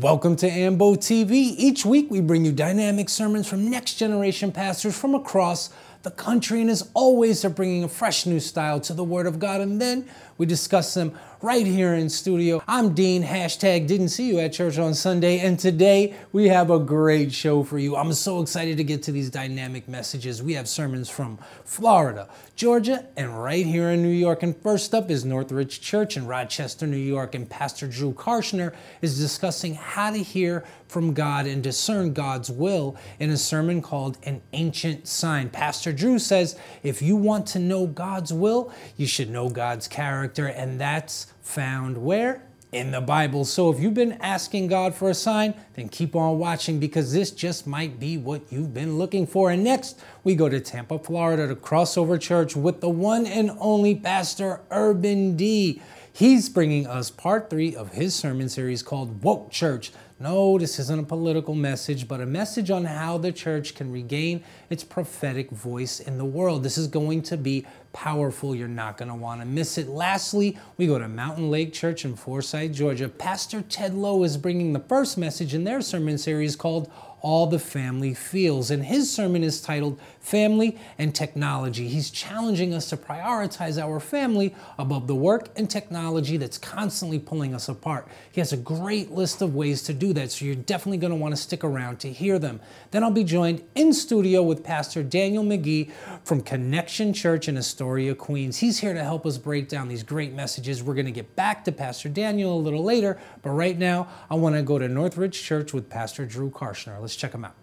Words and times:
Welcome 0.00 0.36
to 0.36 0.48
Ambo 0.48 0.94
TV. 0.94 1.32
Each 1.56 1.84
week 1.84 2.08
we 2.08 2.20
bring 2.20 2.44
you 2.44 2.52
dynamic 2.52 3.08
sermons 3.08 3.48
from 3.48 3.68
next 3.68 3.94
generation 3.94 4.52
pastors 4.52 4.96
from 4.96 5.16
across 5.16 5.70
the 6.02 6.10
country, 6.10 6.60
and 6.60 6.70
as 6.70 6.88
always, 6.94 7.42
they're 7.42 7.50
bringing 7.50 7.84
a 7.84 7.88
fresh 7.88 8.24
new 8.26 8.40
style 8.40 8.80
to 8.80 8.92
the 8.92 9.04
Word 9.04 9.26
of 9.26 9.38
God. 9.38 9.60
And 9.60 9.80
then 9.80 10.08
we 10.36 10.46
discuss 10.46 10.94
them 10.94 11.18
right 11.42 11.66
here 11.66 11.94
in 11.94 12.08
studio. 12.08 12.62
I'm 12.66 12.94
Dean, 12.94 13.22
hashtag 13.22 13.86
didn't 13.86 14.08
see 14.08 14.28
you 14.28 14.38
at 14.40 14.52
church 14.52 14.78
on 14.78 14.94
Sunday, 14.94 15.40
and 15.40 15.58
today 15.58 16.14
we 16.32 16.48
have 16.48 16.70
a 16.70 16.78
great 16.78 17.32
show 17.32 17.62
for 17.62 17.78
you. 17.78 17.96
I'm 17.96 18.12
so 18.12 18.40
excited 18.40 18.76
to 18.76 18.84
get 18.84 19.02
to 19.04 19.12
these 19.12 19.30
dynamic 19.30 19.88
messages. 19.88 20.42
We 20.42 20.54
have 20.54 20.68
sermons 20.68 21.08
from 21.08 21.38
Florida, 21.64 22.28
Georgia, 22.56 23.06
and 23.16 23.40
right 23.40 23.66
here 23.66 23.90
in 23.90 24.02
New 24.02 24.08
York. 24.08 24.42
And 24.42 24.56
first 24.56 24.94
up 24.94 25.10
is 25.10 25.24
Northridge 25.24 25.80
Church 25.80 26.16
in 26.16 26.26
Rochester, 26.26 26.86
New 26.86 26.96
York, 26.96 27.34
and 27.34 27.48
Pastor 27.48 27.86
Drew 27.86 28.12
Karshner 28.12 28.74
is 29.00 29.18
discussing 29.18 29.74
how 29.74 30.10
to 30.10 30.18
hear 30.18 30.64
from 30.88 31.12
God 31.12 31.46
and 31.46 31.62
discern 31.62 32.14
God's 32.14 32.50
will 32.50 32.96
in 33.20 33.30
a 33.30 33.36
sermon 33.36 33.82
called 33.82 34.18
An 34.22 34.40
Ancient 34.52 35.06
Sign. 35.06 35.50
Pastor 35.50 35.87
Drew 35.92 36.18
says 36.18 36.56
if 36.82 37.02
you 37.02 37.16
want 37.16 37.46
to 37.48 37.58
know 37.58 37.86
God's 37.86 38.32
will, 38.32 38.72
you 38.96 39.06
should 39.06 39.30
know 39.30 39.48
God's 39.48 39.88
character, 39.88 40.46
and 40.46 40.80
that's 40.80 41.32
found 41.42 41.98
where? 41.98 42.42
In 42.70 42.90
the 42.90 43.00
Bible. 43.00 43.46
So 43.46 43.70
if 43.70 43.80
you've 43.80 43.94
been 43.94 44.18
asking 44.20 44.66
God 44.66 44.94
for 44.94 45.08
a 45.08 45.14
sign, 45.14 45.54
then 45.74 45.88
keep 45.88 46.14
on 46.14 46.38
watching 46.38 46.78
because 46.78 47.12
this 47.14 47.30
just 47.30 47.66
might 47.66 47.98
be 47.98 48.18
what 48.18 48.42
you've 48.50 48.74
been 48.74 48.98
looking 48.98 49.26
for. 49.26 49.50
And 49.50 49.64
next, 49.64 49.98
we 50.22 50.34
go 50.34 50.50
to 50.50 50.60
Tampa, 50.60 50.98
Florida 50.98 51.48
to 51.48 51.56
Crossover 51.56 52.20
Church 52.20 52.54
with 52.54 52.82
the 52.82 52.90
one 52.90 53.24
and 53.24 53.50
only 53.58 53.94
Pastor 53.94 54.60
Urban 54.70 55.34
D. 55.34 55.80
He's 56.12 56.48
bringing 56.48 56.86
us 56.86 57.10
part 57.10 57.48
three 57.48 57.74
of 57.74 57.92
his 57.92 58.14
sermon 58.14 58.48
series 58.48 58.82
called 58.82 59.22
Woke 59.22 59.50
Church 59.50 59.92
no, 60.20 60.58
this 60.58 60.80
isn't 60.80 60.98
a 60.98 61.04
political 61.04 61.54
message, 61.54 62.08
but 62.08 62.20
a 62.20 62.26
message 62.26 62.72
on 62.72 62.84
how 62.84 63.18
the 63.18 63.30
church 63.30 63.76
can 63.76 63.92
regain 63.92 64.42
its 64.68 64.82
prophetic 64.82 65.48
voice 65.50 66.00
in 66.00 66.18
the 66.18 66.24
world. 66.24 66.64
This 66.64 66.76
is 66.76 66.88
going 66.88 67.22
to 67.22 67.36
be 67.36 67.64
powerful. 67.92 68.52
You're 68.52 68.66
not 68.66 68.96
going 68.96 69.10
to 69.10 69.14
want 69.14 69.40
to 69.40 69.46
miss 69.46 69.78
it. 69.78 69.86
Lastly, 69.86 70.58
we 70.76 70.88
go 70.88 70.98
to 70.98 71.06
Mountain 71.06 71.52
Lake 71.52 71.72
Church 71.72 72.04
in 72.04 72.16
Forsyth, 72.16 72.72
Georgia. 72.72 73.08
Pastor 73.08 73.62
Ted 73.62 73.94
Lowe 73.94 74.24
is 74.24 74.36
bringing 74.36 74.72
the 74.72 74.80
first 74.80 75.18
message 75.18 75.54
in 75.54 75.62
their 75.62 75.80
sermon 75.80 76.18
series 76.18 76.56
called 76.56 76.90
all 77.20 77.46
the 77.46 77.58
family 77.58 78.14
feels. 78.14 78.70
And 78.70 78.84
his 78.84 79.10
sermon 79.10 79.42
is 79.42 79.60
titled 79.60 80.00
Family 80.20 80.78
and 80.98 81.14
Technology. 81.14 81.88
He's 81.88 82.10
challenging 82.10 82.74
us 82.74 82.90
to 82.90 82.96
prioritize 82.96 83.82
our 83.82 83.98
family 83.98 84.54
above 84.78 85.06
the 85.06 85.14
work 85.14 85.48
and 85.56 85.70
technology 85.70 86.36
that's 86.36 86.58
constantly 86.58 87.18
pulling 87.18 87.54
us 87.54 87.68
apart. 87.68 88.06
He 88.30 88.40
has 88.40 88.52
a 88.52 88.56
great 88.56 89.10
list 89.10 89.40
of 89.40 89.54
ways 89.54 89.82
to 89.84 89.94
do 89.94 90.12
that, 90.12 90.32
so 90.32 90.44
you're 90.44 90.54
definitely 90.54 90.98
going 90.98 91.12
to 91.12 91.16
want 91.16 91.34
to 91.34 91.40
stick 91.40 91.64
around 91.64 91.98
to 92.00 92.12
hear 92.12 92.38
them. 92.38 92.60
Then 92.90 93.02
I'll 93.02 93.10
be 93.10 93.24
joined 93.24 93.62
in 93.74 93.92
studio 93.92 94.42
with 94.42 94.62
Pastor 94.62 95.02
Daniel 95.02 95.44
McGee 95.44 95.90
from 96.24 96.42
Connection 96.42 97.12
Church 97.12 97.48
in 97.48 97.56
Astoria, 97.56 98.14
Queens. 98.14 98.58
He's 98.58 98.78
here 98.78 98.94
to 98.94 99.02
help 99.02 99.24
us 99.24 99.38
break 99.38 99.68
down 99.68 99.88
these 99.88 100.02
great 100.02 100.34
messages. 100.34 100.82
We're 100.82 100.94
going 100.94 101.06
to 101.06 101.12
get 101.12 101.34
back 101.36 101.64
to 101.64 101.72
Pastor 101.72 102.08
Daniel 102.08 102.54
a 102.54 102.60
little 102.60 102.84
later, 102.84 103.18
but 103.42 103.50
right 103.50 103.78
now 103.78 104.08
I 104.30 104.34
want 104.34 104.56
to 104.56 104.62
go 104.62 104.78
to 104.78 104.88
Northridge 104.88 105.42
Church 105.42 105.72
with 105.72 105.88
Pastor 105.88 106.26
Drew 106.26 106.50
Karshner. 106.50 107.00
Let's 107.00 107.07
check 107.16 107.32
them 107.32 107.44
out. 107.44 107.54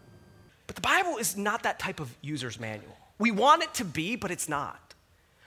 But 0.68 0.76
the 0.76 0.82
Bible 0.82 1.18
is 1.18 1.38
not 1.38 1.64
that 1.64 1.80
type 1.80 2.00
of 2.00 2.16
user's 2.22 2.60
manual. 2.60 2.96
We 3.18 3.32
want 3.32 3.64
it 3.64 3.74
to 3.76 3.86
be, 3.86 4.16
but 4.16 4.32
it's 4.32 4.50
not. 4.50 4.80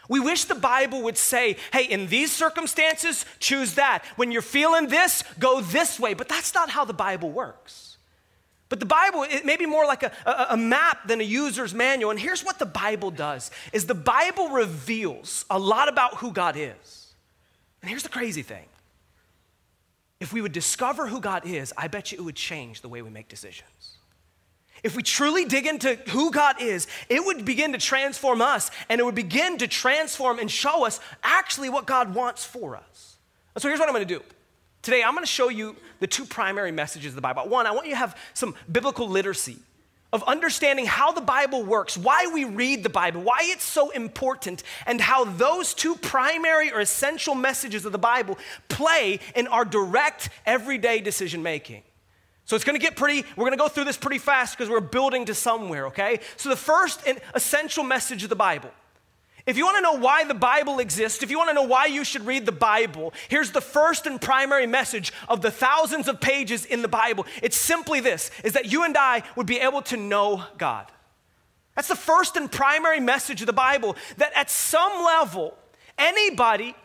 We 0.09 0.21
wish 0.21 0.45
the 0.45 0.55
Bible 0.55 1.03
would 1.03 1.19
say, 1.19 1.57
hey, 1.73 1.85
in 1.85 2.07
these 2.07 2.33
circumstances, 2.33 3.27
choose 3.41 3.75
that. 3.75 4.05
When 4.17 4.33
you're 4.33 4.41
feeling 4.41 4.89
this, 4.89 5.23
go 5.39 5.61
this 5.61 6.01
way. 6.01 6.15
But 6.15 6.29
that's 6.29 6.55
not 6.55 6.71
how 6.71 6.87
the 6.87 6.95
Bible 6.95 7.31
works. 7.31 7.99
But 8.71 8.81
the 8.81 8.87
Bible, 8.87 9.25
it 9.25 9.45
may 9.45 9.57
be 9.57 9.67
more 9.67 9.87
like 9.87 10.03
a, 10.03 10.13
a, 10.27 10.47
a, 10.51 10.57
map 10.57 11.07
than 11.09 11.21
a 11.21 11.25
user's 11.25 11.75
manual. 11.75 12.11
And 12.11 12.21
here's 12.21 12.45
what 12.45 12.59
the 12.59 12.67
Bible 12.67 13.11
does 13.11 13.51
is 13.73 13.87
the 13.87 13.95
Bible 13.95 14.49
reveals 14.49 15.45
a 15.49 15.59
lot 15.59 15.89
about 15.89 16.17
who 16.19 16.33
God 16.33 16.57
is. 16.57 17.15
And 17.81 17.89
here's 17.89 18.03
the 18.03 18.11
crazy 18.11 18.43
thing. 18.43 18.67
If 20.21 20.33
we 20.33 20.43
would 20.43 20.53
discover 20.53 21.07
who 21.07 21.21
God 21.21 21.47
is, 21.47 21.73
I 21.77 21.89
bet 21.89 22.11
you 22.11 22.19
it 22.19 22.23
would 22.23 22.35
change 22.35 22.81
the 22.81 22.89
way 22.89 23.03
we 23.03 23.11
make 23.11 23.29
decisions. 23.29 23.97
If 24.83 24.97
we 24.97 25.03
truly 25.03 25.45
dig 25.45 25.67
into 25.67 25.97
who 26.09 26.31
God 26.31 26.61
is, 26.61 26.87
it 27.09 27.25
would 27.25 27.45
begin 27.45 27.73
to 27.73 27.79
transform 27.79 28.41
us 28.41 28.71
and 28.89 29.01
it 29.01 29.05
would 29.05 29.15
begin 29.15 29.59
to 29.59 29.67
transform 29.67 30.39
and 30.39 30.51
show 30.51 30.87
us 30.87 31.01
actually 31.23 31.69
what 31.69 31.87
God 31.87 32.15
wants 32.15 32.45
for 32.45 32.77
us. 32.77 33.17
so 33.57 33.69
here's 33.69 33.81
what 33.81 33.89
I'm 33.89 33.95
going 33.95 34.07
to 34.07 34.15
do. 34.19 34.23
Today, 34.83 35.03
I'm 35.03 35.15
going 35.15 35.25
to 35.25 35.31
show 35.31 35.49
you 35.49 35.75
the 35.99 36.07
two 36.07 36.25
primary 36.25 36.71
messages 36.71 37.11
of 37.11 37.17
the 37.17 37.21
Bible. 37.21 37.49
One, 37.49 37.67
I 37.67 37.73
want 37.73 37.87
you 37.87 37.93
to 37.93 37.99
have 37.99 38.17
some 38.35 38.55
biblical 38.71 39.09
literacy 39.09 39.59
of 40.13 40.23
understanding 40.25 40.87
how 40.87 41.13
the 41.13 41.21
Bible 41.21 41.63
works, 41.63 41.97
why 41.97 42.31
we 42.33 42.45
read 42.45 42.83
the 42.83 42.89
Bible, 42.89 43.21
why 43.21 43.41
it's 43.43 43.65
so 43.65 43.91
important, 43.91 44.63
and 44.87 45.01
how 45.01 45.25
those 45.25 45.75
two 45.75 45.95
primary 45.97 46.73
or 46.73 46.81
essential 46.81 47.35
messages 47.35 47.85
of 47.85 47.93
the 47.93 47.99
Bible 47.99 48.39
play 48.69 49.21
in 49.35 49.47
our 49.49 49.65
direct, 49.65 50.31
everyday 50.47 51.01
decision 51.01 51.43
making. 51.43 51.83
So 52.47 52.57
it's 52.57 52.65
gonna 52.65 52.79
get 52.79 52.97
pretty, 52.97 53.27
we're 53.37 53.45
gonna 53.45 53.59
go 53.59 53.69
through 53.69 53.85
this 53.85 53.99
pretty 53.99 54.19
fast 54.19 54.57
because 54.57 54.71
we're 54.71 54.81
building 54.81 55.27
to 55.27 55.35
somewhere, 55.35 55.89
okay? 55.89 56.21
So 56.39 56.49
the 56.49 56.57
first 56.57 57.03
and 57.07 57.21
essential 57.35 57.85
message 57.85 58.23
of 58.23 58.31
the 58.31 58.37
Bible. 58.37 58.71
If 59.49 59.57
you 59.57 59.65
wanna 59.65 59.81
know 59.81 59.95
why 59.95 60.25
the 60.25 60.35
Bible 60.35 60.79
exists, 60.79 61.23
if 61.23 61.31
you 61.31 61.39
wanna 61.39 61.55
know 61.55 61.63
why 61.63 61.87
you 61.87 62.05
should 62.05 62.27
read 62.27 62.45
the 62.45 62.53
Bible, 62.53 63.15
here's 63.29 63.51
the 63.51 63.63
first 63.63 64.07
and 64.07 64.21
primary 64.21 64.67
message 64.67 65.11
of 65.27 65.41
the 65.41 65.51
thousands 65.51 66.07
of 66.07 66.21
pages 66.21 66.67
in 66.67 66.83
the 66.83 66.89
Bible. 66.89 67.25
It's 67.43 67.57
simply 67.57 68.01
this 68.01 68.31
is 68.45 68.53
that 68.53 68.71
you 68.71 68.85
and 68.85 68.95
I 68.95 69.23
would 69.37 69.47
be 69.47 69.59
able 69.59 69.81
to 69.85 69.97
know 69.97 70.45
God. 70.59 70.93
That's 71.75 71.89
the 71.89 71.97
first 71.97 72.37
and 72.37 72.53
primary 72.53 73.01
message 73.01 73.41
of 73.41 73.47
the 73.47 73.55
Bible 73.55 73.97
that 74.19 74.33
at 74.35 74.51
some 74.51 74.93
level, 75.03 75.57
anybody 75.97 76.77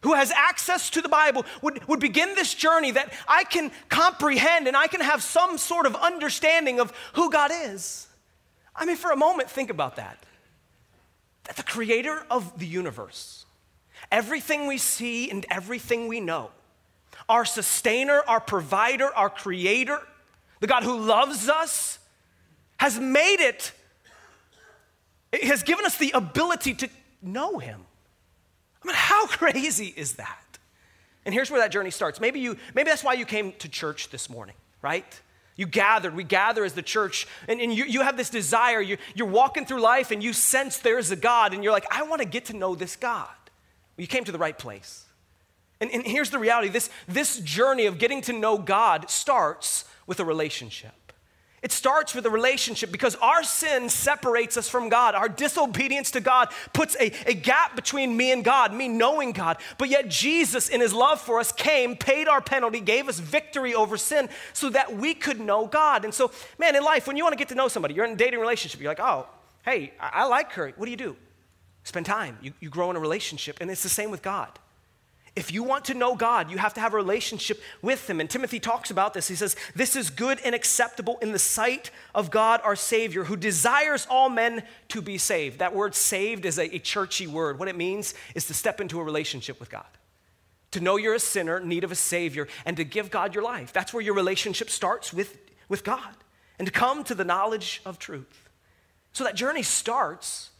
who 0.00 0.14
has 0.14 0.30
access 0.30 0.88
to 0.90 1.02
the 1.02 1.10
Bible 1.10 1.44
would, 1.60 1.86
would 1.86 2.00
begin 2.00 2.34
this 2.34 2.54
journey 2.54 2.92
that 2.92 3.12
I 3.28 3.44
can 3.44 3.70
comprehend 3.90 4.68
and 4.68 4.74
I 4.74 4.86
can 4.86 5.02
have 5.02 5.22
some 5.22 5.58
sort 5.58 5.84
of 5.84 5.94
understanding 5.94 6.80
of 6.80 6.94
who 7.12 7.30
God 7.30 7.50
is. 7.52 8.06
I 8.74 8.86
mean, 8.86 8.96
for 8.96 9.10
a 9.10 9.16
moment, 9.16 9.50
think 9.50 9.68
about 9.68 9.96
that. 9.96 10.16
That 11.46 11.56
the 11.56 11.62
creator 11.62 12.24
of 12.30 12.58
the 12.58 12.66
universe, 12.66 13.46
everything 14.10 14.66
we 14.66 14.78
see 14.78 15.30
and 15.30 15.46
everything 15.50 16.08
we 16.08 16.20
know, 16.20 16.50
our 17.28 17.44
sustainer, 17.44 18.22
our 18.26 18.40
provider, 18.40 19.14
our 19.14 19.30
creator, 19.30 20.00
the 20.60 20.66
God 20.66 20.82
who 20.82 20.98
loves 20.98 21.48
us, 21.48 21.98
has 22.78 22.98
made 22.98 23.40
it, 23.40 23.72
it 25.32 25.44
has 25.44 25.62
given 25.62 25.84
us 25.84 25.96
the 25.96 26.12
ability 26.12 26.74
to 26.74 26.88
know 27.22 27.58
him. 27.58 27.80
I 28.82 28.86
mean, 28.86 28.96
how 28.96 29.26
crazy 29.26 29.92
is 29.96 30.14
that? 30.14 30.58
And 31.24 31.34
here's 31.34 31.50
where 31.50 31.60
that 31.60 31.72
journey 31.72 31.90
starts. 31.90 32.20
Maybe 32.20 32.38
you, 32.38 32.56
maybe 32.74 32.88
that's 32.88 33.02
why 33.02 33.14
you 33.14 33.26
came 33.26 33.52
to 33.58 33.68
church 33.68 34.10
this 34.10 34.30
morning, 34.30 34.54
right? 34.80 35.20
You 35.56 35.66
gathered, 35.66 36.14
we 36.14 36.24
gather 36.24 36.64
as 36.64 36.74
the 36.74 36.82
church, 36.82 37.26
and, 37.48 37.60
and 37.60 37.72
you, 37.72 37.84
you 37.84 38.02
have 38.02 38.16
this 38.16 38.28
desire. 38.28 38.80
You, 38.80 38.98
you're 39.14 39.26
walking 39.26 39.64
through 39.64 39.80
life 39.80 40.10
and 40.10 40.22
you 40.22 40.34
sense 40.34 40.78
there's 40.78 41.10
a 41.10 41.16
God, 41.16 41.54
and 41.54 41.64
you're 41.64 41.72
like, 41.72 41.86
I 41.90 42.02
want 42.02 42.20
to 42.20 42.28
get 42.28 42.46
to 42.46 42.56
know 42.56 42.74
this 42.74 42.94
God. 42.94 43.28
Well, 43.96 44.02
you 44.02 44.06
came 44.06 44.24
to 44.24 44.32
the 44.32 44.38
right 44.38 44.56
place. 44.56 45.04
And, 45.80 45.90
and 45.90 46.06
here's 46.06 46.30
the 46.30 46.38
reality 46.38 46.68
this, 46.68 46.90
this 47.08 47.38
journey 47.40 47.86
of 47.86 47.98
getting 47.98 48.20
to 48.22 48.32
know 48.32 48.58
God 48.58 49.10
starts 49.10 49.84
with 50.06 50.20
a 50.20 50.24
relationship. 50.24 51.05
It 51.66 51.72
starts 51.72 52.14
with 52.14 52.24
a 52.26 52.30
relationship 52.30 52.92
because 52.92 53.16
our 53.16 53.42
sin 53.42 53.88
separates 53.88 54.56
us 54.56 54.68
from 54.68 54.88
God. 54.88 55.16
Our 55.16 55.28
disobedience 55.28 56.12
to 56.12 56.20
God 56.20 56.50
puts 56.72 56.94
a, 57.00 57.10
a 57.28 57.34
gap 57.34 57.74
between 57.74 58.16
me 58.16 58.30
and 58.30 58.44
God, 58.44 58.72
me 58.72 58.86
knowing 58.86 59.32
God. 59.32 59.56
But 59.76 59.88
yet, 59.88 60.08
Jesus, 60.08 60.68
in 60.68 60.80
his 60.80 60.92
love 60.92 61.20
for 61.20 61.40
us, 61.40 61.50
came, 61.50 61.96
paid 61.96 62.28
our 62.28 62.40
penalty, 62.40 62.78
gave 62.78 63.08
us 63.08 63.18
victory 63.18 63.74
over 63.74 63.96
sin 63.96 64.28
so 64.52 64.70
that 64.70 64.96
we 64.96 65.12
could 65.12 65.40
know 65.40 65.66
God. 65.66 66.04
And 66.04 66.14
so, 66.14 66.30
man, 66.56 66.76
in 66.76 66.84
life, 66.84 67.08
when 67.08 67.16
you 67.16 67.24
want 67.24 67.32
to 67.32 67.36
get 67.36 67.48
to 67.48 67.56
know 67.56 67.66
somebody, 67.66 67.94
you're 67.94 68.04
in 68.04 68.12
a 68.12 68.16
dating 68.16 68.38
relationship, 68.38 68.80
you're 68.80 68.92
like, 68.92 69.00
oh, 69.00 69.26
hey, 69.64 69.92
I, 69.98 70.10
I 70.22 70.24
like 70.26 70.52
her. 70.52 70.72
What 70.76 70.84
do 70.84 70.92
you 70.92 70.96
do? 70.96 71.16
Spend 71.82 72.06
time. 72.06 72.38
You, 72.42 72.52
you 72.60 72.70
grow 72.70 72.90
in 72.90 72.96
a 72.96 73.00
relationship. 73.00 73.56
And 73.60 73.72
it's 73.72 73.82
the 73.82 73.88
same 73.88 74.12
with 74.12 74.22
God. 74.22 74.56
If 75.36 75.52
you 75.52 75.62
want 75.62 75.84
to 75.84 75.94
know 75.94 76.16
God, 76.16 76.50
you 76.50 76.56
have 76.56 76.72
to 76.74 76.80
have 76.80 76.94
a 76.94 76.96
relationship 76.96 77.60
with 77.82 78.08
Him. 78.08 78.20
And 78.20 78.28
Timothy 78.28 78.58
talks 78.58 78.90
about 78.90 79.12
this. 79.12 79.28
He 79.28 79.34
says, 79.34 79.54
This 79.74 79.94
is 79.94 80.08
good 80.08 80.40
and 80.42 80.54
acceptable 80.54 81.18
in 81.20 81.32
the 81.32 81.38
sight 81.38 81.90
of 82.14 82.30
God 82.30 82.62
our 82.64 82.74
Savior, 82.74 83.24
who 83.24 83.36
desires 83.36 84.06
all 84.08 84.30
men 84.30 84.62
to 84.88 85.02
be 85.02 85.18
saved. 85.18 85.58
That 85.58 85.74
word 85.74 85.94
saved 85.94 86.46
is 86.46 86.58
a, 86.58 86.74
a 86.74 86.78
churchy 86.78 87.26
word. 87.26 87.58
What 87.58 87.68
it 87.68 87.76
means 87.76 88.14
is 88.34 88.46
to 88.46 88.54
step 88.54 88.80
into 88.80 88.98
a 88.98 89.04
relationship 89.04 89.60
with 89.60 89.70
God, 89.70 89.84
to 90.70 90.80
know 90.80 90.96
you're 90.96 91.14
a 91.14 91.20
sinner, 91.20 91.60
need 91.60 91.84
of 91.84 91.92
a 91.92 91.96
Savior, 91.96 92.48
and 92.64 92.74
to 92.78 92.84
give 92.84 93.10
God 93.10 93.34
your 93.34 93.44
life. 93.44 93.74
That's 93.74 93.92
where 93.92 94.02
your 94.02 94.14
relationship 94.14 94.70
starts 94.70 95.12
with, 95.12 95.36
with 95.68 95.84
God, 95.84 96.16
and 96.58 96.66
to 96.66 96.72
come 96.72 97.04
to 97.04 97.14
the 97.14 97.24
knowledge 97.24 97.82
of 97.84 97.98
truth. 97.98 98.48
So 99.12 99.22
that 99.24 99.34
journey 99.34 99.62
starts 99.62 100.50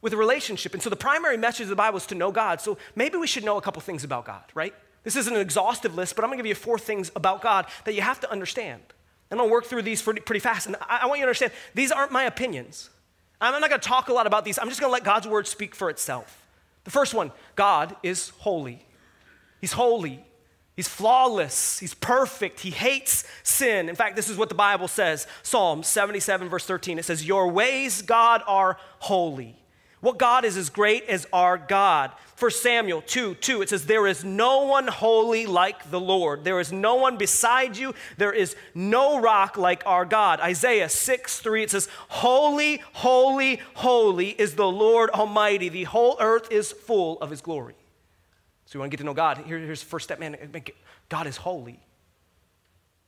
with 0.00 0.12
a 0.12 0.16
relationship. 0.16 0.74
And 0.74 0.82
so 0.82 0.90
the 0.90 0.96
primary 0.96 1.36
message 1.36 1.64
of 1.64 1.68
the 1.68 1.76
Bible 1.76 1.96
is 1.96 2.06
to 2.06 2.14
know 2.14 2.30
God. 2.30 2.60
So 2.60 2.78
maybe 2.94 3.16
we 3.16 3.26
should 3.26 3.44
know 3.44 3.56
a 3.56 3.60
couple 3.60 3.80
things 3.82 4.04
about 4.04 4.24
God, 4.24 4.44
right? 4.54 4.74
This 5.04 5.16
isn't 5.16 5.34
an 5.34 5.40
exhaustive 5.40 5.94
list, 5.94 6.14
but 6.14 6.24
I'm 6.24 6.30
gonna 6.30 6.38
give 6.38 6.46
you 6.46 6.54
four 6.54 6.78
things 6.78 7.10
about 7.16 7.42
God 7.42 7.66
that 7.84 7.94
you 7.94 8.02
have 8.02 8.20
to 8.20 8.30
understand. 8.30 8.82
And 9.30 9.40
I'll 9.40 9.48
work 9.50 9.66
through 9.66 9.82
these 9.82 10.00
pretty, 10.02 10.38
fast. 10.38 10.66
And 10.66 10.76
I 10.80 11.06
want 11.06 11.18
you 11.18 11.24
to 11.24 11.28
understand 11.28 11.52
these 11.74 11.92
aren't 11.92 12.12
my 12.12 12.24
opinions. 12.24 12.90
I'm 13.40 13.60
not 13.60 13.70
gonna 13.70 13.82
talk 13.82 14.08
a 14.08 14.12
lot 14.12 14.26
about 14.26 14.44
these. 14.44 14.58
I'm 14.58 14.68
just 14.68 14.80
gonna 14.80 14.92
let 14.92 15.04
God's 15.04 15.26
word 15.26 15.46
speak 15.46 15.74
for 15.74 15.90
itself. 15.90 16.46
The 16.84 16.90
first 16.90 17.14
one 17.14 17.32
God 17.54 17.96
is 18.02 18.30
holy. 18.38 18.86
He's 19.60 19.72
holy. 19.72 20.24
He's 20.76 20.88
flawless. 20.88 21.80
He's 21.80 21.94
perfect. 21.94 22.60
He 22.60 22.70
hates 22.70 23.24
sin. 23.42 23.88
In 23.88 23.96
fact, 23.96 24.14
this 24.14 24.28
is 24.28 24.36
what 24.36 24.48
the 24.48 24.54
Bible 24.54 24.86
says 24.86 25.26
Psalm 25.42 25.82
77, 25.82 26.48
verse 26.48 26.64
13. 26.66 27.00
It 27.00 27.04
says, 27.04 27.26
Your 27.26 27.48
ways, 27.48 28.00
God, 28.00 28.42
are 28.46 28.78
holy. 29.00 29.56
What 30.00 30.18
God 30.18 30.44
is 30.44 30.56
as 30.56 30.70
great 30.70 31.04
as 31.08 31.26
our 31.32 31.58
God. 31.58 32.12
For 32.36 32.50
Samuel 32.50 33.02
2 33.02 33.34
2, 33.34 33.62
it 33.62 33.68
says, 33.68 33.86
There 33.86 34.06
is 34.06 34.22
no 34.22 34.62
one 34.62 34.86
holy 34.86 35.46
like 35.46 35.90
the 35.90 35.98
Lord. 35.98 36.44
There 36.44 36.60
is 36.60 36.72
no 36.72 36.94
one 36.94 37.16
beside 37.16 37.76
you. 37.76 37.94
There 38.16 38.32
is 38.32 38.54
no 38.76 39.20
rock 39.20 39.56
like 39.56 39.82
our 39.86 40.04
God. 40.04 40.38
Isaiah 40.38 40.88
6 40.88 41.40
3, 41.40 41.62
it 41.64 41.70
says, 41.72 41.88
Holy, 42.08 42.80
holy, 42.92 43.60
holy 43.74 44.28
is 44.30 44.54
the 44.54 44.68
Lord 44.68 45.10
Almighty. 45.10 45.68
The 45.68 45.84
whole 45.84 46.16
earth 46.20 46.52
is 46.52 46.70
full 46.70 47.18
of 47.20 47.30
his 47.30 47.40
glory. 47.40 47.74
So 48.66 48.76
you 48.76 48.80
want 48.80 48.92
to 48.92 48.96
get 48.96 49.02
to 49.02 49.06
know 49.06 49.14
God. 49.14 49.38
Here, 49.38 49.58
here's 49.58 49.80
the 49.80 49.86
first 49.86 50.04
step, 50.04 50.20
man. 50.20 50.36
God 51.08 51.26
is 51.26 51.38
holy. 51.38 51.80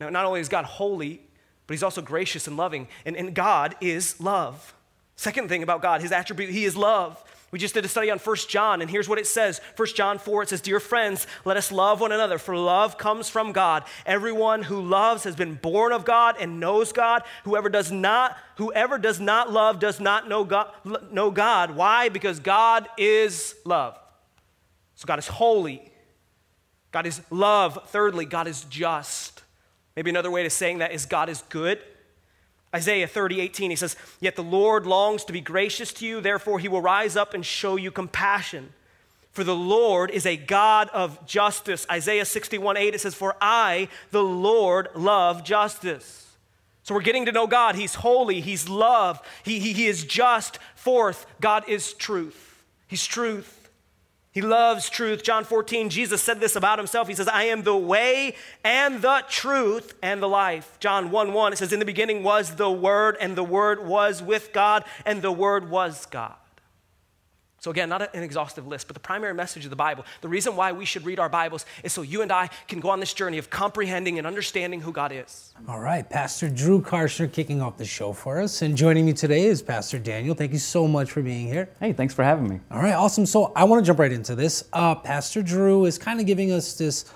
Now, 0.00 0.08
not 0.08 0.24
only 0.24 0.40
is 0.40 0.48
God 0.48 0.64
holy, 0.64 1.20
but 1.66 1.74
he's 1.74 1.82
also 1.84 2.02
gracious 2.02 2.48
and 2.48 2.56
loving. 2.56 2.88
And, 3.04 3.16
and 3.16 3.32
God 3.32 3.76
is 3.80 4.20
love. 4.20 4.74
Second 5.20 5.50
thing 5.50 5.62
about 5.62 5.82
God, 5.82 6.00
his 6.00 6.12
attribute, 6.12 6.48
he 6.48 6.64
is 6.64 6.74
love. 6.74 7.22
We 7.50 7.58
just 7.58 7.74
did 7.74 7.84
a 7.84 7.88
study 7.88 8.10
on 8.10 8.18
1 8.18 8.36
John, 8.48 8.80
and 8.80 8.90
here's 8.90 9.06
what 9.06 9.18
it 9.18 9.26
says 9.26 9.60
1 9.76 9.88
John 9.88 10.18
4, 10.18 10.44
it 10.44 10.48
says, 10.48 10.62
Dear 10.62 10.80
friends, 10.80 11.26
let 11.44 11.58
us 11.58 11.70
love 11.70 12.00
one 12.00 12.10
another, 12.10 12.38
for 12.38 12.56
love 12.56 12.96
comes 12.96 13.28
from 13.28 13.52
God. 13.52 13.84
Everyone 14.06 14.62
who 14.62 14.80
loves 14.80 15.24
has 15.24 15.36
been 15.36 15.56
born 15.56 15.92
of 15.92 16.06
God 16.06 16.36
and 16.40 16.58
knows 16.58 16.92
God. 16.92 17.22
Whoever 17.44 17.68
does 17.68 17.92
not, 17.92 18.34
whoever 18.56 18.96
does 18.96 19.20
not 19.20 19.52
love 19.52 19.78
does 19.78 20.00
not 20.00 20.26
know 20.26 20.42
God, 20.42 20.72
know 21.12 21.30
God. 21.30 21.76
Why? 21.76 22.08
Because 22.08 22.40
God 22.40 22.88
is 22.96 23.54
love. 23.66 23.98
So 24.94 25.04
God 25.04 25.18
is 25.18 25.26
holy. 25.26 25.92
God 26.92 27.04
is 27.04 27.20
love. 27.28 27.90
Thirdly, 27.90 28.24
God 28.24 28.48
is 28.48 28.64
just. 28.70 29.42
Maybe 29.96 30.08
another 30.08 30.30
way 30.30 30.44
to 30.44 30.50
saying 30.50 30.78
that 30.78 30.92
is 30.92 31.04
God 31.04 31.28
is 31.28 31.42
good. 31.50 31.78
Isaiah 32.74 33.08
30, 33.08 33.40
18, 33.40 33.70
he 33.70 33.76
says, 33.76 33.96
Yet 34.20 34.36
the 34.36 34.42
Lord 34.42 34.86
longs 34.86 35.24
to 35.24 35.32
be 35.32 35.40
gracious 35.40 35.92
to 35.94 36.06
you, 36.06 36.20
therefore 36.20 36.58
he 36.58 36.68
will 36.68 36.80
rise 36.80 37.16
up 37.16 37.34
and 37.34 37.44
show 37.44 37.76
you 37.76 37.90
compassion. 37.90 38.72
For 39.32 39.44
the 39.44 39.54
Lord 39.54 40.10
is 40.10 40.26
a 40.26 40.36
God 40.36 40.88
of 40.92 41.24
justice. 41.26 41.86
Isaiah 41.90 42.24
61, 42.24 42.76
8, 42.76 42.94
it 42.94 43.00
says, 43.00 43.14
For 43.14 43.36
I, 43.40 43.88
the 44.10 44.22
Lord, 44.22 44.88
love 44.94 45.44
justice. 45.44 46.26
So 46.82 46.94
we're 46.94 47.02
getting 47.02 47.26
to 47.26 47.32
know 47.32 47.46
God. 47.46 47.74
He's 47.74 47.94
holy, 47.94 48.40
He's 48.40 48.68
love, 48.68 49.20
He, 49.44 49.60
he, 49.60 49.72
he 49.72 49.86
is 49.86 50.04
just. 50.04 50.58
Fourth, 50.74 51.26
God 51.40 51.68
is 51.68 51.92
truth. 51.92 52.64
He's 52.88 53.06
truth. 53.06 53.59
He 54.32 54.40
loves 54.40 54.88
truth. 54.88 55.24
John 55.24 55.42
14, 55.42 55.90
Jesus 55.90 56.22
said 56.22 56.38
this 56.38 56.54
about 56.54 56.78
himself. 56.78 57.08
He 57.08 57.14
says, 57.14 57.26
I 57.26 57.44
am 57.44 57.64
the 57.64 57.76
way 57.76 58.36
and 58.62 59.02
the 59.02 59.24
truth 59.28 59.94
and 60.02 60.22
the 60.22 60.28
life. 60.28 60.76
John 60.78 61.10
1 61.10 61.32
1, 61.32 61.52
it 61.52 61.56
says, 61.56 61.72
In 61.72 61.80
the 61.80 61.84
beginning 61.84 62.22
was 62.22 62.54
the 62.54 62.70
Word, 62.70 63.16
and 63.20 63.34
the 63.34 63.42
Word 63.42 63.84
was 63.84 64.22
with 64.22 64.52
God, 64.52 64.84
and 65.04 65.20
the 65.20 65.32
Word 65.32 65.68
was 65.68 66.06
God. 66.06 66.36
So, 67.60 67.70
again, 67.70 67.90
not 67.90 68.14
an 68.14 68.22
exhaustive 68.22 68.66
list, 68.66 68.86
but 68.86 68.94
the 68.94 69.00
primary 69.00 69.34
message 69.34 69.64
of 69.64 69.70
the 69.70 69.76
Bible, 69.76 70.06
the 70.22 70.28
reason 70.28 70.56
why 70.56 70.72
we 70.72 70.86
should 70.86 71.04
read 71.04 71.18
our 71.18 71.28
Bibles 71.28 71.66
is 71.84 71.92
so 71.92 72.00
you 72.00 72.22
and 72.22 72.32
I 72.32 72.48
can 72.68 72.80
go 72.80 72.88
on 72.88 73.00
this 73.00 73.12
journey 73.12 73.36
of 73.36 73.50
comprehending 73.50 74.16
and 74.16 74.26
understanding 74.26 74.80
who 74.80 74.92
God 74.92 75.12
is. 75.12 75.52
All 75.68 75.78
right, 75.78 76.08
Pastor 76.08 76.48
Drew 76.48 76.80
Karshner 76.80 77.30
kicking 77.30 77.60
off 77.60 77.76
the 77.76 77.84
show 77.84 78.14
for 78.14 78.40
us. 78.40 78.62
And 78.62 78.78
joining 78.78 79.04
me 79.04 79.12
today 79.12 79.44
is 79.44 79.60
Pastor 79.60 79.98
Daniel. 79.98 80.34
Thank 80.34 80.52
you 80.52 80.58
so 80.58 80.88
much 80.88 81.10
for 81.10 81.20
being 81.20 81.48
here. 81.48 81.68
Hey, 81.80 81.92
thanks 81.92 82.14
for 82.14 82.24
having 82.24 82.48
me. 82.48 82.60
All 82.70 82.80
right, 82.80 82.94
awesome. 82.94 83.26
So, 83.26 83.52
I 83.54 83.64
want 83.64 83.84
to 83.84 83.86
jump 83.86 83.98
right 83.98 84.10
into 84.10 84.34
this. 84.34 84.64
Uh, 84.72 84.94
Pastor 84.94 85.42
Drew 85.42 85.84
is 85.84 85.98
kind 85.98 86.18
of 86.18 86.24
giving 86.24 86.52
us 86.52 86.78
this 86.78 87.12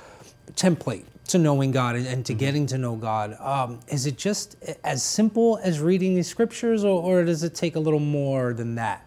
template 0.57 1.05
to 1.29 1.39
knowing 1.39 1.71
God 1.71 1.97
and, 1.97 2.27
to 2.27 2.35
mm-hmm. 2.35 2.39
getting 2.39 2.67
to 2.67 2.77
know 2.77 2.97
God. 2.97 3.35
Um, 3.41 3.81
is 3.89 4.05
it 4.05 4.19
just 4.19 4.57
as 4.85 5.03
simple 5.03 5.59
as 5.63 5.81
reading 5.81 6.15
these 6.15 6.29
scriptures, 6.29 6.85
or, 6.85 7.03
or 7.03 7.25
does 7.25 7.43
it 7.45 7.55
take 7.55 7.77
a 7.77 7.81
little 7.81 7.99
more 7.99 8.53
than 8.53 8.75
that? 8.75 9.04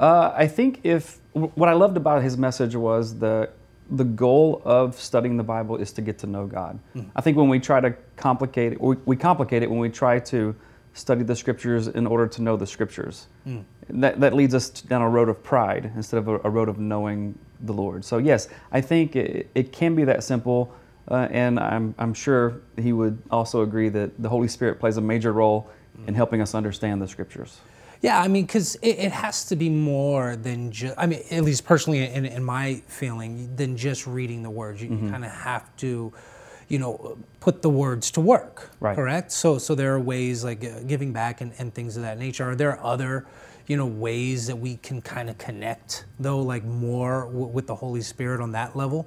Uh, 0.00 0.32
I 0.34 0.48
think 0.48 0.80
if 0.82 1.18
what 1.32 1.68
I 1.68 1.74
loved 1.74 1.96
about 1.96 2.22
his 2.22 2.36
message 2.36 2.74
was 2.74 3.18
the 3.18 3.50
the 3.90 4.04
goal 4.04 4.62
of 4.64 4.98
studying 4.98 5.36
the 5.36 5.42
Bible 5.42 5.76
is 5.76 5.92
to 5.92 6.00
get 6.00 6.18
to 6.18 6.26
know 6.26 6.46
God. 6.46 6.78
Mm. 6.94 7.10
I 7.16 7.20
think 7.20 7.36
when 7.36 7.48
we 7.48 7.58
try 7.58 7.80
to 7.80 7.94
complicate 8.16 8.72
it, 8.72 8.80
we, 8.80 8.96
we, 9.04 9.16
complicate 9.16 9.64
it 9.64 9.70
when 9.70 9.80
we 9.80 9.88
try 9.88 10.20
to 10.20 10.54
study 10.94 11.24
the 11.24 11.34
scriptures 11.34 11.88
in 11.88 12.06
order 12.06 12.28
to 12.28 12.40
know 12.40 12.56
the 12.56 12.66
scriptures. 12.66 13.26
Mm. 13.46 13.64
That, 13.88 14.20
that 14.20 14.32
leads 14.32 14.54
us 14.54 14.70
down 14.70 15.02
a 15.02 15.08
road 15.08 15.28
of 15.28 15.42
pride 15.42 15.90
instead 15.96 16.18
of 16.18 16.28
a, 16.28 16.40
a 16.44 16.50
road 16.50 16.68
of 16.68 16.78
knowing 16.78 17.36
the 17.62 17.72
Lord. 17.72 18.04
So, 18.04 18.18
yes, 18.18 18.48
I 18.70 18.80
think 18.80 19.16
it, 19.16 19.50
it 19.56 19.72
can 19.72 19.96
be 19.96 20.04
that 20.04 20.22
simple. 20.22 20.72
Uh, 21.08 21.26
and 21.32 21.58
I'm, 21.58 21.94
I'm 21.98 22.14
sure 22.14 22.60
he 22.78 22.92
would 22.92 23.20
also 23.30 23.62
agree 23.62 23.88
that 23.88 24.22
the 24.22 24.28
Holy 24.28 24.46
Spirit 24.46 24.78
plays 24.78 24.98
a 24.98 25.00
major 25.00 25.32
role 25.32 25.68
mm. 25.98 26.06
in 26.06 26.14
helping 26.14 26.40
us 26.40 26.54
understand 26.54 27.02
the 27.02 27.08
scriptures. 27.08 27.58
Yeah, 28.02 28.18
I 28.18 28.28
mean, 28.28 28.46
because 28.46 28.76
it, 28.76 28.98
it, 28.98 29.12
has 29.12 29.44
to 29.46 29.56
be 29.56 29.68
more 29.68 30.34
than 30.34 30.72
just, 30.72 30.94
I 30.96 31.06
mean, 31.06 31.22
at 31.30 31.44
least 31.44 31.66
personally 31.66 32.02
in, 32.06 32.24
in 32.24 32.42
my 32.42 32.82
feeling, 32.86 33.54
than 33.56 33.76
just 33.76 34.06
reading 34.06 34.42
the 34.42 34.48
words. 34.48 34.82
You 34.82 34.88
mm-hmm. 34.88 35.10
kind 35.10 35.24
of 35.24 35.30
have 35.30 35.76
to, 35.78 36.10
you 36.68 36.78
know, 36.78 37.18
put 37.40 37.60
the 37.60 37.68
words 37.68 38.10
to 38.12 38.22
work, 38.22 38.70
right. 38.80 38.96
correct? 38.96 39.32
So, 39.32 39.58
so 39.58 39.74
there 39.74 39.94
are 39.94 40.00
ways 40.00 40.44
like 40.44 40.64
uh, 40.64 40.80
giving 40.86 41.12
back 41.12 41.42
and, 41.42 41.52
and 41.58 41.74
things 41.74 41.96
of 41.96 42.02
that 42.02 42.18
nature. 42.18 42.50
Are 42.50 42.56
there 42.56 42.82
other, 42.82 43.26
you 43.66 43.76
know, 43.76 43.86
ways 43.86 44.46
that 44.46 44.56
we 44.56 44.76
can 44.76 45.02
kind 45.02 45.28
of 45.28 45.36
connect, 45.36 46.06
though, 46.18 46.40
like 46.40 46.64
more 46.64 47.26
w- 47.26 47.48
with 47.48 47.66
the 47.66 47.74
Holy 47.74 48.00
Spirit 48.00 48.40
on 48.40 48.52
that 48.52 48.76
level? 48.76 49.06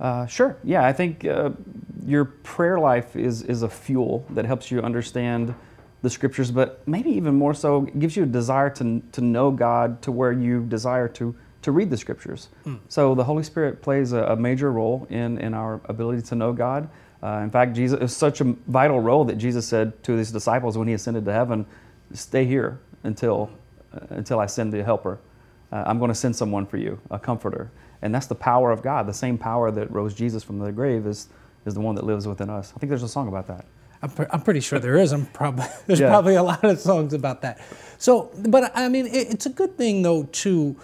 Uh, 0.00 0.26
sure. 0.26 0.56
Yeah, 0.64 0.86
I 0.86 0.92
think 0.92 1.26
uh, 1.26 1.50
your 2.06 2.24
prayer 2.24 2.78
life 2.78 3.16
is 3.16 3.42
is 3.42 3.62
a 3.62 3.68
fuel 3.68 4.26
that 4.30 4.44
helps 4.44 4.70
you 4.70 4.80
understand 4.80 5.54
the 6.06 6.10
scriptures, 6.10 6.52
but 6.52 6.86
maybe 6.86 7.10
even 7.10 7.34
more 7.34 7.52
so, 7.52 7.80
gives 7.80 8.16
you 8.16 8.22
a 8.22 8.26
desire 8.26 8.70
to, 8.70 9.02
to 9.10 9.20
know 9.20 9.50
God 9.50 10.00
to 10.02 10.12
where 10.12 10.30
you 10.30 10.64
desire 10.64 11.08
to, 11.08 11.34
to 11.62 11.72
read 11.72 11.90
the 11.90 11.96
scriptures. 11.96 12.48
Mm. 12.64 12.78
So 12.88 13.16
the 13.16 13.24
Holy 13.24 13.42
Spirit 13.42 13.82
plays 13.82 14.12
a, 14.12 14.22
a, 14.22 14.36
major 14.36 14.70
role 14.70 15.08
in, 15.10 15.36
in 15.38 15.52
our 15.52 15.80
ability 15.86 16.22
to 16.22 16.36
know 16.36 16.52
God. 16.52 16.88
Uh, 17.20 17.40
in 17.42 17.50
fact, 17.50 17.74
Jesus 17.74 18.00
is 18.00 18.16
such 18.16 18.40
a 18.40 18.44
vital 18.68 19.00
role 19.00 19.24
that 19.24 19.36
Jesus 19.36 19.66
said 19.66 20.00
to 20.04 20.12
his 20.12 20.30
disciples 20.30 20.78
when 20.78 20.86
he 20.86 20.94
ascended 20.94 21.24
to 21.24 21.32
heaven, 21.32 21.66
"Stay 22.12 22.44
here 22.44 22.78
until 23.02 23.50
uh, 23.92 23.98
until 24.10 24.38
I 24.38 24.46
send 24.46 24.72
the 24.72 24.84
Helper. 24.84 25.18
Uh, 25.72 25.82
I'm 25.86 25.98
going 25.98 26.10
to 26.10 26.14
send 26.14 26.36
someone 26.36 26.66
for 26.66 26.76
you, 26.76 27.00
a 27.10 27.18
Comforter." 27.18 27.72
And 28.00 28.14
that's 28.14 28.26
the 28.26 28.36
power 28.36 28.70
of 28.70 28.80
God. 28.82 29.08
The 29.08 29.14
same 29.14 29.38
power 29.38 29.72
that 29.72 29.90
rose 29.90 30.14
Jesus 30.14 30.44
from 30.44 30.60
the 30.60 30.70
grave 30.70 31.04
is 31.04 31.28
is 31.64 31.74
the 31.74 31.80
one 31.80 31.96
that 31.96 32.04
lives 32.04 32.28
within 32.28 32.48
us. 32.48 32.72
I 32.76 32.78
think 32.78 32.90
there's 32.90 33.02
a 33.02 33.08
song 33.08 33.26
about 33.26 33.48
that. 33.48 33.64
I'm, 34.06 34.14
pre- 34.14 34.26
I'm 34.30 34.42
pretty 34.42 34.60
sure 34.60 34.78
there 34.78 34.96
is. 34.96 35.12
I'm 35.12 35.26
probably 35.26 35.66
there's 35.86 36.00
yeah. 36.00 36.08
probably 36.08 36.36
a 36.36 36.42
lot 36.42 36.64
of 36.64 36.78
songs 36.78 37.12
about 37.12 37.42
that. 37.42 37.60
So, 37.98 38.30
but 38.48 38.72
I 38.74 38.88
mean, 38.88 39.06
it, 39.06 39.32
it's 39.32 39.46
a 39.46 39.50
good 39.50 39.76
thing 39.76 40.02
though 40.02 40.24
to 40.24 40.76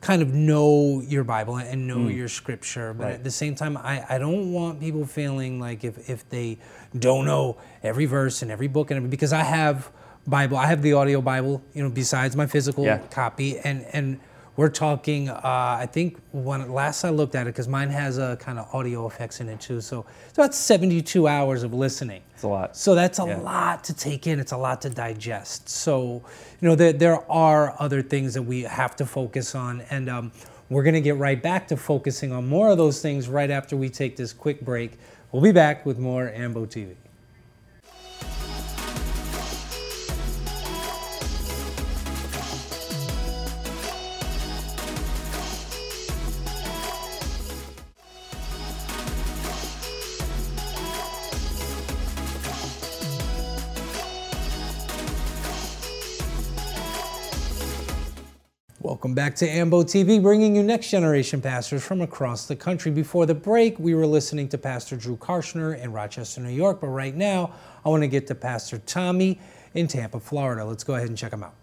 kind 0.00 0.22
of 0.22 0.32
know 0.32 1.02
your 1.02 1.24
Bible 1.24 1.56
and 1.56 1.86
know 1.86 1.98
mm. 1.98 2.16
your 2.16 2.28
scripture. 2.28 2.94
But 2.94 3.04
right. 3.04 3.14
at 3.14 3.24
the 3.24 3.30
same 3.30 3.54
time, 3.54 3.76
I, 3.76 4.04
I 4.08 4.18
don't 4.18 4.52
want 4.52 4.80
people 4.80 5.04
feeling 5.04 5.60
like 5.60 5.84
if, 5.84 6.08
if 6.08 6.26
they 6.30 6.58
don't 6.98 7.26
know 7.26 7.58
every 7.82 8.06
verse 8.06 8.40
and 8.40 8.50
every 8.50 8.68
book 8.68 8.90
and 8.90 8.96
every, 8.96 9.10
because 9.10 9.34
I 9.34 9.42
have 9.42 9.92
Bible, 10.26 10.56
I 10.56 10.66
have 10.66 10.80
the 10.80 10.94
audio 10.94 11.20
Bible, 11.20 11.62
you 11.74 11.82
know, 11.82 11.90
besides 11.90 12.34
my 12.34 12.46
physical 12.46 12.84
yeah. 12.84 12.98
copy, 13.10 13.58
and 13.58 13.84
and 13.92 14.20
we're 14.56 14.68
talking, 14.68 15.28
uh, 15.28 15.40
I 15.44 15.86
think 15.86 16.18
when 16.32 16.70
last 16.70 17.04
I 17.04 17.10
looked 17.10 17.34
at 17.34 17.46
it, 17.46 17.54
because 17.54 17.68
mine 17.68 17.88
has 17.90 18.18
a 18.18 18.36
kind 18.36 18.58
of 18.58 18.72
audio 18.74 19.06
effects 19.06 19.40
in 19.40 19.48
it 19.48 19.60
too. 19.60 19.80
So 19.80 20.04
it's 20.28 20.36
about 20.36 20.54
72 20.54 21.26
hours 21.26 21.62
of 21.62 21.72
listening. 21.72 22.22
It's 22.34 22.42
a 22.42 22.48
lot. 22.48 22.76
So 22.76 22.94
that's 22.94 23.18
a 23.18 23.26
yeah. 23.26 23.38
lot 23.38 23.84
to 23.84 23.94
take 23.94 24.26
in. 24.26 24.40
It's 24.40 24.52
a 24.52 24.56
lot 24.56 24.82
to 24.82 24.90
digest. 24.90 25.68
So, 25.68 26.22
you 26.60 26.68
know, 26.68 26.74
there, 26.74 26.92
there 26.92 27.30
are 27.30 27.74
other 27.78 28.02
things 28.02 28.34
that 28.34 28.42
we 28.42 28.62
have 28.62 28.96
to 28.96 29.06
focus 29.06 29.54
on. 29.54 29.82
And 29.90 30.08
um, 30.08 30.32
we're 30.68 30.82
going 30.82 30.94
to 30.94 31.00
get 31.00 31.16
right 31.16 31.40
back 31.40 31.68
to 31.68 31.76
focusing 31.76 32.32
on 32.32 32.46
more 32.48 32.70
of 32.70 32.78
those 32.78 33.00
things 33.00 33.28
right 33.28 33.50
after 33.50 33.76
we 33.76 33.88
take 33.88 34.16
this 34.16 34.32
quick 34.32 34.60
break. 34.60 34.92
We'll 35.32 35.42
be 35.42 35.52
back 35.52 35.86
with 35.86 35.98
more 35.98 36.28
Ambo 36.28 36.66
TV. 36.66 36.96
Welcome 58.90 59.14
back 59.14 59.36
to 59.36 59.46
AMBO 59.46 59.84
TV, 59.84 60.20
bringing 60.20 60.56
you 60.56 60.64
next 60.64 60.90
generation 60.90 61.40
pastors 61.40 61.84
from 61.84 62.00
across 62.00 62.46
the 62.46 62.56
country. 62.56 62.90
Before 62.90 63.24
the 63.24 63.36
break, 63.36 63.78
we 63.78 63.94
were 63.94 64.04
listening 64.04 64.48
to 64.48 64.58
Pastor 64.58 64.96
Drew 64.96 65.16
Karshner 65.16 65.80
in 65.80 65.92
Rochester, 65.92 66.40
New 66.40 66.50
York, 66.50 66.80
but 66.80 66.88
right 66.88 67.14
now, 67.14 67.52
I 67.84 67.88
want 67.88 68.02
to 68.02 68.08
get 68.08 68.26
to 68.26 68.34
Pastor 68.34 68.78
Tommy 68.78 69.38
in 69.74 69.86
Tampa, 69.86 70.18
Florida. 70.18 70.64
Let's 70.64 70.82
go 70.82 70.96
ahead 70.96 71.06
and 71.06 71.16
check 71.16 71.32
him 71.32 71.44
out. 71.44 71.54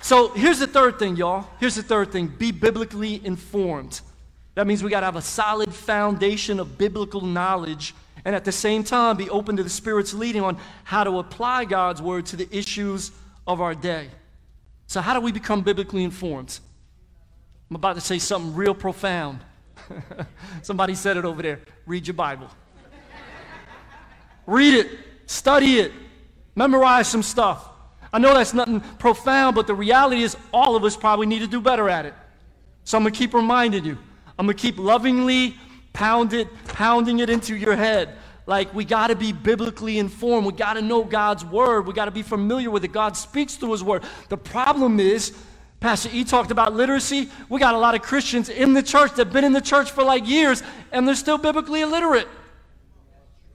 So 0.00 0.28
here's 0.28 0.60
the 0.60 0.68
third 0.68 1.00
thing, 1.00 1.16
y'all. 1.16 1.44
Here's 1.58 1.74
the 1.74 1.82
third 1.82 2.12
thing 2.12 2.28
be 2.28 2.52
biblically 2.52 3.20
informed. 3.26 4.00
That 4.54 4.68
means 4.68 4.84
we 4.84 4.90
got 4.90 5.00
to 5.00 5.06
have 5.06 5.16
a 5.16 5.22
solid 5.22 5.74
foundation 5.74 6.60
of 6.60 6.78
biblical 6.78 7.20
knowledge 7.20 7.96
and 8.24 8.32
at 8.36 8.44
the 8.44 8.52
same 8.52 8.84
time 8.84 9.16
be 9.16 9.28
open 9.28 9.56
to 9.56 9.64
the 9.64 9.70
Spirit's 9.70 10.14
leading 10.14 10.42
on 10.42 10.56
how 10.84 11.02
to 11.02 11.18
apply 11.18 11.64
God's 11.64 12.00
word 12.00 12.26
to 12.26 12.36
the 12.36 12.48
issues 12.56 13.10
of 13.44 13.60
our 13.60 13.74
day. 13.74 14.06
So, 14.90 15.00
how 15.00 15.14
do 15.14 15.20
we 15.20 15.30
become 15.30 15.62
biblically 15.62 16.02
informed? 16.02 16.58
I'm 17.70 17.76
about 17.76 17.94
to 17.94 18.00
say 18.00 18.18
something 18.18 18.56
real 18.56 18.74
profound. 18.74 19.38
Somebody 20.62 20.96
said 20.96 21.16
it 21.16 21.24
over 21.24 21.42
there. 21.42 21.60
Read 21.86 22.08
your 22.08 22.14
Bible. 22.14 22.48
Read 24.46 24.74
it, 24.74 24.98
study 25.26 25.78
it, 25.78 25.92
memorize 26.56 27.06
some 27.06 27.22
stuff. 27.22 27.68
I 28.12 28.18
know 28.18 28.34
that's 28.34 28.52
nothing 28.52 28.80
profound, 28.98 29.54
but 29.54 29.68
the 29.68 29.74
reality 29.74 30.24
is 30.24 30.36
all 30.52 30.74
of 30.74 30.82
us 30.82 30.96
probably 30.96 31.28
need 31.28 31.38
to 31.38 31.46
do 31.46 31.60
better 31.60 31.88
at 31.88 32.04
it. 32.04 32.14
So 32.82 32.98
I'm 32.98 33.04
going 33.04 33.12
to 33.12 33.18
keep 33.18 33.32
reminding 33.32 33.84
you. 33.84 33.96
I'm 34.40 34.46
going 34.46 34.56
to 34.56 34.60
keep 34.60 34.76
lovingly 34.76 35.56
pound 35.92 36.32
it, 36.32 36.48
pounding 36.64 37.20
it 37.20 37.30
into 37.30 37.54
your 37.54 37.76
head. 37.76 38.16
Like 38.50 38.74
we 38.74 38.84
got 38.84 39.06
to 39.06 39.14
be 39.14 39.30
biblically 39.30 40.00
informed. 40.00 40.44
We 40.44 40.52
got 40.52 40.72
to 40.72 40.82
know 40.82 41.04
God's 41.04 41.44
word. 41.44 41.86
We 41.86 41.92
got 41.92 42.06
to 42.06 42.10
be 42.10 42.22
familiar 42.22 42.68
with 42.68 42.82
it. 42.82 42.90
God 42.90 43.16
speaks 43.16 43.54
through 43.54 43.70
his 43.70 43.84
word. 43.84 44.02
The 44.28 44.36
problem 44.36 44.98
is, 44.98 45.32
Pastor 45.78 46.08
E 46.12 46.24
talked 46.24 46.50
about 46.50 46.74
literacy. 46.74 47.30
We 47.48 47.60
got 47.60 47.76
a 47.76 47.78
lot 47.78 47.94
of 47.94 48.02
Christians 48.02 48.48
in 48.48 48.72
the 48.72 48.82
church 48.82 49.12
that 49.12 49.26
have 49.26 49.32
been 49.32 49.44
in 49.44 49.52
the 49.52 49.60
church 49.60 49.92
for 49.92 50.02
like 50.02 50.26
years 50.26 50.64
and 50.90 51.06
they're 51.06 51.14
still 51.14 51.38
biblically 51.38 51.82
illiterate. 51.82 52.26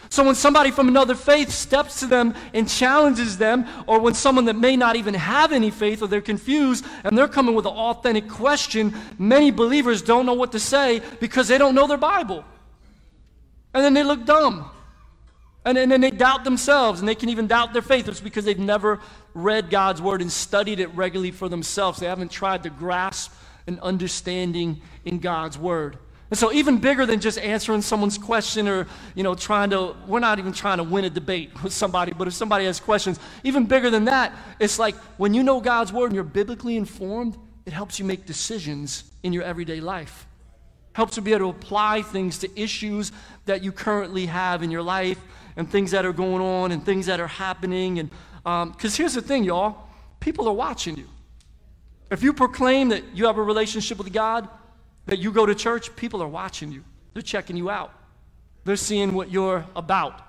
So 0.08 0.24
when 0.24 0.36
somebody 0.36 0.72
from 0.72 0.88
another 0.88 1.14
faith 1.14 1.50
steps 1.50 2.00
to 2.00 2.06
them 2.06 2.34
and 2.54 2.70
challenges 2.70 3.38
them, 3.38 3.68
or 3.88 4.00
when 4.00 4.14
someone 4.14 4.46
that 4.46 4.56
may 4.56 4.78
not 4.78 4.96
even 4.96 5.14
have 5.14 5.52
any 5.52 5.72
faith 5.72 6.04
or 6.04 6.08
they're 6.08 6.22
confused 6.22 6.86
and 7.04 7.18
they're 7.18 7.28
coming 7.28 7.54
with 7.54 7.66
an 7.66 7.74
authentic 7.74 8.30
question, 8.30 8.96
many 9.20 9.52
believers 9.52 10.02
don't 10.02 10.26
know 10.26 10.36
what 10.36 10.54
to 10.54 10.60
say 10.60 11.02
because 11.20 11.50
they 11.50 11.58
don't 11.58 11.76
know 11.76 11.86
their 11.86 11.98
Bible. 11.98 12.46
And 13.74 13.84
then 13.84 13.94
they 13.94 14.04
look 14.04 14.24
dumb. 14.24 14.72
And, 15.66 15.80
and 15.80 15.92
then 15.92 16.00
they 16.00 16.12
doubt 16.12 16.44
themselves 16.44 17.00
and 17.00 17.10
they 17.10 17.16
can 17.16 17.30
even 17.30 17.48
doubt 17.48 17.74
their 17.74 17.82
faith. 17.82 18.08
It's 18.08 18.22
because 18.22 18.46
they've 18.46 18.58
never 18.58 19.00
read 19.34 19.72
God's 19.72 20.02
word 20.02 20.22
and 20.22 20.32
studied 20.32 20.80
it 20.80 20.94
regularly 20.96 21.32
for 21.32 21.50
themselves. 21.50 22.00
They 22.00 22.06
haven't 22.06 22.30
tried 22.30 22.64
to 22.64 22.70
grasp 22.70 23.34
an 23.66 23.80
understanding 23.82 24.82
in 25.06 25.20
God's 25.20 25.58
word. 25.58 25.98
And 26.30 26.38
so 26.38 26.52
even 26.52 26.78
bigger 26.78 27.06
than 27.06 27.20
just 27.20 27.40
answering 27.40 27.82
someone's 27.82 28.18
question 28.18 28.68
or, 28.68 28.88
you 29.16 29.24
know, 29.24 29.36
trying 29.36 29.72
to, 29.72 29.96
we're 30.08 30.20
not 30.20 30.38
even 30.38 30.54
trying 30.54 30.78
to 30.78 30.84
win 30.84 31.06
a 31.06 31.10
debate 31.10 31.52
with 31.64 31.74
somebody, 31.74 32.14
but 32.14 32.28
if 32.28 32.34
somebody 32.34 32.66
has 32.66 32.80
questions, 32.80 33.20
even 33.44 33.66
bigger 33.66 33.90
than 33.90 34.06
that, 34.06 34.34
it's 34.60 34.78
like 34.78 34.96
when 35.18 35.34
you 35.34 35.42
know 35.42 35.60
God's 35.60 35.92
word 35.92 36.08
and 36.08 36.16
you're 36.16 36.24
biblically 36.24 36.78
informed, 36.78 37.38
it 37.66 37.74
helps 37.74 37.98
you 37.98 38.06
make 38.06 38.26
decisions 38.26 39.04
in 39.24 39.34
your 39.34 39.44
everyday 39.44 39.82
life. 39.82 40.28
Helps 40.94 41.18
you 41.18 41.24
be 41.24 41.34
able 41.34 41.52
to 41.52 41.58
apply 41.58 42.04
things 42.04 42.40
to 42.40 42.60
issues 42.60 43.12
that 43.46 43.64
you 43.64 43.72
currently 43.72 44.28
have 44.28 44.62
in 44.62 44.70
your 44.72 44.84
life 44.84 45.20
and 45.56 45.70
things 45.70 45.92
that 45.92 46.06
are 46.06 46.14
going 46.14 46.42
on 46.42 46.72
and 46.72 46.86
things 46.86 47.06
that 47.06 47.20
are 47.20 47.28
happening. 47.28 48.00
And 48.00 48.10
because 48.44 48.94
um, 48.94 48.98
here's 48.98 49.14
the 49.14 49.22
thing, 49.22 49.44
y'all, 49.44 49.88
people 50.20 50.48
are 50.48 50.54
watching 50.54 50.98
you. 50.98 51.08
If 52.12 52.22
you 52.22 52.34
proclaim 52.34 52.90
that 52.90 53.04
you 53.14 53.26
have 53.26 53.38
a 53.38 53.44
relationship 53.44 53.98
with 53.98 54.12
God, 54.14 54.48
that 55.08 55.20
you 55.20 55.32
go 55.32 55.46
to 55.46 55.56
church, 55.56 55.96
people 55.96 56.22
are 56.22 56.28
watching 56.28 56.72
you. 56.72 56.84
They're 57.14 57.22
checking 57.22 57.58
you 57.58 57.70
out. 57.70 57.94
They're 58.64 58.76
seeing 58.76 59.14
what 59.14 59.32
you're 59.32 59.66
about. 59.76 60.22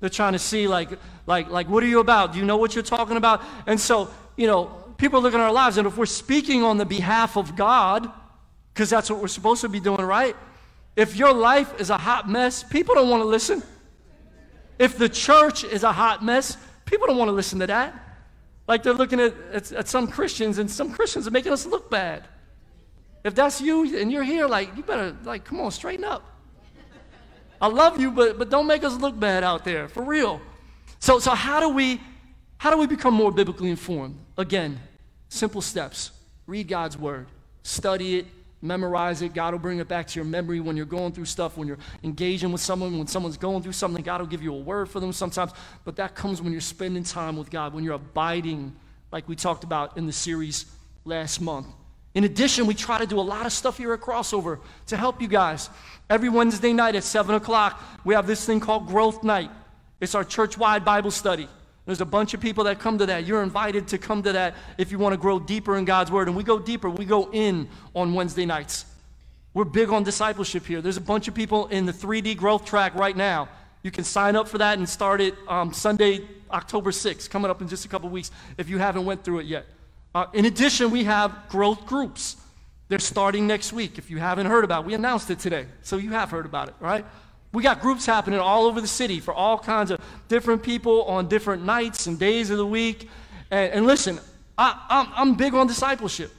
They're 0.00 0.10
trying 0.10 0.32
to 0.32 0.38
see, 0.38 0.66
like, 0.66 0.90
like, 1.26 1.48
like, 1.48 1.68
what 1.68 1.82
are 1.82 1.86
you 1.86 2.00
about? 2.00 2.32
Do 2.32 2.38
you 2.38 2.44
know 2.44 2.56
what 2.56 2.74
you're 2.74 2.82
talking 2.82 3.16
about? 3.16 3.42
And 3.66 3.78
so, 3.78 4.10
you 4.36 4.46
know, 4.46 4.64
people 4.96 5.22
look 5.22 5.34
at 5.34 5.40
our 5.40 5.52
lives, 5.52 5.76
and 5.76 5.86
if 5.86 5.96
we're 5.96 6.06
speaking 6.06 6.62
on 6.62 6.76
the 6.76 6.84
behalf 6.84 7.36
of 7.36 7.54
God, 7.54 8.10
because 8.74 8.90
that's 8.90 9.10
what 9.10 9.20
we're 9.20 9.28
supposed 9.28 9.60
to 9.60 9.68
be 9.68 9.80
doing, 9.80 10.00
right? 10.00 10.34
If 10.96 11.16
your 11.16 11.32
life 11.32 11.80
is 11.80 11.90
a 11.90 11.98
hot 11.98 12.28
mess, 12.28 12.62
people 12.62 12.94
don't 12.94 13.08
want 13.08 13.22
to 13.22 13.28
listen. 13.28 13.62
If 14.78 14.98
the 14.98 15.08
church 15.08 15.64
is 15.64 15.82
a 15.82 15.92
hot 15.92 16.24
mess, 16.24 16.56
people 16.84 17.06
don't 17.06 17.18
want 17.18 17.28
to 17.28 17.32
listen 17.32 17.58
to 17.60 17.66
that. 17.66 17.94
Like 18.66 18.82
they're 18.82 18.92
looking 18.92 19.20
at, 19.20 19.34
at, 19.52 19.72
at 19.72 19.88
some 19.88 20.06
Christians, 20.06 20.58
and 20.58 20.70
some 20.70 20.92
Christians 20.92 21.26
are 21.26 21.30
making 21.30 21.52
us 21.52 21.66
look 21.66 21.90
bad. 21.90 22.26
If 23.24 23.34
that's 23.34 23.60
you 23.60 23.96
and 23.96 24.10
you're 24.10 24.24
here, 24.24 24.46
like, 24.48 24.76
you 24.76 24.82
better, 24.82 25.16
like, 25.24 25.44
come 25.44 25.60
on, 25.60 25.70
straighten 25.70 26.04
up. 26.04 26.28
I 27.60 27.68
love 27.68 28.00
you, 28.00 28.10
but, 28.10 28.38
but 28.38 28.50
don't 28.50 28.66
make 28.66 28.82
us 28.82 28.96
look 28.96 29.18
bad 29.18 29.44
out 29.44 29.64
there, 29.64 29.86
for 29.86 30.02
real. 30.02 30.40
So, 30.98 31.20
so 31.20 31.30
how, 31.32 31.60
do 31.60 31.68
we, 31.68 32.00
how 32.58 32.72
do 32.72 32.76
we 32.76 32.88
become 32.88 33.14
more 33.14 33.30
biblically 33.30 33.70
informed? 33.70 34.18
Again, 34.36 34.80
simple 35.28 35.60
steps. 35.60 36.10
Read 36.48 36.66
God's 36.66 36.98
word, 36.98 37.28
study 37.62 38.18
it, 38.18 38.26
memorize 38.62 39.20
it. 39.20 39.34
God 39.34 39.52
will 39.52 39.58
bring 39.58 39.78
it 39.78 39.88
back 39.88 40.06
to 40.06 40.18
your 40.18 40.24
memory 40.24 40.60
when 40.60 40.76
you're 40.76 40.86
going 40.86 41.12
through 41.12 41.24
stuff, 41.26 41.56
when 41.56 41.68
you're 41.68 41.78
engaging 42.04 42.52
with 42.52 42.60
someone, 42.60 42.96
when 42.96 43.08
someone's 43.08 43.36
going 43.36 43.62
through 43.62 43.72
something. 43.72 44.02
God 44.02 44.20
will 44.20 44.28
give 44.28 44.42
you 44.42 44.54
a 44.54 44.58
word 44.58 44.88
for 44.88 45.00
them 45.00 45.12
sometimes. 45.12 45.52
But 45.84 45.96
that 45.96 46.14
comes 46.14 46.40
when 46.40 46.52
you're 46.52 46.60
spending 46.60 47.02
time 47.02 47.36
with 47.36 47.50
God, 47.50 47.74
when 47.74 47.84
you're 47.84 47.94
abiding, 47.94 48.74
like 49.10 49.28
we 49.28 49.36
talked 49.36 49.64
about 49.64 49.98
in 49.98 50.06
the 50.06 50.12
series 50.12 50.66
last 51.04 51.40
month. 51.40 51.66
In 52.14 52.24
addition, 52.24 52.66
we 52.66 52.74
try 52.74 52.98
to 52.98 53.06
do 53.06 53.18
a 53.18 53.22
lot 53.22 53.46
of 53.46 53.52
stuff 53.52 53.78
here 53.78 53.92
at 53.94 54.00
Crossover 54.00 54.60
to 54.86 54.96
help 54.96 55.20
you 55.20 55.28
guys. 55.28 55.70
Every 56.10 56.28
Wednesday 56.28 56.72
night 56.72 56.94
at 56.94 57.04
7 57.04 57.34
o'clock, 57.34 57.82
we 58.04 58.14
have 58.14 58.26
this 58.26 58.44
thing 58.44 58.60
called 58.60 58.86
Growth 58.86 59.24
Night. 59.24 59.50
It's 60.00 60.14
our 60.14 60.24
church 60.24 60.58
wide 60.58 60.84
Bible 60.84 61.10
study. 61.10 61.48
There's 61.84 62.00
a 62.00 62.06
bunch 62.06 62.32
of 62.32 62.40
people 62.40 62.64
that 62.64 62.78
come 62.78 62.98
to 62.98 63.06
that. 63.06 63.26
You're 63.26 63.42
invited 63.42 63.88
to 63.88 63.98
come 63.98 64.22
to 64.22 64.32
that 64.32 64.54
if 64.78 64.92
you 64.92 64.98
want 64.98 65.14
to 65.14 65.16
grow 65.16 65.40
deeper 65.40 65.76
in 65.76 65.84
God's 65.84 66.10
Word. 66.12 66.28
And 66.28 66.36
we 66.36 66.44
go 66.44 66.58
deeper, 66.58 66.88
we 66.88 67.04
go 67.04 67.28
in 67.32 67.68
on 67.94 68.14
Wednesday 68.14 68.46
nights. 68.46 68.86
We're 69.54 69.64
big 69.64 69.90
on 69.90 70.02
discipleship 70.04 70.64
here. 70.64 70.80
There's 70.80 70.96
a 70.96 71.02
bunch 71.02 71.28
of 71.28 71.34
people 71.34 71.66
in 71.66 71.84
the 71.84 71.92
3D 71.92 72.36
growth 72.36 72.64
track 72.64 72.94
right 72.94 73.16
now. 73.16 73.48
You 73.82 73.90
can 73.90 74.04
sign 74.04 74.36
up 74.36 74.48
for 74.48 74.58
that 74.58 74.78
and 74.78 74.88
start 74.88 75.20
it 75.20 75.34
um, 75.48 75.72
Sunday, 75.72 76.20
October 76.50 76.90
6th, 76.90 77.28
coming 77.28 77.50
up 77.50 77.60
in 77.60 77.68
just 77.68 77.84
a 77.84 77.88
couple 77.88 78.08
weeks 78.08 78.30
if 78.56 78.68
you 78.70 78.78
haven't 78.78 79.04
went 79.04 79.24
through 79.24 79.40
it 79.40 79.46
yet. 79.46 79.66
Uh, 80.14 80.26
in 80.32 80.44
addition, 80.44 80.90
we 80.90 81.04
have 81.04 81.48
growth 81.48 81.84
groups. 81.86 82.36
They're 82.88 82.98
starting 82.98 83.46
next 83.46 83.72
week. 83.72 83.98
If 83.98 84.10
you 84.10 84.18
haven't 84.18 84.46
heard 84.46 84.64
about 84.64 84.84
it, 84.84 84.86
we 84.86 84.94
announced 84.94 85.30
it 85.30 85.38
today, 85.38 85.66
so 85.82 85.96
you 85.96 86.10
have 86.10 86.30
heard 86.30 86.46
about 86.46 86.68
it, 86.68 86.74
right? 86.78 87.04
We 87.52 87.62
got 87.62 87.80
groups 87.80 88.06
happening 88.06 88.40
all 88.40 88.64
over 88.64 88.80
the 88.80 88.88
city 88.88 89.20
for 89.20 89.34
all 89.34 89.58
kinds 89.58 89.90
of 89.90 90.00
different 90.28 90.62
people 90.62 91.02
on 91.04 91.28
different 91.28 91.64
nights 91.64 92.06
and 92.06 92.18
days 92.18 92.50
of 92.50 92.56
the 92.56 92.66
week. 92.66 93.10
And, 93.50 93.72
and 93.72 93.86
listen, 93.86 94.18
I, 94.56 94.80
I'm, 94.88 95.08
I'm 95.14 95.34
big 95.34 95.54
on 95.54 95.66
discipleship. 95.66 96.32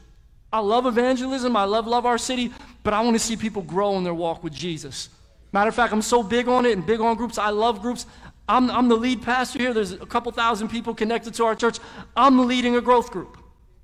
I 0.51 0.59
love 0.59 0.85
evangelism. 0.85 1.55
I 1.55 1.63
love 1.65 1.87
love 1.87 2.05
our 2.05 2.17
city, 2.17 2.51
but 2.83 2.93
I 2.93 3.01
want 3.01 3.15
to 3.15 3.19
see 3.19 3.35
people 3.35 3.61
grow 3.61 3.97
in 3.97 4.03
their 4.03 4.13
walk 4.13 4.43
with 4.43 4.53
Jesus. 4.53 5.09
Matter 5.51 5.69
of 5.69 5.75
fact, 5.75 5.93
I'm 5.93 6.01
so 6.01 6.23
big 6.23 6.47
on 6.47 6.65
it 6.65 6.73
and 6.73 6.85
big 6.85 6.99
on 6.99 7.15
groups. 7.15 7.37
I 7.37 7.49
love 7.49 7.81
groups. 7.81 8.05
I'm, 8.47 8.69
I'm 8.71 8.87
the 8.87 8.95
lead 8.95 9.21
pastor 9.21 9.59
here. 9.59 9.73
There's 9.73 9.93
a 9.93 10.05
couple 10.05 10.31
thousand 10.31 10.69
people 10.69 10.93
connected 10.93 11.33
to 11.35 11.45
our 11.45 11.55
church. 11.55 11.79
I'm 12.15 12.47
leading 12.47 12.75
a 12.75 12.81
growth 12.81 13.11
group. 13.11 13.37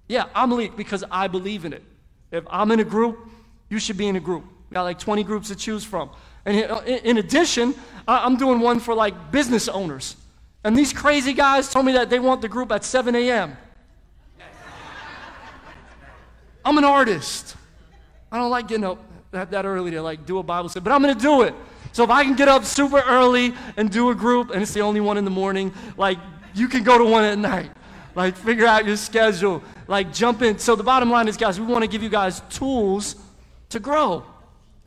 Yeah, 0.08 0.26
I'm 0.34 0.52
elite 0.52 0.76
because 0.76 1.04
I 1.12 1.28
believe 1.28 1.66
in 1.66 1.74
it. 1.74 1.84
If 2.32 2.44
I'm 2.50 2.72
in 2.72 2.80
a 2.80 2.84
group, 2.84 3.30
you 3.70 3.80
should 3.80 3.98
be 3.98 4.08
in 4.08 4.16
a 4.16 4.20
group. 4.20 4.44
We 4.70 4.74
got 4.74 4.84
like 4.84 5.00
20 5.00 5.24
groups 5.24 5.50
to 5.50 5.56
choose 5.56 5.84
from. 5.84 6.10
And 6.46 6.72
uh, 6.72 6.82
in 6.86 7.18
addition, 7.18 7.76
I'm 8.08 8.38
doing 8.38 8.60
one 8.60 8.80
for 8.80 8.94
like 8.94 9.32
business 9.32 9.68
owners. 9.68 10.16
And 10.64 10.76
these 10.76 10.92
crazy 10.94 11.34
guys 11.34 11.72
told 11.72 11.86
me 11.86 11.94
that 11.94 12.10
they 12.10 12.20
want 12.20 12.42
the 12.42 12.50
group 12.50 12.72
at 12.72 12.84
7 12.84 13.16
a.m. 13.16 13.58
I'm 16.66 16.78
an 16.78 16.84
artist. 16.84 17.56
I 18.32 18.38
don't 18.38 18.50
like 18.50 18.68
getting 18.68 18.84
up 18.84 19.04
that, 19.32 19.52
that 19.52 19.66
early 19.66 19.92
to 19.92 20.02
like 20.02 20.26
do 20.26 20.40
a 20.40 20.44
Bible 20.44 20.70
study, 20.70 20.84
but 20.84 20.92
I'm 20.92 21.02
going 21.02 21.16
to 21.16 21.22
do 21.22 21.44
it. 21.44 21.54
So 21.92 22.04
if 22.04 22.10
I 22.10 22.24
can 22.24 22.36
get 22.36 22.48
up 22.48 22.66
super 22.66 23.00
early 23.00 23.54
and 23.78 23.90
do 23.90 24.10
a 24.10 24.16
group, 24.16 24.52
and 24.52 24.62
it's 24.62 24.74
the 24.74 24.82
only 24.82 25.00
one 25.00 25.18
in 25.18 25.26
the 25.26 25.32
morning, 25.32 25.74
like 25.98 26.20
you 26.54 26.68
can 26.68 26.84
go 26.84 26.98
to 26.98 27.06
one 27.06 27.24
at 27.24 27.38
night. 27.38 27.72
Like, 28.16 28.36
figure 28.36 28.66
out 28.66 28.86
your 28.86 28.98
schedule. 28.98 29.64
Like, 29.88 30.12
jump 30.12 30.42
in. 30.42 30.58
So, 30.60 30.76
the 30.76 30.84
bottom 30.84 31.10
line 31.10 31.28
is, 31.28 31.38
guys, 31.38 31.60
we 31.60 31.66
want 31.66 31.84
to 31.84 31.88
give 31.88 32.04
you 32.04 32.10
guys 32.10 32.42
tools 32.50 33.16
to 33.70 33.80
grow. 33.80 34.26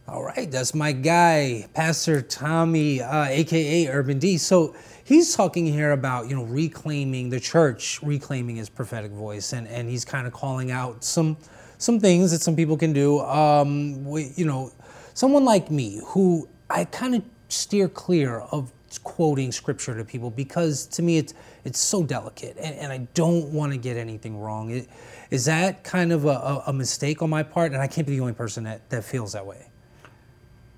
All 0.09 0.25
right, 0.25 0.51
that's 0.51 0.75
my 0.75 0.91
guy, 0.91 1.69
Pastor 1.75 2.23
Tommy, 2.23 3.01
uh, 3.01 3.27
aka 3.27 3.87
Urban 3.87 4.19
D. 4.19 4.37
So 4.37 4.75
he's 5.05 5.37
talking 5.37 5.65
here 5.65 5.93
about 5.93 6.29
you 6.29 6.35
know 6.35 6.43
reclaiming 6.43 7.31
the 7.31 7.39
church, 7.39 8.03
reclaiming 8.03 8.57
his 8.57 8.69
prophetic 8.69 9.13
voice, 9.13 9.53
and 9.53 9.69
and 9.69 9.89
he's 9.89 10.05
kind 10.05 10.27
of 10.27 10.33
calling 10.33 10.73
out 10.73 11.05
some 11.05 11.37
some 11.79 12.01
things 12.01 12.33
that 12.33 12.41
some 12.41 12.57
people 12.57 12.77
can 12.77 12.93
do. 12.93 13.21
Um, 13.21 14.05
we, 14.05 14.33
you 14.35 14.45
know, 14.45 14.73
someone 15.15 15.45
like 15.45 15.71
me 15.71 16.01
who 16.07 16.49
I 16.69 16.85
kind 16.85 17.15
of 17.15 17.23
steer 17.49 17.89
clear 17.89 18.41
of 18.41 18.73
quoting 19.05 19.53
scripture 19.53 19.97
to 19.97 20.05
people 20.05 20.31
because 20.31 20.85
to 20.87 21.03
me 21.03 21.17
it's 21.17 21.33
it's 21.65 21.79
so 21.79 22.03
delicate 22.03 22.57
and, 22.61 22.75
and 22.77 22.93
I 22.93 22.99
don't 23.15 23.51
want 23.53 23.73
to 23.73 23.79
get 23.79 23.97
anything 23.97 24.39
wrong. 24.39 24.71
It, 24.71 24.89
is 25.31 25.47
that 25.47 25.85
kind 25.85 26.13
of 26.13 26.27
a, 26.27 26.65
a, 26.67 26.73
mistake 26.75 27.23
on 27.23 27.31
my 27.31 27.43
part? 27.43 27.73
And 27.73 27.81
I 27.81 27.87
can't 27.87 28.07
be 28.07 28.17
the 28.17 28.21
only 28.21 28.35
person 28.35 28.65
that, 28.65 28.91
that 28.91 29.03
feels 29.03 29.33
that 29.33 29.47
way. 29.47 29.72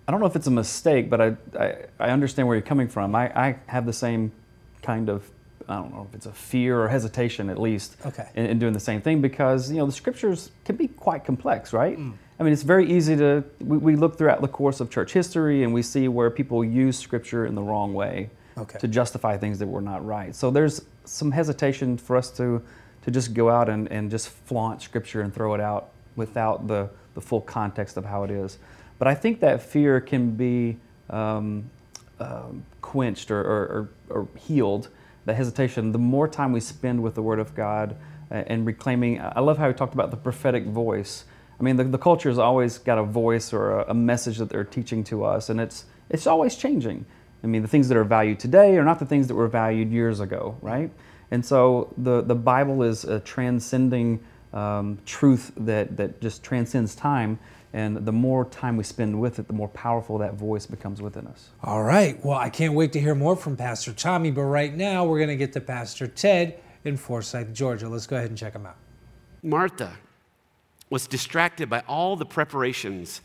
I 0.06 0.11
don't 0.11 0.20
know 0.20 0.26
if 0.26 0.37
it's 0.37 0.46
a 0.46 0.50
mistake, 0.52 1.08
but 1.08 1.20
I, 1.20 1.37
I, 1.58 1.76
I 1.99 2.11
understand 2.11 2.46
where 2.46 2.56
you're 2.56 2.62
coming 2.62 2.88
from. 2.88 3.14
I, 3.14 3.26
I 3.38 3.56
have 3.66 3.87
the 3.87 3.92
same 3.92 4.32
kind 4.82 5.08
of 5.08 5.30
I 5.66 5.76
don't 5.76 5.94
know 5.94 6.06
if 6.06 6.14
it's 6.14 6.26
a 6.26 6.32
fear 6.32 6.78
or 6.78 6.88
hesitation 6.88 7.49
at 7.49 7.58
least 7.58 7.96
okay. 8.04 8.28
in, 8.34 8.44
in, 8.44 8.58
doing 8.58 8.75
the 8.75 8.80
same 8.80 9.00
thing 9.00 9.23
because 9.23 9.70
you 9.70 9.78
know 9.78 9.87
the 9.87 9.92
scriptures 9.92 10.50
can 10.66 10.76
be 10.76 10.88
quite 10.88 11.25
complex, 11.25 11.73
right? 11.73 11.99
Mm. 11.99 12.12
I 12.38 12.42
mean, 12.42 12.52
it's 12.52 12.62
very 12.62 12.90
easy 12.90 13.16
to 13.16 13.42
we, 13.61 13.78
we, 13.78 13.96
look 13.96 14.18
throughout 14.18 14.42
the 14.42 14.49
course 14.49 14.80
of 14.80 14.90
church 14.90 15.14
history 15.14 15.62
and 15.62 15.73
we 15.73 15.80
see 15.80 16.06
where 16.08 16.30
people 16.30 16.62
use 16.62 16.99
scripture 16.99 17.46
in 17.46 17.54
the 17.54 17.62
wrong 17.62 17.94
way 17.94 18.28
okay. 18.58 18.78
to 18.78 18.88
justify 18.88 19.38
things 19.38 19.58
that 19.58 19.66
were 19.66 19.80
not 19.80 20.04
right. 20.04 20.34
So 20.34 20.50
there's 20.50 20.82
some 21.06 21.30
hesitation 21.30 21.96
for 21.96 22.16
us 22.16 22.30
to 22.32 22.62
to 23.04 23.11
just 23.11 23.34
go 23.34 23.50
out 23.50 23.68
and, 23.68 23.90
and 23.90 24.11
just 24.11 24.28
flaunt 24.28 24.82
scripture 24.82 25.20
and 25.20 25.32
throw 25.32 25.54
it 25.54 25.61
out 25.61 25.90
without 26.16 26.66
the, 26.66 26.88
the 27.14 27.20
full 27.20 27.40
context 27.40 27.96
of 27.96 28.04
how 28.04 28.25
it 28.25 28.30
is. 28.30 28.58
But 29.04 29.11
I 29.11 29.16
think 29.16 29.40
that 29.40 29.61
fear 29.61 30.00
can 30.00 30.30
be 30.30 30.78
um, 31.11 31.70
uh, 32.18 32.44
quenched 32.80 33.30
or, 33.30 33.38
or, 33.38 33.90
or, 34.08 34.28
healed, 34.38 34.88
the 35.26 35.34
hesitation, 35.34 35.92
the 35.92 35.99
more 35.99 36.26
time 36.26 36.52
we 36.52 36.61
spend 36.61 37.02
with 37.02 37.14
the 37.14 37.20
Word 37.20 37.38
of 37.38 37.54
God 37.54 37.96
uh, 38.30 38.44
and 38.46 38.64
reclaiming. 38.64 39.20
I 39.20 39.40
love 39.40 39.58
how 39.58 39.68
he 39.68 39.75
talked 39.75 39.92
about 39.92 40.11
the 40.11 40.16
prophetic 40.16 40.64
voice. 40.64 41.26
I 41.61 41.62
mean, 41.62 41.76
the, 41.76 41.84
the 41.84 41.99
culture 41.99 42.30
has 42.30 42.38
always 42.38 42.78
got 42.78 42.96
a 42.96 43.02
voice 43.02 43.52
or 43.52 43.80
a, 43.80 43.90
a 43.90 43.94
message 43.94 44.38
that 44.38 44.49
they're 44.49 44.64
teaching 44.64 45.04
to 45.04 45.23
us, 45.23 45.50
and 45.50 45.61
it's, 45.61 45.84
it's 46.08 46.26
always 46.26 46.56
changing. 46.56 47.04
I 47.42 47.46
mean, 47.46 47.61
the 47.61 47.68
things 47.68 47.88
that 47.88 47.99
are 47.99 48.04
valued 48.04 48.40
today 48.40 48.78
are 48.78 48.84
not 48.84 49.00
the 49.00 49.06
things 49.06 49.28
that 49.28 49.34
were 49.34 49.49
valued 49.49 49.92
years 49.92 50.20
ago, 50.20 50.56
right? 50.62 50.90
And 51.30 51.44
so 51.44 51.92
the, 51.99 52.23
the 52.23 52.34
Bible 52.34 52.82
is 52.82 53.04
a 53.04 53.20
transcending 53.20 54.25
um, 54.54 54.99
truth 55.04 55.52
that, 55.58 55.99
that 55.99 56.23
just 56.23 56.42
transcends 56.42 56.94
time. 56.94 57.38
And 57.75 58.07
the 58.07 58.12
more 58.12 58.45
time 58.45 58.76
we 58.76 58.85
spend 58.85 59.21
with 59.21 59.40
it, 59.40 59.49
the 59.49 59.52
more 59.52 59.66
powerful 59.66 60.16
that 60.19 60.35
voice 60.35 60.64
becomes 60.64 61.02
within 61.02 61.26
us. 61.26 61.50
All 61.64 61.83
right. 61.83 62.25
Well, 62.25 62.38
I 62.38 62.49
can't 62.49 62.75
wait 62.75 62.93
to 62.93 63.00
hear 63.00 63.16
more 63.16 63.35
from 63.35 63.57
Pastor 63.57 63.93
Tommy, 63.93 64.31
but 64.31 64.45
right 64.45 64.73
now 64.73 65.04
we're 65.04 65.19
going 65.19 65.31
to 65.31 65.37
get 65.37 65.52
to 65.54 65.61
Pastor 65.61 66.07
Ted 66.07 66.61
in 66.85 66.97
Forsyth, 66.97 67.52
Georgia. 67.52 67.88
Let's 67.88 68.07
go 68.07 68.14
ahead 68.14 68.28
and 68.28 68.38
check 68.38 68.54
him 68.54 68.64
out. 68.64 68.76
Martha 69.43 69.93
was 70.88 71.09
distracted 71.09 71.69
by 71.69 71.81
all 71.88 72.14
the 72.14 72.25
preparations 72.25 73.23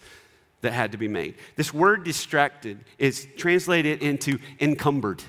that 0.61 0.73
had 0.73 0.91
to 0.93 0.97
be 0.97 1.07
made. 1.07 1.35
This 1.55 1.71
word 1.71 2.03
distracted 2.03 2.79
is 2.97 3.27
translated 3.37 4.01
into 4.01 4.39
encumbered 4.59 5.21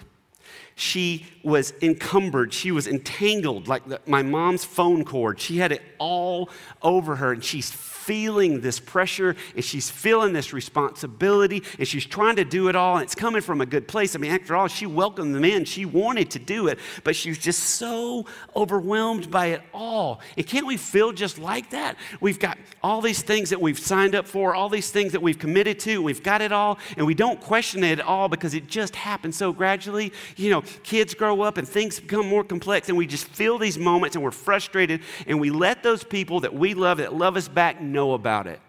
she 0.81 1.27
was 1.43 1.75
encumbered. 1.83 2.55
She 2.55 2.73
was 2.73 2.87
entangled 2.87 3.69
like 3.69 3.87
the, 3.87 4.01
my 4.07 4.23
mom's 4.23 4.65
phone 4.65 5.05
cord. 5.05 5.39
She 5.39 5.59
had 5.59 5.73
it 5.73 5.83
all 5.99 6.49
over 6.83 7.17
her, 7.17 7.33
and 7.33 7.45
she's 7.45 7.71
feeling 8.11 8.61
this 8.61 8.81
pressure 8.81 9.37
and 9.55 9.65
she's 9.65 9.89
feeling 9.89 10.33
this 10.33 10.53
responsibility 10.53 11.63
and 11.79 11.87
she's 11.87 12.05
trying 12.05 12.35
to 12.35 12.45
do 12.45 12.69
it 12.69 12.75
all 12.75 12.97
and 12.97 13.05
it's 13.05 13.15
coming 13.15 13.41
from 13.41 13.61
a 13.61 13.67
good 13.67 13.87
place. 13.87 14.17
I 14.17 14.19
mean, 14.19 14.33
after 14.33 14.57
all, 14.57 14.67
she 14.67 14.87
welcomed 14.87 15.33
them 15.33 15.45
in. 15.45 15.65
She 15.65 15.85
wanted 15.85 16.29
to 16.33 16.39
do 16.39 16.67
it, 16.67 16.81
but 17.05 17.15
she 17.15 17.29
was 17.29 17.39
just 17.39 17.61
so 17.61 18.27
overwhelmed 18.57 19.31
by 19.31 19.47
it 19.47 19.63
all. 19.73 20.21
And 20.37 20.45
can't 20.45 20.67
we 20.67 20.77
feel 20.77 21.13
just 21.13 21.39
like 21.39 21.71
that? 21.71 21.97
We've 22.21 22.39
got 22.39 22.59
all 22.83 23.01
these 23.01 23.23
things 23.23 23.51
that 23.51 23.61
we've 23.61 23.79
signed 23.79 24.15
up 24.15 24.27
for, 24.27 24.57
all 24.57 24.69
these 24.69 24.91
things 24.91 25.13
that 25.13 25.23
we've 25.23 25.39
committed 25.39 25.79
to, 25.81 26.03
we've 26.03 26.23
got 26.23 26.41
it 26.43 26.51
all, 26.51 26.79
and 26.97 27.07
we 27.07 27.15
don't 27.15 27.41
question 27.41 27.85
it 27.85 28.01
at 28.01 28.05
all 28.05 28.29
because 28.29 28.55
it 28.55 28.67
just 28.67 28.97
happens 28.97 29.37
so 29.37 29.53
gradually. 29.53 30.13
You 30.37 30.51
know, 30.51 30.65
kids 30.83 31.15
grow 31.15 31.43
up 31.43 31.57
and 31.57 31.69
things 31.69 32.01
become 32.01 32.27
more 32.27 32.45
complex, 32.45 32.89
and 32.89 32.99
we 32.99 33.07
just 33.07 33.27
feel 33.27 33.59
these 33.59 33.79
moments 33.79 34.17
and 34.17 34.25
we're 34.25 34.31
frustrated, 34.31 35.03
and 35.27 35.41
we 35.41 35.51
let 35.51 35.83
those 35.83 36.05
people 36.05 36.41
that 36.41 36.55
we 36.55 36.75
love, 36.75 36.99
that 36.99 37.15
love 37.15 37.37
us 37.37 37.49
back, 37.49 37.81
know 37.81 38.15
about 38.15 38.47
it. 38.47 38.61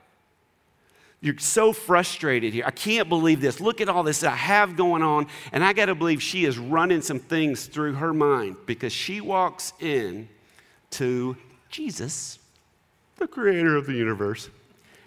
You're 1.23 1.37
so 1.37 1.71
frustrated 1.71 2.51
here. 2.51 2.63
I 2.65 2.71
can't 2.71 3.07
believe 3.07 3.41
this. 3.41 3.61
Look 3.61 3.79
at 3.79 3.87
all 3.87 4.01
this 4.01 4.23
I 4.23 4.35
have 4.35 4.75
going 4.75 5.03
on. 5.03 5.27
And 5.51 5.63
I 5.63 5.71
got 5.71 5.85
to 5.85 5.93
believe 5.93 6.19
she 6.21 6.45
is 6.45 6.57
running 6.57 7.03
some 7.03 7.19
things 7.19 7.67
through 7.67 7.93
her 7.93 8.11
mind 8.11 8.55
because 8.65 8.91
she 8.91 9.21
walks 9.21 9.73
in 9.79 10.27
to 10.91 11.37
Jesus, 11.69 12.39
the 13.17 13.27
creator 13.27 13.75
of 13.75 13.85
the 13.85 13.93
universe, 13.93 14.49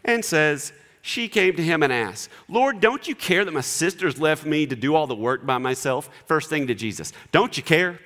and 0.05 0.25
says, 0.25 0.73
she 1.07 1.29
came 1.29 1.55
to 1.55 1.63
him 1.63 1.83
and 1.83 1.93
asked, 1.93 2.31
Lord, 2.49 2.81
don't 2.81 3.07
you 3.07 3.15
care 3.15 3.45
that 3.45 3.53
my 3.53 3.61
sisters 3.61 4.19
left 4.19 4.47
me 4.47 4.67
to 4.67 4.75
do 4.75 4.95
all 4.95 5.07
the 5.07 5.15
work 5.15 5.45
by 5.45 5.59
myself? 5.59 6.09
First 6.25 6.49
thing 6.49 6.67
to 6.69 6.75
Jesus, 6.75 7.13
don't 7.31 7.55
you 7.59 7.63
care? 7.63 8.01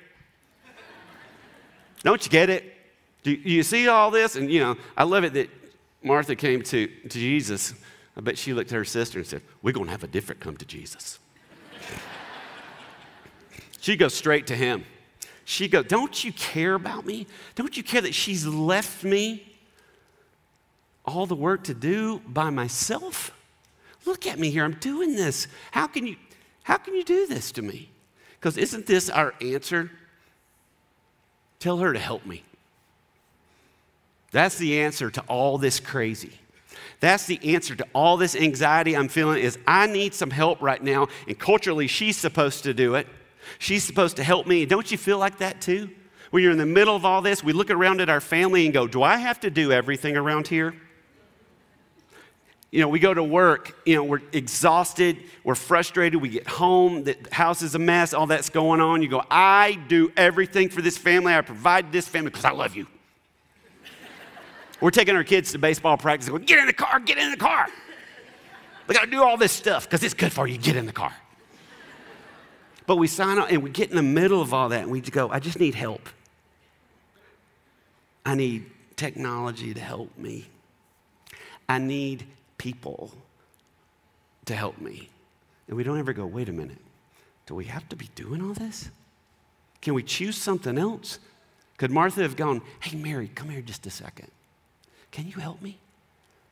don't 2.03 2.25
you 2.25 2.29
get 2.29 2.49
it? 2.49 2.75
Do 3.23 3.31
you 3.31 3.63
see 3.63 3.87
all 3.87 4.11
this? 4.11 4.35
And, 4.35 4.51
you 4.51 4.59
know, 4.59 4.75
I 4.97 5.05
love 5.05 5.23
it 5.23 5.31
that 5.31 5.49
Martha 6.03 6.35
came 6.35 6.61
to, 6.61 6.87
to 6.87 7.07
Jesus, 7.07 7.73
I 8.17 8.19
bet 8.19 8.37
she 8.37 8.53
looked 8.53 8.73
at 8.73 8.75
her 8.75 8.83
sister 8.83 9.17
and 9.17 9.25
said, 9.25 9.43
We're 9.61 9.73
going 9.73 9.85
to 9.85 9.91
have 9.91 10.03
a 10.03 10.07
different 10.07 10.41
come 10.41 10.57
to 10.57 10.65
Jesus. 10.65 11.19
she 13.79 13.95
goes 13.95 14.13
straight 14.13 14.45
to 14.47 14.57
him. 14.57 14.83
She 15.45 15.69
goes, 15.69 15.85
Don't 15.85 16.21
you 16.21 16.33
care 16.33 16.73
about 16.73 17.05
me? 17.05 17.27
Don't 17.55 17.77
you 17.77 17.83
care 17.83 18.01
that 18.01 18.13
she's 18.13 18.45
left 18.45 19.05
me 19.05 19.48
all 21.09 21.25
the 21.25 21.35
work 21.35 21.63
to 21.65 21.73
do 21.73 22.19
by 22.19 22.49
myself? 22.49 23.31
Look 24.05 24.25
at 24.25 24.39
me 24.39 24.49
here. 24.49 24.63
I'm 24.63 24.75
doing 24.75 25.15
this. 25.15 25.47
How 25.71 25.87
can 25.87 26.07
you, 26.07 26.15
how 26.63 26.77
can 26.77 26.95
you 26.95 27.03
do 27.03 27.27
this 27.27 27.51
to 27.53 27.61
me? 27.61 27.89
Because 28.39 28.57
isn't 28.57 28.85
this 28.85 29.09
our 29.09 29.33
answer? 29.41 29.91
Tell 31.59 31.77
her 31.77 31.91
to 31.91 31.99
help 31.99 32.25
me. 32.25 32.43
That's 34.31 34.57
the 34.57 34.81
answer 34.81 35.09
to 35.09 35.21
all 35.21 35.57
this 35.57 35.79
crazy. 35.79 36.33
That's 36.99 37.25
the 37.25 37.55
answer 37.55 37.75
to 37.75 37.87
all 37.93 38.17
this 38.17 38.35
anxiety 38.35 38.95
I'm 38.95 39.07
feeling 39.07 39.41
is 39.41 39.57
I 39.65 39.87
need 39.87 40.13
some 40.13 40.29
help 40.29 40.61
right 40.61 40.81
now 40.81 41.07
and 41.27 41.37
culturally 41.37 41.87
she's 41.87 42.17
supposed 42.17 42.63
to 42.63 42.73
do 42.73 42.95
it. 42.95 43.07
She's 43.57 43.83
supposed 43.83 44.17
to 44.17 44.23
help 44.23 44.47
me. 44.47 44.65
Don't 44.65 44.91
you 44.91 44.97
feel 44.97 45.17
like 45.17 45.39
that 45.39 45.61
too? 45.61 45.89
When 46.29 46.43
you're 46.43 46.51
in 46.51 46.57
the 46.57 46.65
middle 46.65 46.95
of 46.95 47.05
all 47.05 47.21
this, 47.21 47.43
we 47.43 47.53
look 47.53 47.71
around 47.71 48.01
at 48.01 48.09
our 48.09 48.21
family 48.21 48.65
and 48.65 48.73
go, 48.73 48.85
"Do 48.85 49.01
I 49.01 49.17
have 49.17 49.39
to 49.39 49.49
do 49.49 49.71
everything 49.71 50.15
around 50.15 50.47
here?" 50.47 50.75
You 52.71 52.81
know, 52.81 52.87
we 52.87 52.99
go 52.99 53.13
to 53.13 53.23
work, 53.23 53.75
you 53.85 53.95
know, 53.95 54.03
we're 54.03 54.21
exhausted, 54.31 55.17
we're 55.43 55.55
frustrated, 55.55 56.21
we 56.21 56.29
get 56.29 56.47
home, 56.47 57.03
the 57.03 57.17
house 57.31 57.63
is 57.63 57.73
a 57.73 57.79
mess, 57.79 58.13
all 58.13 58.27
that's 58.27 58.49
going 58.49 58.79
on. 58.79 59.01
You 59.01 59.07
go, 59.07 59.23
I 59.31 59.79
do 59.87 60.11
everything 60.15 60.69
for 60.69 60.81
this 60.83 60.95
family, 60.97 61.33
I 61.33 61.41
provide 61.41 61.91
this 61.91 62.07
family 62.07 62.29
because 62.29 62.45
I 62.45 62.51
love 62.51 62.75
you. 62.75 62.85
We're 64.81 64.91
taking 64.91 65.15
our 65.15 65.23
kids 65.23 65.51
to 65.53 65.57
baseball 65.57 65.97
practice. 65.97 66.29
Going, 66.29 66.43
get 66.43 66.59
in 66.59 66.67
the 66.67 66.73
car, 66.73 66.99
get 66.99 67.17
in 67.17 67.31
the 67.31 67.37
car. 67.37 67.67
We 68.87 68.95
got 68.95 69.05
to 69.05 69.11
do 69.11 69.23
all 69.23 69.35
this 69.35 69.51
stuff 69.51 69.85
because 69.85 70.03
it's 70.03 70.13
good 70.13 70.31
for 70.31 70.47
you. 70.47 70.57
Get 70.57 70.75
in 70.75 70.85
the 70.85 70.93
car. 70.93 71.13
But 72.85 72.95
we 72.95 73.07
sign 73.07 73.37
up 73.37 73.51
and 73.51 73.61
we 73.61 73.69
get 73.69 73.89
in 73.89 73.95
the 73.95 74.01
middle 74.01 74.41
of 74.41 74.53
all 74.53 74.69
that 74.69 74.83
and 74.83 74.91
we 74.91 75.01
go, 75.01 75.29
I 75.29 75.39
just 75.39 75.59
need 75.59 75.75
help. 75.75 76.09
I 78.25 78.35
need 78.35 78.65
technology 78.95 79.73
to 79.73 79.79
help 79.79 80.17
me. 80.17 80.47
I 81.67 81.77
need 81.77 82.25
people 82.59 83.11
to 84.45 84.55
help 84.55 84.79
me. 84.79 85.09
And 85.67 85.75
we 85.75 85.83
don't 85.83 85.97
ever 85.97 86.13
go, 86.13 86.27
wait 86.27 86.49
a 86.49 86.53
minute, 86.53 86.77
do 87.47 87.55
we 87.55 87.65
have 87.65 87.89
to 87.89 87.95
be 87.95 88.09
doing 88.13 88.43
all 88.43 88.53
this? 88.53 88.91
Can 89.81 89.95
we 89.95 90.03
choose 90.03 90.37
something 90.37 90.77
else? 90.77 91.17
Could 91.77 91.89
Martha 91.89 92.21
have 92.21 92.35
gone, 92.35 92.61
hey, 92.81 92.95
Mary, 92.95 93.31
come 93.33 93.49
here 93.49 93.61
just 93.61 93.87
a 93.87 93.89
second. 93.89 94.29
Can 95.11 95.27
you 95.27 95.33
help 95.33 95.61
me? 95.61 95.79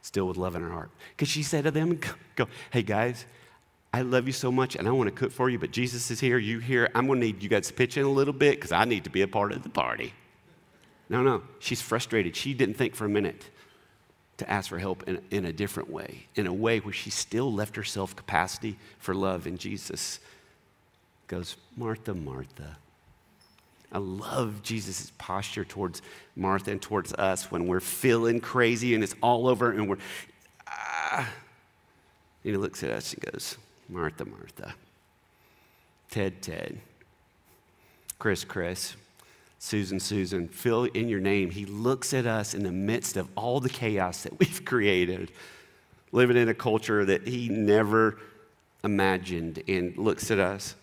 Still 0.02 0.28
with 0.28 0.38
love 0.38 0.56
in 0.56 0.62
her 0.62 0.70
heart. 0.70 0.90
Because 1.12 1.28
she 1.28 1.44
said 1.44 1.66
to 1.66 1.72
them, 1.72 2.00
go, 2.36 2.48
Hey 2.72 2.82
guys, 2.82 3.26
I 3.94 4.02
love 4.02 4.26
you 4.26 4.34
so 4.34 4.52
much 4.52 4.76
and 4.76 4.88
I 4.88 4.92
want 4.92 5.10
to 5.10 5.16
cook 5.16 5.32
for 5.32 5.50
you, 5.50 5.60
but 5.60 5.72
Jesus 5.72 6.10
is 6.10 6.20
here, 6.20 6.38
you 6.38 6.60
here. 6.60 6.90
I'm 6.96 7.08
going 7.08 7.20
to 7.20 7.26
need 7.28 7.44
you 7.44 7.50
guys 7.50 7.68
to 7.68 7.74
pitch 7.74 7.98
in 7.98 8.06
a 8.06 8.10
little 8.10 8.34
bit 8.34 8.56
because 8.56 8.72
I 8.72 8.86
need 8.86 9.04
to 9.04 9.10
be 9.10 9.22
a 9.22 9.28
part 9.28 9.52
of 9.52 9.64
the 9.64 9.70
party. 9.70 10.14
No, 11.10 11.24
no. 11.24 11.44
She's 11.60 11.82
frustrated. 11.82 12.36
She 12.36 12.54
didn't 12.54 12.76
think 12.76 12.96
for 12.96 13.06
a 13.06 13.10
minute 13.10 13.50
to 14.38 14.50
ask 14.50 14.70
for 14.70 14.80
help 14.80 15.08
in, 15.08 15.20
in 15.32 15.46
a 15.46 15.54
different 15.54 15.90
way, 15.90 16.28
in 16.36 16.48
a 16.48 16.54
way 16.54 16.80
where 16.80 16.94
she 16.94 17.10
still 17.10 17.52
left 17.52 17.76
herself 17.76 18.16
capacity 18.16 18.78
for 19.00 19.14
love. 19.14 19.48
And 19.48 19.60
Jesus 19.60 20.20
goes, 21.28 21.58
Martha, 21.76 22.14
Martha. 22.14 22.78
I 23.92 24.00
love 24.00 24.64
Jesus' 24.64 25.12
posture 25.18 25.64
towards 25.64 26.02
Martha 26.36 26.72
and 26.72 26.82
towards 26.82 27.14
us 27.14 27.52
when 27.52 27.68
we're 27.68 27.80
feeling 27.80 28.40
crazy 28.42 28.94
and 28.94 29.04
it's 29.04 29.16
all 29.22 29.48
over 29.48 29.72
and 29.72 29.90
we're, 29.90 29.98
ah. 30.68 31.30
And 32.44 32.52
he 32.52 32.58
looks 32.58 32.84
at 32.84 32.92
us 32.92 33.14
and 33.14 33.32
goes, 33.32 33.58
Martha, 33.90 34.26
Martha, 34.26 34.76
Ted, 36.12 36.42
Ted, 36.42 36.80
Chris, 38.20 38.44
Chris, 38.44 38.96
Susan, 39.60 40.00
Susan, 40.00 40.48
fill 40.48 40.86
in 40.86 41.10
your 41.10 41.20
name. 41.20 41.50
He 41.50 41.66
looks 41.66 42.14
at 42.14 42.26
us 42.26 42.54
in 42.54 42.64
the 42.64 42.72
midst 42.72 43.18
of 43.18 43.28
all 43.36 43.60
the 43.60 43.70
chaos 43.70 44.24
that 44.24 44.40
we've 44.40 44.64
created, 44.66 45.32
living 46.12 46.38
in 46.38 46.50
a 46.50 46.54
culture 46.54 47.06
that 47.06 47.28
he 47.28 47.50
never 47.50 48.18
imagined, 48.84 49.64
and 49.68 49.98
looks 49.98 50.32
at 50.32 50.40
us 50.40 50.76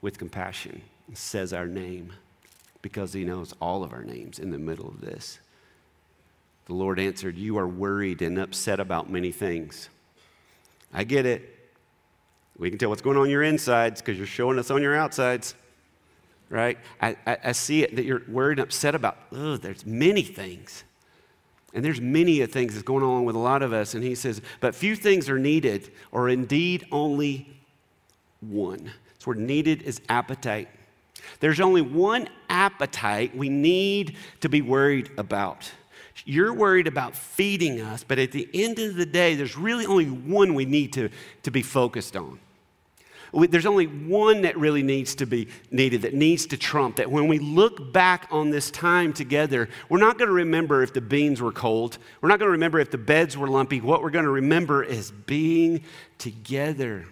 with 0.00 0.18
compassion 0.18 0.82
and 1.06 1.16
says 1.16 1.52
our 1.52 1.66
name 1.66 2.12
because 2.82 3.12
he 3.12 3.24
knows 3.24 3.54
all 3.60 3.84
of 3.84 3.92
our 3.92 4.02
names 4.02 4.38
in 4.38 4.50
the 4.50 4.58
middle 4.58 4.88
of 4.88 5.00
this. 5.00 5.38
The 6.66 6.74
Lord 6.74 6.98
answered, 6.98 7.36
You 7.36 7.58
are 7.58 7.66
worried 7.66 8.22
and 8.22 8.38
upset 8.38 8.80
about 8.80 9.10
many 9.10 9.32
things. 9.32 9.88
I 10.92 11.04
get 11.04 11.24
it. 11.24 11.48
We 12.58 12.68
can 12.70 12.78
tell 12.78 12.90
what's 12.90 13.02
going 13.02 13.16
on 13.16 13.30
your 13.30 13.42
insides 13.42 14.00
because 14.00 14.18
you're 14.18 14.26
showing 14.26 14.58
us 14.58 14.70
on 14.70 14.82
your 14.82 14.94
outsides, 14.94 15.54
right? 16.52 16.78
I, 17.00 17.16
I, 17.26 17.38
I, 17.44 17.52
see 17.52 17.82
it 17.82 17.96
that 17.96 18.04
you're 18.04 18.22
worried 18.28 18.58
and 18.58 18.66
upset 18.66 18.94
about, 18.94 19.16
oh, 19.32 19.56
there's 19.56 19.86
many 19.86 20.22
things. 20.22 20.84
And 21.72 21.82
there's 21.82 22.00
many 22.00 22.44
things 22.44 22.74
that's 22.74 22.84
going 22.84 23.02
on 23.02 23.24
with 23.24 23.34
a 23.34 23.38
lot 23.38 23.62
of 23.62 23.72
us. 23.72 23.94
And 23.94 24.04
he 24.04 24.14
says, 24.14 24.42
but 24.60 24.74
few 24.74 24.94
things 24.94 25.30
are 25.30 25.38
needed, 25.38 25.90
or 26.12 26.28
indeed 26.28 26.84
only 26.92 27.48
one. 28.40 28.92
So 29.18 29.24
where 29.30 29.36
needed 29.36 29.82
is 29.82 30.02
appetite. 30.10 30.68
There's 31.40 31.58
only 31.58 31.80
one 31.80 32.28
appetite 32.50 33.34
we 33.34 33.48
need 33.48 34.16
to 34.40 34.50
be 34.50 34.60
worried 34.60 35.10
about. 35.16 35.72
You're 36.26 36.52
worried 36.52 36.86
about 36.86 37.16
feeding 37.16 37.80
us, 37.80 38.04
but 38.04 38.18
at 38.18 38.32
the 38.32 38.46
end 38.52 38.78
of 38.78 38.96
the 38.96 39.06
day, 39.06 39.36
there's 39.36 39.56
really 39.56 39.86
only 39.86 40.10
one 40.10 40.52
we 40.52 40.66
need 40.66 40.92
to, 40.92 41.08
to 41.44 41.50
be 41.50 41.62
focused 41.62 42.14
on. 42.14 42.38
There's 43.32 43.66
only 43.66 43.86
one 43.86 44.42
that 44.42 44.58
really 44.58 44.82
needs 44.82 45.14
to 45.16 45.26
be 45.26 45.48
needed, 45.70 46.02
that 46.02 46.12
needs 46.12 46.46
to 46.46 46.56
trump. 46.56 46.96
That 46.96 47.10
when 47.10 47.28
we 47.28 47.38
look 47.38 47.92
back 47.92 48.28
on 48.30 48.50
this 48.50 48.70
time 48.70 49.12
together, 49.12 49.68
we're 49.88 49.98
not 49.98 50.18
going 50.18 50.28
to 50.28 50.34
remember 50.34 50.82
if 50.82 50.92
the 50.92 51.00
beans 51.00 51.40
were 51.40 51.52
cold. 51.52 51.98
We're 52.20 52.28
not 52.28 52.38
going 52.38 52.48
to 52.48 52.52
remember 52.52 52.78
if 52.78 52.90
the 52.90 52.98
beds 52.98 53.36
were 53.36 53.48
lumpy. 53.48 53.80
What 53.80 54.02
we're 54.02 54.10
going 54.10 54.26
to 54.26 54.30
remember 54.30 54.84
is 54.84 55.10
being 55.10 55.82
together. 56.18 57.06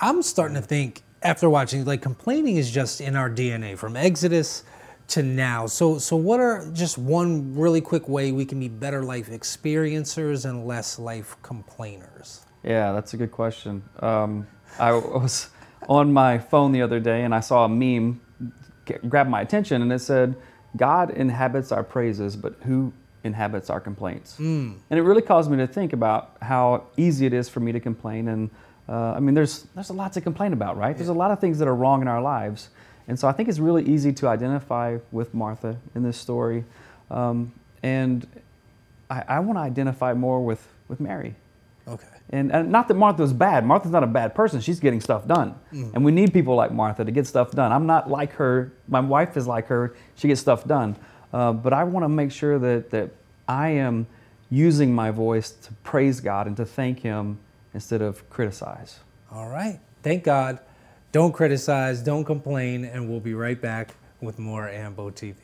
I'm 0.00 0.22
starting 0.22 0.54
to 0.54 0.62
think 0.62 1.02
after 1.22 1.50
watching, 1.50 1.84
like 1.84 2.02
complaining 2.02 2.56
is 2.56 2.70
just 2.70 3.00
in 3.00 3.16
our 3.16 3.30
DNA 3.30 3.76
from 3.76 3.96
Exodus 3.96 4.64
to 5.08 5.22
now. 5.22 5.66
So, 5.66 5.98
so 5.98 6.16
what 6.16 6.40
are 6.40 6.70
just 6.72 6.98
one 6.98 7.56
really 7.56 7.80
quick 7.80 8.08
way 8.08 8.32
we 8.32 8.44
can 8.44 8.58
be 8.58 8.68
better 8.68 9.02
life 9.02 9.28
experiencers 9.28 10.48
and 10.48 10.66
less 10.66 10.98
life 10.98 11.36
complainers? 11.42 12.46
Yeah, 12.62 12.92
that's 12.92 13.14
a 13.14 13.16
good 13.16 13.32
question. 13.32 13.82
Um, 14.00 14.46
I 14.78 14.92
was 14.92 15.48
on 15.88 16.12
my 16.12 16.38
phone 16.38 16.72
the 16.72 16.82
other 16.82 17.00
day 17.00 17.24
and 17.24 17.34
I 17.34 17.40
saw 17.40 17.64
a 17.64 17.68
meme 17.68 18.20
grab 19.08 19.28
my 19.28 19.40
attention 19.40 19.82
and 19.82 19.92
it 19.92 20.00
said, 20.00 20.36
God 20.76 21.10
inhabits 21.10 21.70
our 21.72 21.84
praises, 21.84 22.36
but 22.36 22.54
who 22.64 22.92
inhabits 23.24 23.70
our 23.70 23.80
complaints? 23.80 24.36
Mm. 24.38 24.78
And 24.90 24.98
it 24.98 25.02
really 25.02 25.22
caused 25.22 25.50
me 25.50 25.56
to 25.58 25.66
think 25.66 25.92
about 25.92 26.36
how 26.40 26.84
easy 26.96 27.26
it 27.26 27.32
is 27.32 27.48
for 27.48 27.60
me 27.60 27.72
to 27.72 27.80
complain 27.80 28.28
and 28.28 28.50
uh, 28.88 29.14
I 29.16 29.20
mean, 29.20 29.34
there's, 29.34 29.62
there's 29.74 29.90
a 29.90 29.94
lot 29.94 30.12
to 30.14 30.20
complain 30.20 30.52
about, 30.52 30.76
right? 30.76 30.96
There's 30.96 31.08
a 31.08 31.14
lot 31.14 31.30
of 31.30 31.38
things 31.38 31.58
that 31.60 31.68
are 31.68 31.74
wrong 31.74 32.02
in 32.02 32.08
our 32.08 32.20
lives. 32.20 32.68
And 33.08 33.18
so 33.18 33.28
I 33.28 33.32
think 33.32 33.48
it's 33.48 33.58
really 33.58 33.84
easy 33.84 34.12
to 34.14 34.28
identify 34.28 34.98
with 35.10 35.32
Martha 35.34 35.76
in 35.94 36.02
this 36.02 36.16
story. 36.16 36.64
Um, 37.10 37.52
and 37.82 38.26
I, 39.08 39.24
I 39.28 39.40
want 39.40 39.56
to 39.58 39.62
identify 39.62 40.14
more 40.14 40.44
with, 40.44 40.66
with 40.88 41.00
Mary. 41.00 41.34
Okay. 41.86 42.06
And, 42.30 42.52
and, 42.52 42.70
not 42.70 42.88
that 42.88 42.94
Martha 42.94 43.22
was 43.22 43.32
bad. 43.32 43.66
Martha's 43.66 43.90
not 43.90 44.02
a 44.02 44.06
bad 44.06 44.34
person. 44.34 44.60
She's 44.60 44.80
getting 44.80 45.00
stuff 45.00 45.26
done. 45.26 45.54
Mm. 45.72 45.94
And 45.94 46.04
we 46.04 46.12
need 46.12 46.32
people 46.32 46.54
like 46.54 46.72
Martha 46.72 47.04
to 47.04 47.10
get 47.10 47.26
stuff 47.26 47.50
done. 47.50 47.72
I'm 47.72 47.86
not 47.86 48.08
like 48.08 48.32
her. 48.34 48.72
My 48.88 49.00
wife 49.00 49.36
is 49.36 49.46
like 49.46 49.66
her. 49.66 49.94
She 50.14 50.28
gets 50.28 50.40
stuff 50.40 50.66
done. 50.66 50.96
Uh, 51.32 51.52
but 51.52 51.72
I 51.72 51.84
want 51.84 52.04
to 52.04 52.08
make 52.08 52.30
sure 52.30 52.58
that, 52.58 52.90
that 52.90 53.10
I 53.48 53.70
am 53.70 54.06
using 54.50 54.94
my 54.94 55.10
voice 55.10 55.50
to 55.50 55.72
praise 55.82 56.20
God 56.20 56.46
and 56.46 56.56
to 56.56 56.64
thank 56.64 57.00
Him 57.00 57.38
instead 57.74 58.02
of 58.02 58.28
criticize. 58.30 59.00
All 59.30 59.48
right. 59.48 59.80
Thank 60.02 60.24
God. 60.24 60.58
Don't 61.10 61.32
criticize, 61.32 62.00
don't 62.00 62.24
complain, 62.24 62.86
and 62.86 63.08
we'll 63.08 63.20
be 63.20 63.34
right 63.34 63.60
back 63.60 63.94
with 64.22 64.38
more 64.38 64.68
Ambo 64.68 65.10
TV. 65.10 65.34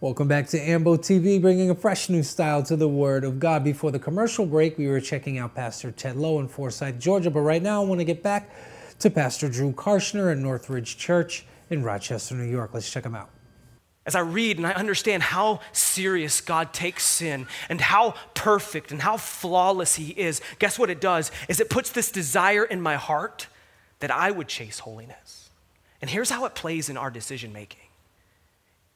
Welcome 0.00 0.28
back 0.28 0.46
to 0.50 0.60
Ambo 0.60 0.96
TV, 0.96 1.42
bringing 1.42 1.70
a 1.70 1.74
fresh 1.74 2.08
new 2.08 2.22
style 2.22 2.62
to 2.62 2.76
the 2.76 2.86
Word 2.86 3.24
of 3.24 3.40
God. 3.40 3.64
Before 3.64 3.90
the 3.90 3.98
commercial 3.98 4.46
break, 4.46 4.78
we 4.78 4.86
were 4.86 5.00
checking 5.00 5.38
out 5.38 5.56
Pastor 5.56 5.90
Ted 5.90 6.14
Lowe 6.14 6.38
in 6.38 6.46
Forsyth, 6.46 7.00
Georgia, 7.00 7.32
but 7.32 7.40
right 7.40 7.60
now 7.60 7.82
I 7.82 7.84
want 7.84 8.00
to 8.00 8.04
get 8.04 8.22
back 8.22 8.48
to 9.00 9.10
Pastor 9.10 9.48
Drew 9.48 9.72
Karshner 9.72 10.30
at 10.30 10.38
Northridge 10.38 10.96
Church 10.98 11.44
in 11.68 11.82
Rochester, 11.82 12.36
New 12.36 12.48
York. 12.48 12.70
Let's 12.72 12.88
check 12.88 13.04
him 13.04 13.16
out. 13.16 13.28
As 14.06 14.14
I 14.14 14.20
read 14.20 14.58
and 14.58 14.68
I 14.68 14.72
understand 14.74 15.24
how 15.24 15.58
serious 15.72 16.40
God 16.40 16.72
takes 16.72 17.04
sin 17.04 17.48
and 17.68 17.80
how 17.80 18.14
perfect 18.34 18.92
and 18.92 19.02
how 19.02 19.16
flawless 19.16 19.96
He 19.96 20.10
is, 20.10 20.40
guess 20.60 20.78
what 20.78 20.90
it 20.90 21.00
does? 21.00 21.32
Is 21.48 21.58
it 21.58 21.70
puts 21.70 21.90
this 21.90 22.12
desire 22.12 22.62
in 22.62 22.80
my 22.80 22.94
heart 22.94 23.48
that 23.98 24.12
I 24.12 24.30
would 24.30 24.46
chase 24.46 24.78
holiness. 24.78 25.50
And 26.00 26.08
here's 26.08 26.30
how 26.30 26.44
it 26.44 26.54
plays 26.54 26.88
in 26.88 26.96
our 26.96 27.10
decision 27.10 27.52
making. 27.52 27.87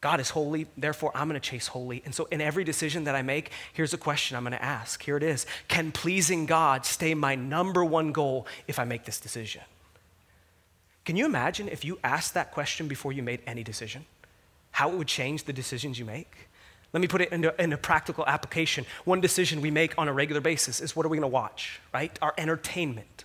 God 0.02 0.18
is 0.18 0.30
holy, 0.30 0.66
therefore 0.76 1.12
I'm 1.14 1.28
going 1.28 1.40
to 1.40 1.48
chase 1.48 1.68
holy. 1.68 2.02
And 2.04 2.12
so, 2.12 2.26
in 2.32 2.40
every 2.40 2.64
decision 2.64 3.04
that 3.04 3.14
I 3.14 3.22
make, 3.22 3.52
here's 3.72 3.94
a 3.94 3.98
question 3.98 4.36
I'm 4.36 4.42
going 4.42 4.52
to 4.52 4.62
ask. 4.62 5.02
Here 5.02 5.16
it 5.16 5.22
is 5.22 5.46
Can 5.68 5.92
pleasing 5.92 6.44
God 6.44 6.84
stay 6.84 7.14
my 7.14 7.36
number 7.36 7.84
one 7.84 8.12
goal 8.12 8.46
if 8.66 8.78
I 8.78 8.84
make 8.84 9.04
this 9.04 9.20
decision? 9.20 9.62
Can 11.04 11.16
you 11.16 11.24
imagine 11.24 11.68
if 11.68 11.84
you 11.84 11.98
asked 12.04 12.34
that 12.34 12.50
question 12.50 12.88
before 12.88 13.12
you 13.12 13.22
made 13.22 13.40
any 13.46 13.62
decision? 13.62 14.04
How 14.72 14.90
it 14.90 14.96
would 14.96 15.08
change 15.08 15.44
the 15.44 15.52
decisions 15.52 15.98
you 15.98 16.04
make? 16.04 16.48
Let 16.92 17.00
me 17.00 17.06
put 17.06 17.20
it 17.20 17.32
into, 17.32 17.54
in 17.62 17.72
a 17.72 17.78
practical 17.78 18.26
application. 18.26 18.84
One 19.04 19.20
decision 19.20 19.60
we 19.60 19.70
make 19.70 19.96
on 19.96 20.08
a 20.08 20.12
regular 20.12 20.40
basis 20.40 20.80
is 20.80 20.96
what 20.96 21.06
are 21.06 21.08
we 21.08 21.16
going 21.16 21.30
to 21.30 21.32
watch, 21.32 21.80
right? 21.94 22.16
Our 22.20 22.34
entertainment. 22.36 23.24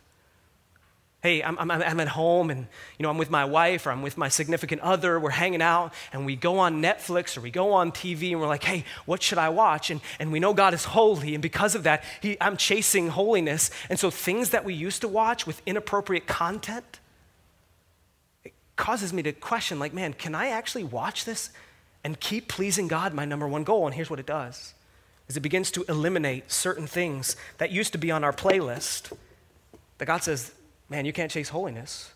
Hey, 1.23 1.41
I'm, 1.41 1.57
I'm, 1.57 1.71
I'm, 1.71 1.99
at 1.99 2.09
home 2.09 2.51
and 2.51 2.67
you 2.97 3.03
know, 3.03 3.09
I'm 3.09 3.17
with 3.17 3.31
my 3.31 3.43
wife 3.43 3.87
or 3.87 3.91
I'm 3.91 4.03
with 4.03 4.17
my 4.17 4.29
significant 4.29 4.81
other. 4.81 5.19
We're 5.19 5.31
hanging 5.31 5.63
out 5.63 5.93
and 6.13 6.27
we 6.27 6.35
go 6.35 6.59
on 6.59 6.79
Netflix 6.81 7.35
or 7.35 7.41
we 7.41 7.49
go 7.49 7.73
on 7.73 7.91
TV 7.91 8.31
and 8.31 8.39
we're 8.39 8.47
like, 8.47 8.63
hey, 8.63 8.85
what 9.07 9.23
should 9.23 9.39
I 9.39 9.49
watch? 9.49 9.89
And, 9.89 9.99
and 10.19 10.31
we 10.31 10.39
know 10.39 10.53
God 10.53 10.75
is 10.75 10.85
holy. 10.85 11.33
And 11.33 11.41
because 11.41 11.73
of 11.73 11.83
that, 11.83 12.03
he, 12.21 12.37
I'm 12.39 12.55
chasing 12.55 13.07
holiness. 13.07 13.71
And 13.89 13.99
so 13.99 14.11
things 14.11 14.51
that 14.51 14.63
we 14.63 14.75
used 14.75 15.01
to 15.01 15.07
watch 15.07 15.47
with 15.47 15.59
inappropriate 15.65 16.27
content, 16.27 16.99
it 18.43 18.53
causes 18.75 19.11
me 19.11 19.23
to 19.23 19.31
question, 19.31 19.79
like, 19.79 19.93
man, 19.93 20.13
can 20.13 20.35
I 20.35 20.49
actually 20.49 20.83
watch 20.83 21.25
this 21.25 21.49
and 22.03 22.19
keep 22.19 22.47
pleasing 22.47 22.87
God 22.87 23.15
my 23.15 23.25
number 23.25 23.47
one 23.47 23.63
goal? 23.63 23.87
And 23.87 23.95
here's 23.95 24.11
what 24.11 24.19
it 24.19 24.27
does 24.27 24.75
is 25.27 25.35
it 25.35 25.41
begins 25.41 25.71
to 25.71 25.83
eliminate 25.89 26.49
certain 26.51 26.87
things 26.87 27.35
that 27.57 27.71
used 27.71 27.91
to 27.91 27.97
be 27.97 28.11
on 28.11 28.23
our 28.23 28.31
playlist 28.31 29.11
that 29.97 30.05
God 30.05 30.23
says, 30.23 30.53
man, 30.89 31.05
you 31.05 31.13
can't 31.13 31.31
chase 31.31 31.49
holiness. 31.49 32.13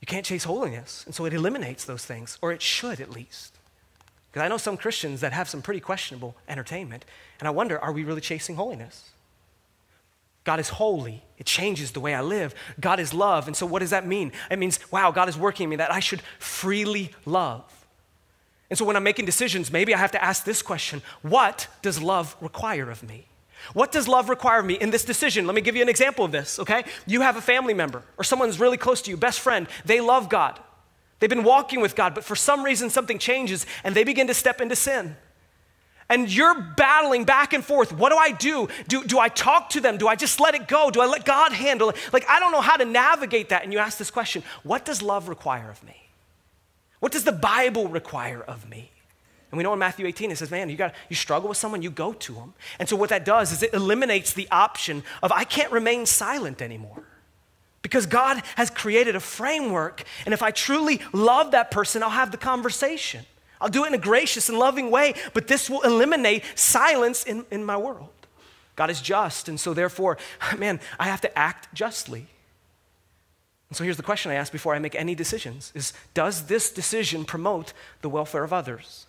You 0.00 0.06
can't 0.06 0.24
chase 0.24 0.44
holiness. 0.44 1.04
And 1.06 1.14
so 1.14 1.24
it 1.24 1.32
eliminates 1.32 1.84
those 1.84 2.04
things, 2.04 2.38
or 2.40 2.52
it 2.52 2.62
should 2.62 3.00
at 3.00 3.10
least. 3.10 3.58
Because 4.30 4.44
I 4.44 4.48
know 4.48 4.58
some 4.58 4.76
Christians 4.76 5.20
that 5.20 5.32
have 5.32 5.48
some 5.48 5.62
pretty 5.62 5.80
questionable 5.80 6.36
entertainment, 6.48 7.04
and 7.40 7.48
I 7.48 7.50
wonder, 7.50 7.78
are 7.78 7.92
we 7.92 8.04
really 8.04 8.20
chasing 8.20 8.56
holiness? 8.56 9.10
God 10.44 10.60
is 10.60 10.70
holy. 10.70 11.22
It 11.36 11.46
changes 11.46 11.92
the 11.92 12.00
way 12.00 12.14
I 12.14 12.22
live. 12.22 12.54
God 12.80 13.00
is 13.00 13.12
love. 13.12 13.46
And 13.46 13.56
so, 13.56 13.66
what 13.66 13.80
does 13.80 13.90
that 13.90 14.06
mean? 14.06 14.32
It 14.50 14.58
means, 14.58 14.80
wow, 14.90 15.10
God 15.10 15.28
is 15.28 15.36
working 15.36 15.64
in 15.64 15.70
me 15.70 15.76
that 15.76 15.92
I 15.92 16.00
should 16.00 16.22
freely 16.38 17.12
love. 17.26 17.64
And 18.70 18.78
so, 18.78 18.84
when 18.84 18.96
I'm 18.96 19.02
making 19.02 19.26
decisions, 19.26 19.70
maybe 19.70 19.94
I 19.94 19.98
have 19.98 20.12
to 20.12 20.24
ask 20.24 20.44
this 20.44 20.62
question 20.62 21.02
What 21.20 21.68
does 21.82 22.00
love 22.00 22.34
require 22.40 22.90
of 22.90 23.02
me? 23.02 23.26
What 23.74 23.92
does 23.92 24.08
love 24.08 24.28
require 24.28 24.60
of 24.60 24.66
me 24.66 24.74
in 24.74 24.90
this 24.90 25.04
decision? 25.04 25.46
Let 25.46 25.54
me 25.54 25.60
give 25.60 25.76
you 25.76 25.82
an 25.82 25.88
example 25.88 26.24
of 26.24 26.32
this, 26.32 26.58
okay? 26.58 26.84
You 27.06 27.20
have 27.20 27.36
a 27.36 27.40
family 27.40 27.74
member 27.74 28.02
or 28.16 28.24
someone's 28.24 28.58
really 28.60 28.76
close 28.76 29.02
to 29.02 29.10
you, 29.10 29.16
best 29.16 29.40
friend. 29.40 29.66
They 29.84 30.00
love 30.00 30.28
God. 30.28 30.58
They've 31.18 31.30
been 31.30 31.44
walking 31.44 31.80
with 31.80 31.96
God, 31.96 32.14
but 32.14 32.24
for 32.24 32.36
some 32.36 32.62
reason 32.62 32.90
something 32.90 33.18
changes 33.18 33.66
and 33.84 33.94
they 33.94 34.04
begin 34.04 34.28
to 34.28 34.34
step 34.34 34.60
into 34.60 34.76
sin. 34.76 35.16
And 36.10 36.34
you're 36.34 36.58
battling 36.76 37.24
back 37.24 37.52
and 37.52 37.62
forth. 37.62 37.92
What 37.92 38.10
do 38.10 38.16
I 38.16 38.30
do? 38.30 38.68
do? 38.86 39.04
Do 39.04 39.18
I 39.18 39.28
talk 39.28 39.70
to 39.70 39.80
them? 39.80 39.98
Do 39.98 40.08
I 40.08 40.16
just 40.16 40.40
let 40.40 40.54
it 40.54 40.66
go? 40.66 40.90
Do 40.90 41.02
I 41.02 41.06
let 41.06 41.26
God 41.26 41.52
handle 41.52 41.90
it? 41.90 41.96
Like, 42.14 42.24
I 42.30 42.40
don't 42.40 42.50
know 42.50 42.62
how 42.62 42.76
to 42.78 42.86
navigate 42.86 43.50
that. 43.50 43.62
And 43.62 43.74
you 43.74 43.78
ask 43.78 43.98
this 43.98 44.10
question 44.10 44.42
What 44.62 44.86
does 44.86 45.02
love 45.02 45.28
require 45.28 45.70
of 45.70 45.84
me? 45.84 46.08
What 47.00 47.12
does 47.12 47.24
the 47.24 47.32
Bible 47.32 47.88
require 47.88 48.42
of 48.42 48.68
me? 48.70 48.90
And 49.50 49.56
we 49.56 49.64
know 49.64 49.72
in 49.72 49.78
Matthew 49.78 50.06
18 50.06 50.30
it 50.30 50.38
says, 50.38 50.50
man, 50.50 50.68
you 50.68 50.76
got 50.76 50.94
you 51.08 51.16
struggle 51.16 51.48
with 51.48 51.58
someone, 51.58 51.82
you 51.82 51.90
go 51.90 52.12
to 52.12 52.34
them. 52.34 52.54
And 52.78 52.88
so 52.88 52.96
what 52.96 53.10
that 53.10 53.24
does 53.24 53.52
is 53.52 53.62
it 53.62 53.72
eliminates 53.72 54.34
the 54.34 54.48
option 54.50 55.02
of 55.22 55.32
I 55.32 55.44
can't 55.44 55.72
remain 55.72 56.06
silent 56.06 56.60
anymore. 56.60 57.04
Because 57.80 58.06
God 58.06 58.42
has 58.56 58.70
created 58.70 59.16
a 59.16 59.20
framework, 59.20 60.02
and 60.26 60.34
if 60.34 60.42
I 60.42 60.50
truly 60.50 61.00
love 61.12 61.52
that 61.52 61.70
person, 61.70 62.02
I'll 62.02 62.10
have 62.10 62.32
the 62.32 62.36
conversation. 62.36 63.24
I'll 63.60 63.68
do 63.68 63.84
it 63.84 63.88
in 63.88 63.94
a 63.94 63.98
gracious 63.98 64.48
and 64.48 64.58
loving 64.58 64.90
way, 64.90 65.14
but 65.32 65.48
this 65.48 65.70
will 65.70 65.80
eliminate 65.82 66.44
silence 66.54 67.24
in, 67.24 67.44
in 67.50 67.64
my 67.64 67.76
world. 67.76 68.10
God 68.76 68.90
is 68.90 69.00
just, 69.00 69.48
and 69.48 69.58
so 69.58 69.74
therefore, 69.74 70.18
man, 70.58 70.80
I 70.98 71.04
have 71.04 71.20
to 71.22 71.38
act 71.38 71.72
justly. 71.74 72.26
And 73.68 73.76
so 73.76 73.84
here's 73.84 73.96
the 73.96 74.02
question 74.02 74.30
I 74.30 74.36
ask 74.36 74.52
before 74.52 74.74
I 74.74 74.78
make 74.78 74.94
any 74.94 75.14
decisions 75.14 75.72
is 75.74 75.92
does 76.14 76.46
this 76.46 76.70
decision 76.70 77.24
promote 77.24 77.72
the 78.02 78.08
welfare 78.08 78.44
of 78.44 78.52
others? 78.52 79.06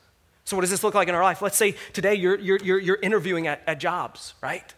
So 0.50 0.58
what 0.58 0.62
does 0.62 0.72
this 0.72 0.84
look 0.84 0.96
like 0.96 1.08
in 1.08 1.14
our 1.14 1.22
life? 1.22 1.44
Let's 1.44 1.58
say 1.58 1.76
today 1.94 2.16
you're, 2.16 2.40
you're, 2.40 2.58
you're, 2.58 2.80
you're 2.80 3.00
interviewing 3.04 3.46
at, 3.46 3.62
at 3.68 3.80
jobs, 3.80 4.34
right? 4.42 4.74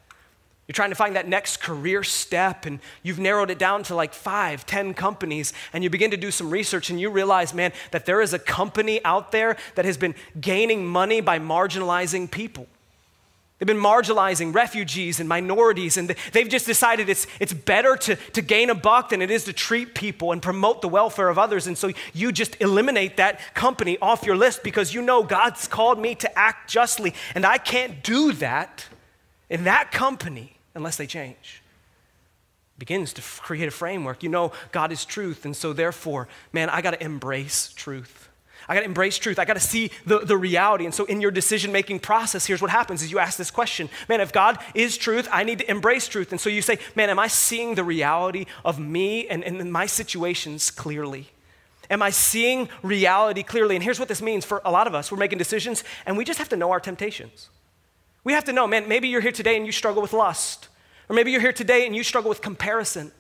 You're 0.68 0.74
trying 0.74 0.90
to 0.90 0.98
find 0.98 1.16
that 1.16 1.30
next 1.30 1.62
career 1.62 2.04
step, 2.04 2.66
and 2.66 2.82
you've 3.04 3.20
narrowed 3.20 3.50
it 3.50 3.58
down 3.58 3.84
to 3.84 3.96
like 3.96 4.14
five, 4.14 4.66
ten 4.66 4.94
companies, 4.94 5.54
and 5.72 5.82
you 5.82 5.90
begin 5.90 6.12
to 6.12 6.18
do 6.18 6.30
some 6.30 6.50
research, 6.50 6.90
and 6.90 7.00
you 7.00 7.10
realize, 7.10 7.54
man, 7.54 7.72
that 7.92 8.06
there 8.06 8.20
is 8.20 8.34
a 8.34 8.40
company 8.40 9.00
out 9.06 9.32
there 9.32 9.56
that 9.76 9.86
has 9.86 9.96
been 9.96 10.14
gaining 10.42 10.86
money 10.86 11.22
by 11.22 11.40
marginalizing 11.40 12.30
people. 12.30 12.68
They've 13.62 13.68
been 13.68 13.78
marginalizing 13.78 14.56
refugees 14.56 15.20
and 15.20 15.30
minorities, 15.30 15.96
and 15.96 16.16
they've 16.32 16.50
just 16.50 16.66
decided 16.66 17.10
it's, 17.10 17.28
it's 17.40 17.54
better 17.54 17.96
to, 17.96 18.16
to 18.16 18.42
gain 18.42 18.72
a 18.72 18.74
buck 18.74 19.10
than 19.10 19.22
it 19.22 19.30
is 19.30 19.44
to 19.44 19.54
treat 19.54 19.94
people 19.94 20.32
and 20.32 20.42
promote 20.42 20.82
the 20.82 20.88
welfare 20.88 21.30
of 21.30 21.38
others. 21.38 21.68
And 21.68 21.78
so 21.78 21.92
you 22.12 22.32
just 22.32 22.60
eliminate 22.60 23.18
that 23.18 23.40
company 23.54 24.00
off 24.02 24.24
your 24.26 24.36
list 24.36 24.64
because 24.64 24.96
you 24.96 25.04
know 25.04 25.22
God's 25.22 25.68
called 25.68 26.00
me 26.00 26.16
to 26.16 26.40
act 26.40 26.72
justly, 26.72 27.14
and 27.36 27.46
I 27.46 27.60
can't 27.60 28.02
do 28.02 28.32
that 28.32 28.88
in 29.48 29.66
that 29.66 29.92
company 29.92 30.58
unless 30.74 30.98
they 30.98 31.06
change. 31.06 31.62
Begins 32.80 33.14
to 33.14 33.22
create 33.22 33.68
a 33.68 33.72
framework. 33.72 34.24
You 34.24 34.30
know, 34.30 34.54
God 34.72 34.92
is 34.92 35.06
truth, 35.06 35.46
and 35.46 35.56
so 35.56 35.72
therefore, 35.72 36.28
man, 36.52 36.72
I 36.72 36.82
got 36.82 36.92
to 36.96 37.04
embrace 37.04 37.72
truth. 37.76 38.31
I 38.72 38.74
got 38.74 38.80
to 38.80 38.86
embrace 38.86 39.18
truth. 39.18 39.38
I 39.38 39.44
got 39.44 39.56
to 39.56 39.60
see 39.60 39.92
the, 40.06 40.20
the 40.20 40.38
reality. 40.38 40.86
And 40.86 40.94
so 40.94 41.04
in 41.04 41.20
your 41.20 41.30
decision 41.30 41.74
making 41.74 42.00
process, 42.00 42.46
here's 42.46 42.62
what 42.62 42.72
happens 42.72 43.04
is 43.04 43.12
you 43.12 43.20
ask 43.20 43.38
this 43.38 43.52
question, 43.52 43.90
man, 44.08 44.22
if 44.22 44.32
God 44.32 44.60
is 44.74 44.96
truth, 44.98 45.28
I 45.30 45.44
need 45.44 45.60
to 45.60 45.70
embrace 45.70 46.08
truth. 46.08 46.32
And 46.32 46.40
so 46.40 46.50
you 46.50 46.62
say, 46.62 46.80
man, 46.96 47.10
am 47.10 47.20
I 47.20 47.28
seeing 47.28 47.76
the 47.76 47.84
reality 47.84 48.46
of 48.64 48.80
me 48.80 49.28
and, 49.28 49.44
and 49.44 49.74
my 49.74 49.88
situations 49.88 50.72
clearly? 50.72 51.28
Am 51.90 52.02
I 52.02 52.12
seeing 52.12 52.70
reality 52.82 53.44
clearly? 53.44 53.76
And 53.76 53.84
here's 53.84 54.00
what 54.00 54.08
this 54.08 54.22
means 54.22 54.46
for 54.46 54.62
a 54.64 54.72
lot 54.72 54.88
of 54.88 54.96
us. 54.96 55.12
We're 55.12 55.18
making 55.18 55.38
decisions 55.38 55.84
and 56.06 56.16
we 56.16 56.24
just 56.24 56.40
have 56.40 56.48
to 56.48 56.56
know 56.56 56.72
our 56.72 56.80
temptations. 56.80 57.50
We 58.24 58.32
have 58.32 58.46
to 58.46 58.54
know, 58.54 58.68
man, 58.68 58.88
maybe 58.88 59.10
you're 59.10 59.20
here 59.20 59.34
today 59.34 59.58
and 59.58 59.66
you 59.66 59.74
struggle 59.74 60.02
with 60.02 60.14
lust. 60.14 60.70
Or 61.10 61.14
maybe 61.14 61.32
you're 61.32 61.42
here 61.42 61.52
today 61.52 61.86
and 61.86 61.94
you 61.94 62.04
struggle 62.04 62.30
with 62.30 62.40
comparison. 62.40 63.12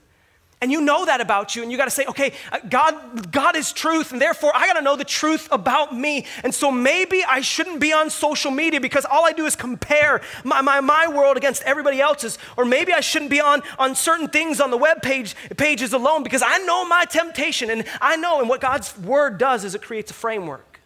And 0.61 0.71
you 0.71 0.79
know 0.79 1.05
that 1.05 1.21
about 1.21 1.55
you, 1.55 1.63
and 1.63 1.71
you 1.71 1.77
got 1.77 1.85
to 1.85 1.91
say, 1.91 2.05
okay, 2.05 2.33
uh, 2.51 2.59
God, 2.69 3.31
God 3.31 3.55
is 3.55 3.73
truth, 3.73 4.11
and 4.11 4.21
therefore 4.21 4.51
I 4.55 4.67
got 4.67 4.73
to 4.73 4.83
know 4.83 4.95
the 4.95 5.03
truth 5.03 5.47
about 5.51 5.95
me. 5.95 6.27
And 6.43 6.53
so 6.53 6.71
maybe 6.71 7.23
I 7.27 7.41
shouldn't 7.41 7.79
be 7.79 7.91
on 7.91 8.11
social 8.11 8.51
media 8.51 8.79
because 8.79 9.03
all 9.03 9.25
I 9.25 9.31
do 9.31 9.47
is 9.47 9.55
compare 9.55 10.21
my, 10.43 10.61
my, 10.61 10.79
my 10.79 11.07
world 11.07 11.35
against 11.35 11.63
everybody 11.63 11.99
else's. 11.99 12.37
Or 12.57 12.65
maybe 12.65 12.93
I 12.93 12.99
shouldn't 12.99 13.31
be 13.31 13.41
on, 13.41 13.63
on 13.79 13.95
certain 13.95 14.27
things 14.27 14.61
on 14.61 14.69
the 14.69 14.77
web 14.77 15.01
page, 15.01 15.35
pages 15.57 15.93
alone 15.93 16.21
because 16.21 16.43
I 16.45 16.59
know 16.59 16.87
my 16.87 17.05
temptation, 17.05 17.71
and 17.71 17.83
I 17.99 18.15
know, 18.15 18.39
and 18.39 18.47
what 18.47 18.61
God's 18.61 18.95
word 18.99 19.39
does 19.39 19.65
is 19.65 19.73
it 19.73 19.81
creates 19.81 20.11
a 20.11 20.13
framework. 20.13 20.79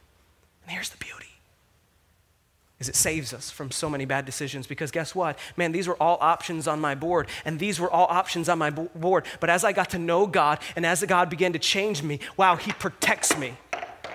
And 0.64 0.72
here's 0.72 0.90
the 0.90 0.98
beauty 0.98 1.25
is 2.80 2.90
it 2.90 2.96
saves 2.96 3.34
us 3.34 3.50
from 3.50 3.72
so 3.72 3.90
many 3.90 4.06
bad 4.06 4.26
decisions. 4.26 4.68
Because 4.68 4.92
guess 4.92 5.16
what? 5.16 5.38
Man 5.56 5.72
these 5.72 5.88
were 5.88 6.02
all 6.02 6.18
options 6.22 6.68
on 6.68 6.80
my 6.80 6.96
board 6.96 7.28
and 7.46 7.60
these 7.60 7.80
were 7.80 7.90
all 7.90 8.08
options 8.10 8.50
on 8.50 8.58
my 8.58 8.70
board. 8.70 9.26
But 9.40 9.50
as 9.50 9.64
i 9.64 9.72
got 9.72 9.90
to 9.92 10.00
know 10.00 10.28
god 10.28 10.60
and 10.76 10.86
as 10.86 11.04
god 11.06 11.30
began 11.30 11.54
to 11.54 11.60
change 11.60 12.04
me 12.04 12.20
wow 12.38 12.56
he 12.56 12.72
protects 12.72 13.38
me 13.38 13.54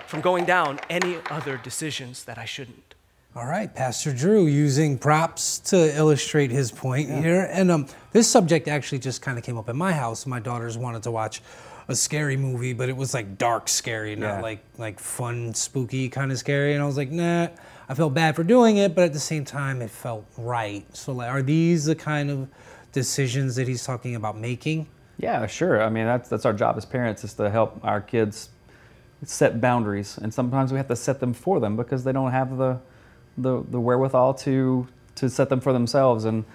from 0.05 0.21
going 0.21 0.45
down 0.45 0.79
any 0.89 1.17
other 1.29 1.57
decisions 1.57 2.23
that 2.25 2.37
i 2.37 2.45
shouldn't. 2.45 2.95
All 3.35 3.45
right 3.45 3.73
pastor 3.73 4.13
drew 4.13 4.45
using 4.45 4.97
props 4.97 5.59
to 5.59 5.97
illustrate 5.97 6.51
his 6.51 6.71
point 6.71 7.09
yeah. 7.09 7.21
here. 7.21 7.49
And 7.51 7.71
um, 7.71 7.87
this 8.11 8.29
subject 8.29 8.67
actually 8.67 8.99
just 8.99 9.21
kind 9.21 9.37
of 9.37 9.43
came 9.43 9.57
up 9.57 9.69
in 9.69 9.77
my 9.77 9.93
house. 9.93 10.25
My 10.25 10.39
daughters 10.39 10.77
wanted 10.77 11.03
to 11.03 11.11
watch 11.11 11.41
a 11.87 11.95
scary 11.95 12.37
movie 12.37 12.73
but 12.73 12.89
it 12.89 12.95
was 12.95 13.13
like 13.13 13.37
dark 13.37 13.67
scary 13.67 14.15
not 14.15 14.35
yeah. 14.35 14.41
like 14.41 14.63
like 14.77 14.99
fun 14.99 15.53
spooky 15.53 16.09
kind 16.09 16.31
of 16.31 16.37
scary. 16.37 16.73
And 16.73 16.83
i 16.83 16.85
was 16.85 16.95
like 16.95 17.09
nah 17.09 17.47
I 17.91 17.93
felt 17.93 18.13
bad 18.13 18.37
for 18.37 18.45
doing 18.45 18.77
it, 18.77 18.95
but 18.95 19.03
at 19.03 19.11
the 19.11 19.19
same 19.19 19.43
time, 19.43 19.81
it 19.81 19.89
felt 19.89 20.25
right. 20.37 20.85
So, 20.95 21.11
like, 21.11 21.29
are 21.29 21.41
these 21.41 21.83
the 21.83 21.93
kind 21.93 22.31
of 22.31 22.47
decisions 22.93 23.57
that 23.57 23.67
he's 23.67 23.83
talking 23.83 24.15
about 24.15 24.37
making? 24.37 24.87
Yeah, 25.17 25.45
sure. 25.45 25.83
I 25.83 25.89
mean, 25.89 26.05
that's 26.05 26.29
that's 26.29 26.45
our 26.45 26.53
job 26.53 26.77
as 26.77 26.85
parents 26.85 27.25
is 27.25 27.33
to 27.33 27.49
help 27.49 27.81
our 27.83 27.99
kids 27.99 28.49
set 29.25 29.59
boundaries, 29.59 30.17
and 30.17 30.33
sometimes 30.33 30.71
we 30.71 30.77
have 30.77 30.87
to 30.87 30.95
set 30.95 31.19
them 31.19 31.33
for 31.33 31.59
them 31.59 31.75
because 31.75 32.05
they 32.05 32.13
don't 32.13 32.31
have 32.31 32.55
the 32.55 32.79
the, 33.37 33.61
the 33.69 33.79
wherewithal 33.81 34.35
to 34.35 34.87
to 35.15 35.29
set 35.29 35.49
them 35.49 35.59
for 35.59 35.73
themselves. 35.73 36.23
And 36.23 36.45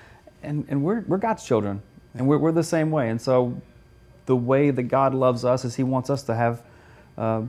and, 0.42 0.64
and 0.70 0.83
we're 0.83 1.03
we're 1.03 1.18
God's 1.18 1.44
children, 1.44 1.83
and 2.14 2.27
we're, 2.27 2.38
we're 2.38 2.53
the 2.53 2.64
same 2.64 2.90
way. 2.90 3.11
And 3.11 3.20
so, 3.20 3.61
the 4.25 4.37
way 4.37 4.70
that 4.70 4.85
God 4.85 5.12
loves 5.12 5.44
us 5.44 5.66
is 5.66 5.77
He 5.77 5.83
wants 5.83 6.09
us 6.09 6.22
to 6.22 6.35
have. 6.35 6.62
Uh, 7.18 7.42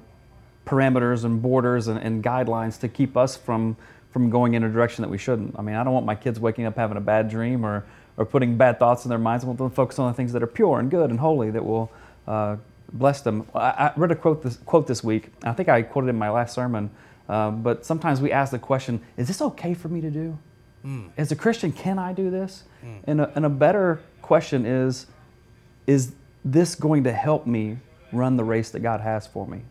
parameters 0.67 1.23
and 1.23 1.41
borders 1.41 1.87
and, 1.87 1.97
and, 1.97 2.23
guidelines 2.23 2.79
to 2.81 2.87
keep 2.89 3.15
us 3.15 3.35
from 3.35 3.77
from 4.11 4.29
going 4.29 4.53
in 4.53 4.63
a 4.63 4.69
direction 4.69 5.01
that 5.01 5.09
we 5.09 5.17
shouldn't. 5.17 5.57
I 5.57 5.61
mean, 5.61 5.75
I 5.75 5.83
don't 5.83 5.93
want 5.93 6.05
my 6.05 6.15
kids 6.15 6.39
waking 6.39 6.65
up 6.65 6.75
having 6.75 6.97
a 6.97 7.01
bad 7.01 7.29
dream 7.29 7.65
or 7.65 7.85
or 8.17 8.25
putting 8.25 8.57
bad 8.57 8.79
thoughts 8.79 9.05
in 9.05 9.09
their 9.09 9.17
minds. 9.17 9.43
I 9.43 9.47
want 9.47 9.59
them 9.59 9.69
to 9.69 9.75
focus 9.75 9.99
on 9.99 10.11
the 10.11 10.15
things 10.15 10.33
that 10.33 10.43
are 10.43 10.47
pure 10.47 10.79
and 10.79 10.91
good 10.91 11.09
and 11.09 11.19
holy 11.19 11.51
that 11.51 11.63
will 11.63 11.91
uh, 12.27 12.57
bless 12.91 13.21
them. 13.21 13.47
I, 13.55 13.59
I, 13.59 13.93
read 13.95 14.11
a 14.11 14.15
quote 14.15 14.43
this 14.43 14.57
quote 14.65 14.87
this 14.87 15.03
week. 15.03 15.31
I 15.43 15.53
think 15.53 15.69
I 15.69 15.81
quoted 15.81 16.07
it 16.07 16.09
in 16.11 16.17
my 16.17 16.29
last 16.29 16.53
sermon. 16.53 16.89
Uh, 17.29 17.51
but 17.51 17.85
sometimes 17.85 18.19
we 18.21 18.31
ask 18.31 18.51
the 18.51 18.59
question: 18.59 19.01
Is 19.15 19.27
this 19.27 19.41
okay 19.41 19.73
for 19.73 19.87
me 19.87 20.01
to 20.01 20.11
do? 20.11 20.37
Mm. 20.85 21.09
As 21.17 21.31
a 21.31 21.35
Christian, 21.35 21.71
can 21.71 21.99
I 21.99 22.13
do 22.13 22.29
this? 22.29 22.63
Mm. 22.83 22.99
And, 23.05 23.21
a, 23.21 23.31
and 23.35 23.45
a 23.45 23.49
better 23.49 24.01
question 24.21 24.65
is: 24.65 25.07
Is 25.85 26.13
this 26.43 26.75
going 26.75 27.03
to 27.03 27.11
help 27.11 27.45
me 27.45 27.77
run 28.11 28.37
the 28.37 28.43
race 28.43 28.71
that 28.71 28.79
God 28.79 29.01
has 29.01 29.27
for 29.27 29.47
me? 29.47 29.61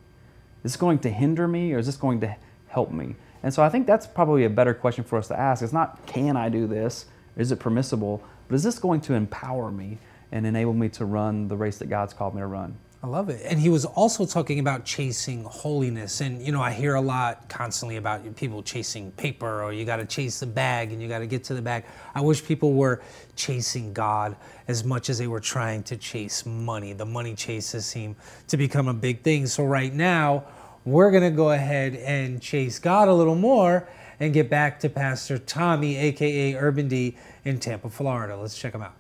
Is 0.67 0.73
this 0.73 0.81
going 0.81 0.99
to 0.99 1.11
hinder 1.11 1.47
me 1.47 1.73
or 1.75 1.79
is 1.79 1.87
this 1.87 1.97
going 1.97 2.19
to 2.23 2.37
help 2.67 2.91
me? 2.91 3.15
And 3.45 3.55
so 3.55 3.63
I 3.63 3.69
think 3.69 3.87
that's 3.87 4.05
probably 4.05 4.43
a 4.45 4.51
better 4.51 4.75
question 4.75 5.05
for 5.05 5.17
us 5.17 5.29
to 5.29 5.39
ask. 5.39 5.63
It's 5.63 5.73
not, 5.73 6.05
can 6.07 6.37
I 6.37 6.49
do 6.49 6.67
this? 6.67 7.07
Is 7.37 7.53
it 7.53 7.61
permissible? 7.61 8.21
But 8.49 8.57
is 8.57 8.65
this 8.65 8.81
going 8.81 9.01
to 9.03 9.15
empower 9.15 9.71
me 9.71 9.99
and 10.33 10.45
enable 10.45 10.73
me 10.73 10.89
to 10.89 11.05
run 11.05 11.47
the 11.47 11.57
race 11.57 11.79
that 11.79 11.89
God's 11.89 12.15
called 12.15 12.35
me 12.35 12.41
to 12.41 12.49
run? 12.49 12.79
I 13.07 13.09
love 13.09 13.29
it. 13.29 13.41
And 13.45 13.61
he 13.61 13.69
was 13.69 13.85
also 13.85 14.27
talking 14.27 14.59
about 14.59 14.85
chasing 14.85 15.45
holiness. 15.45 16.21
And, 16.21 16.45
you 16.45 16.51
know, 16.51 16.61
I 16.61 16.73
hear 16.73 16.97
a 16.97 17.01
lot 17.01 17.49
constantly 17.49 17.99
about 17.99 18.35
people 18.35 18.65
chasing 18.65 19.13
paper 19.13 19.63
or 19.63 19.73
you 19.73 19.85
got 19.85 19.99
to 19.99 20.05
chase 20.05 20.41
the 20.41 20.47
bag 20.47 20.91
and 20.91 21.01
you 21.01 21.07
got 21.07 21.21
to 21.21 21.29
get 21.29 21.45
to 21.45 21.55
the 21.55 21.63
bag. 21.63 21.85
I 22.17 22.21
wish 22.21 22.45
people 22.45 22.73
were 22.73 23.01
chasing 23.37 23.93
God 23.93 24.35
as 24.67 24.83
much 24.83 25.09
as 25.09 25.19
they 25.19 25.29
were 25.29 25.39
trying 25.39 25.85
to 25.85 25.97
chase 25.97 26.45
money. 26.45 26.95
The 26.95 27.05
money 27.05 27.37
chases 27.37 27.87
seem 27.87 28.17
to 28.49 28.57
become 28.57 28.89
a 28.89 28.95
big 28.95 29.23
thing. 29.23 29.47
So, 29.47 29.65
right 29.65 29.95
now, 29.95 30.43
we're 30.85 31.13
going 31.13 31.23
to 31.23 31.31
go 31.31 31.53
ahead 31.53 31.95
and 31.95 32.43
chase 32.43 32.81
God 32.81 33.07
a 33.07 33.15
little 33.15 33.37
more 33.37 33.89
and 34.19 34.35
get 34.35 34.51
back 34.51 34.81
to 34.81 34.89
Pastor 34.89 35.39
Tommy, 35.39 35.97
aka 35.97 36.57
Urban 36.57 36.89
D, 36.89 37.17
in 37.45 37.61
Tampa, 37.61 37.89
Florida. 37.89 38.37
Let's 38.37 38.59
check 38.59 38.75
him 38.75 38.83
out. 38.83 38.95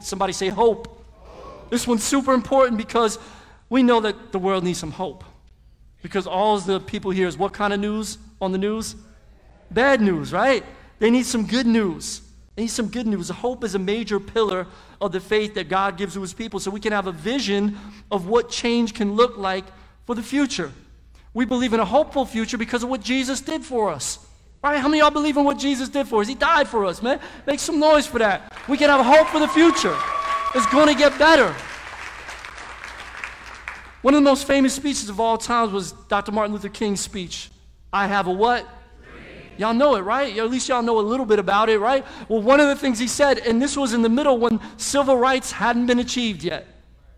Somebody 0.00 0.32
say 0.32 0.48
hope. 0.48 1.00
This 1.68 1.86
one's 1.86 2.04
super 2.04 2.34
important 2.34 2.76
because 2.76 3.18
we 3.72 3.82
know 3.82 4.00
that 4.00 4.32
the 4.32 4.38
world 4.38 4.64
needs 4.64 4.78
some 4.78 4.90
hope. 4.90 5.24
Because 6.02 6.26
all 6.26 6.58
the 6.58 6.78
people 6.78 7.10
here 7.10 7.26
is 7.26 7.38
what 7.38 7.54
kind 7.54 7.72
of 7.72 7.80
news 7.80 8.18
on 8.38 8.52
the 8.52 8.58
news? 8.58 8.94
Bad 9.70 10.02
news, 10.02 10.30
right? 10.30 10.62
They 10.98 11.10
need 11.10 11.24
some 11.24 11.46
good 11.46 11.66
news. 11.66 12.20
They 12.54 12.64
need 12.64 12.68
some 12.68 12.88
good 12.88 13.06
news. 13.06 13.30
Hope 13.30 13.64
is 13.64 13.74
a 13.74 13.78
major 13.78 14.20
pillar 14.20 14.66
of 15.00 15.10
the 15.12 15.20
faith 15.20 15.54
that 15.54 15.70
God 15.70 15.96
gives 15.96 16.12
to 16.12 16.20
his 16.20 16.34
people 16.34 16.60
so 16.60 16.70
we 16.70 16.80
can 16.80 16.92
have 16.92 17.06
a 17.06 17.12
vision 17.12 17.78
of 18.10 18.26
what 18.26 18.50
change 18.50 18.92
can 18.92 19.14
look 19.14 19.38
like 19.38 19.64
for 20.04 20.14
the 20.14 20.22
future. 20.22 20.70
We 21.32 21.46
believe 21.46 21.72
in 21.72 21.80
a 21.80 21.86
hopeful 21.86 22.26
future 22.26 22.58
because 22.58 22.82
of 22.82 22.90
what 22.90 23.00
Jesus 23.00 23.40
did 23.40 23.64
for 23.64 23.90
us. 23.90 24.18
Right? 24.62 24.80
How 24.80 24.88
many 24.88 25.00
of 25.00 25.04
y'all 25.04 25.10
believe 25.12 25.38
in 25.38 25.44
what 25.44 25.56
Jesus 25.58 25.88
did 25.88 26.06
for 26.06 26.20
us? 26.20 26.28
He 26.28 26.34
died 26.34 26.68
for 26.68 26.84
us, 26.84 27.00
man. 27.00 27.20
Make 27.46 27.58
some 27.58 27.80
noise 27.80 28.06
for 28.06 28.18
that. 28.18 28.52
We 28.68 28.76
can 28.76 28.90
have 28.90 29.02
hope 29.02 29.28
for 29.28 29.38
the 29.40 29.48
future. 29.48 29.96
It's 30.54 30.66
going 30.66 30.88
to 30.88 30.94
get 30.94 31.18
better. 31.18 31.56
One 34.02 34.14
of 34.14 34.18
the 34.18 34.28
most 34.28 34.46
famous 34.46 34.74
speeches 34.74 35.08
of 35.08 35.20
all 35.20 35.38
times 35.38 35.72
was 35.72 35.92
Dr. 35.92 36.32
Martin 36.32 36.52
Luther 36.52 36.68
King's 36.68 37.00
speech. 37.00 37.50
I 37.92 38.08
have 38.08 38.26
a 38.26 38.32
what? 38.32 38.68
Y'all 39.58 39.74
know 39.74 39.94
it, 39.94 40.00
right? 40.00 40.36
At 40.36 40.50
least 40.50 40.68
y'all 40.68 40.82
know 40.82 40.98
a 40.98 41.00
little 41.00 41.26
bit 41.26 41.38
about 41.38 41.68
it, 41.68 41.78
right? 41.78 42.04
Well, 42.28 42.42
one 42.42 42.58
of 42.58 42.66
the 42.66 42.74
things 42.74 42.98
he 42.98 43.06
said, 43.06 43.38
and 43.38 43.62
this 43.62 43.76
was 43.76 43.92
in 43.92 44.02
the 44.02 44.08
middle 44.08 44.38
when 44.38 44.60
civil 44.76 45.16
rights 45.16 45.52
hadn't 45.52 45.86
been 45.86 46.00
achieved 46.00 46.42
yet. 46.42 46.66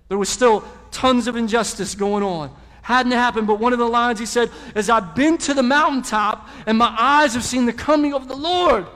There 0.08 0.18
was 0.18 0.28
still 0.28 0.64
tons 0.90 1.26
of 1.26 1.36
injustice 1.36 1.94
going 1.94 2.22
on. 2.22 2.54
Hadn't 2.82 3.12
happened, 3.12 3.46
but 3.46 3.60
one 3.60 3.72
of 3.72 3.78
the 3.78 3.88
lines 3.88 4.18
he 4.18 4.26
said 4.26 4.50
is, 4.74 4.90
I've 4.90 5.14
been 5.14 5.38
to 5.38 5.54
the 5.54 5.62
mountaintop 5.62 6.46
and 6.66 6.76
my 6.76 6.94
eyes 6.98 7.32
have 7.32 7.44
seen 7.44 7.64
the 7.64 7.72
coming 7.72 8.12
of 8.12 8.28
the 8.28 8.36
Lord. 8.36 8.86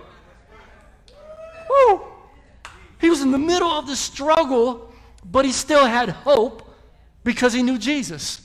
Woo! 1.70 2.02
He 3.00 3.08
was 3.08 3.22
in 3.22 3.30
the 3.30 3.38
middle 3.38 3.70
of 3.70 3.86
the 3.86 3.96
struggle, 3.96 4.92
but 5.24 5.46
he 5.46 5.52
still 5.52 5.86
had 5.86 6.10
hope 6.10 6.67
because 7.24 7.52
he 7.52 7.62
knew 7.62 7.78
Jesus. 7.78 8.40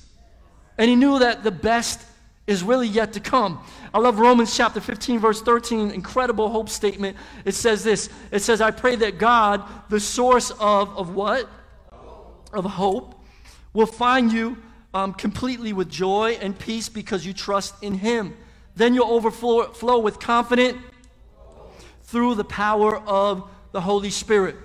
And 0.78 0.90
he 0.90 0.96
knew 0.96 1.20
that 1.20 1.44
the 1.44 1.52
best 1.52 2.02
is 2.46 2.64
really 2.64 2.88
yet 2.88 3.14
to 3.14 3.20
come. 3.20 3.64
I 3.94 4.00
love 4.00 4.20
Romans 4.20 4.56
chapter 4.56 4.82
15, 4.82 5.20
verse 5.20 5.42
13, 5.42 5.92
incredible 5.92 6.50
hope 6.50 6.68
statement. 6.68 7.16
It 7.46 7.54
says 7.54 7.84
this 7.84 8.10
It 8.32 8.40
says, 8.40 8.60
I 8.60 8.72
pray 8.72 8.96
that 8.98 9.18
God, 9.18 9.64
the 9.90 10.00
source 10.00 10.52
of, 10.52 10.98
of 10.98 11.16
what? 11.16 11.48
Of 12.52 12.66
hope, 12.66 13.16
will 13.74 13.86
find 13.86 14.32
you 14.32 14.58
um, 14.94 15.14
completely 15.14 15.74
with 15.74 15.90
joy 15.90 16.38
and 16.42 16.58
peace 16.58 16.90
because 16.90 17.26
you 17.26 17.34
trust 17.34 17.82
in 17.82 17.96
Him. 17.96 18.36
Then 18.76 18.94
you'll 18.94 19.12
overflow 19.12 19.72
flow 19.72 20.00
with 20.00 20.20
confidence 20.20 20.78
through 22.04 22.36
the 22.36 22.44
power 22.44 22.98
of 22.98 23.50
the 23.72 23.82
Holy 23.82 24.10
Spirit. 24.10 24.56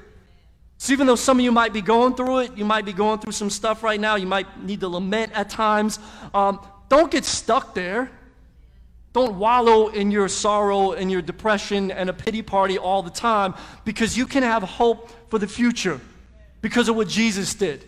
So, 0.78 0.92
even 0.92 1.08
though 1.08 1.16
some 1.16 1.38
of 1.38 1.44
you 1.44 1.50
might 1.50 1.72
be 1.72 1.82
going 1.82 2.14
through 2.14 2.38
it, 2.38 2.56
you 2.56 2.64
might 2.64 2.84
be 2.84 2.92
going 2.92 3.18
through 3.18 3.32
some 3.32 3.50
stuff 3.50 3.82
right 3.82 4.00
now, 4.00 4.14
you 4.14 4.26
might 4.26 4.62
need 4.62 4.80
to 4.80 4.88
lament 4.88 5.32
at 5.34 5.50
times, 5.50 5.98
um, 6.32 6.60
don't 6.88 7.10
get 7.10 7.24
stuck 7.24 7.74
there. 7.74 8.10
Don't 9.12 9.36
wallow 9.38 9.88
in 9.88 10.10
your 10.10 10.28
sorrow 10.28 10.92
and 10.92 11.10
your 11.10 11.22
depression 11.22 11.90
and 11.90 12.08
a 12.08 12.12
pity 12.12 12.42
party 12.42 12.78
all 12.78 13.02
the 13.02 13.10
time 13.10 13.54
because 13.84 14.16
you 14.16 14.26
can 14.26 14.42
have 14.42 14.62
hope 14.62 15.10
for 15.30 15.38
the 15.38 15.48
future 15.48 16.00
because 16.60 16.88
of 16.88 16.96
what 16.96 17.08
Jesus 17.08 17.54
did. 17.54 17.84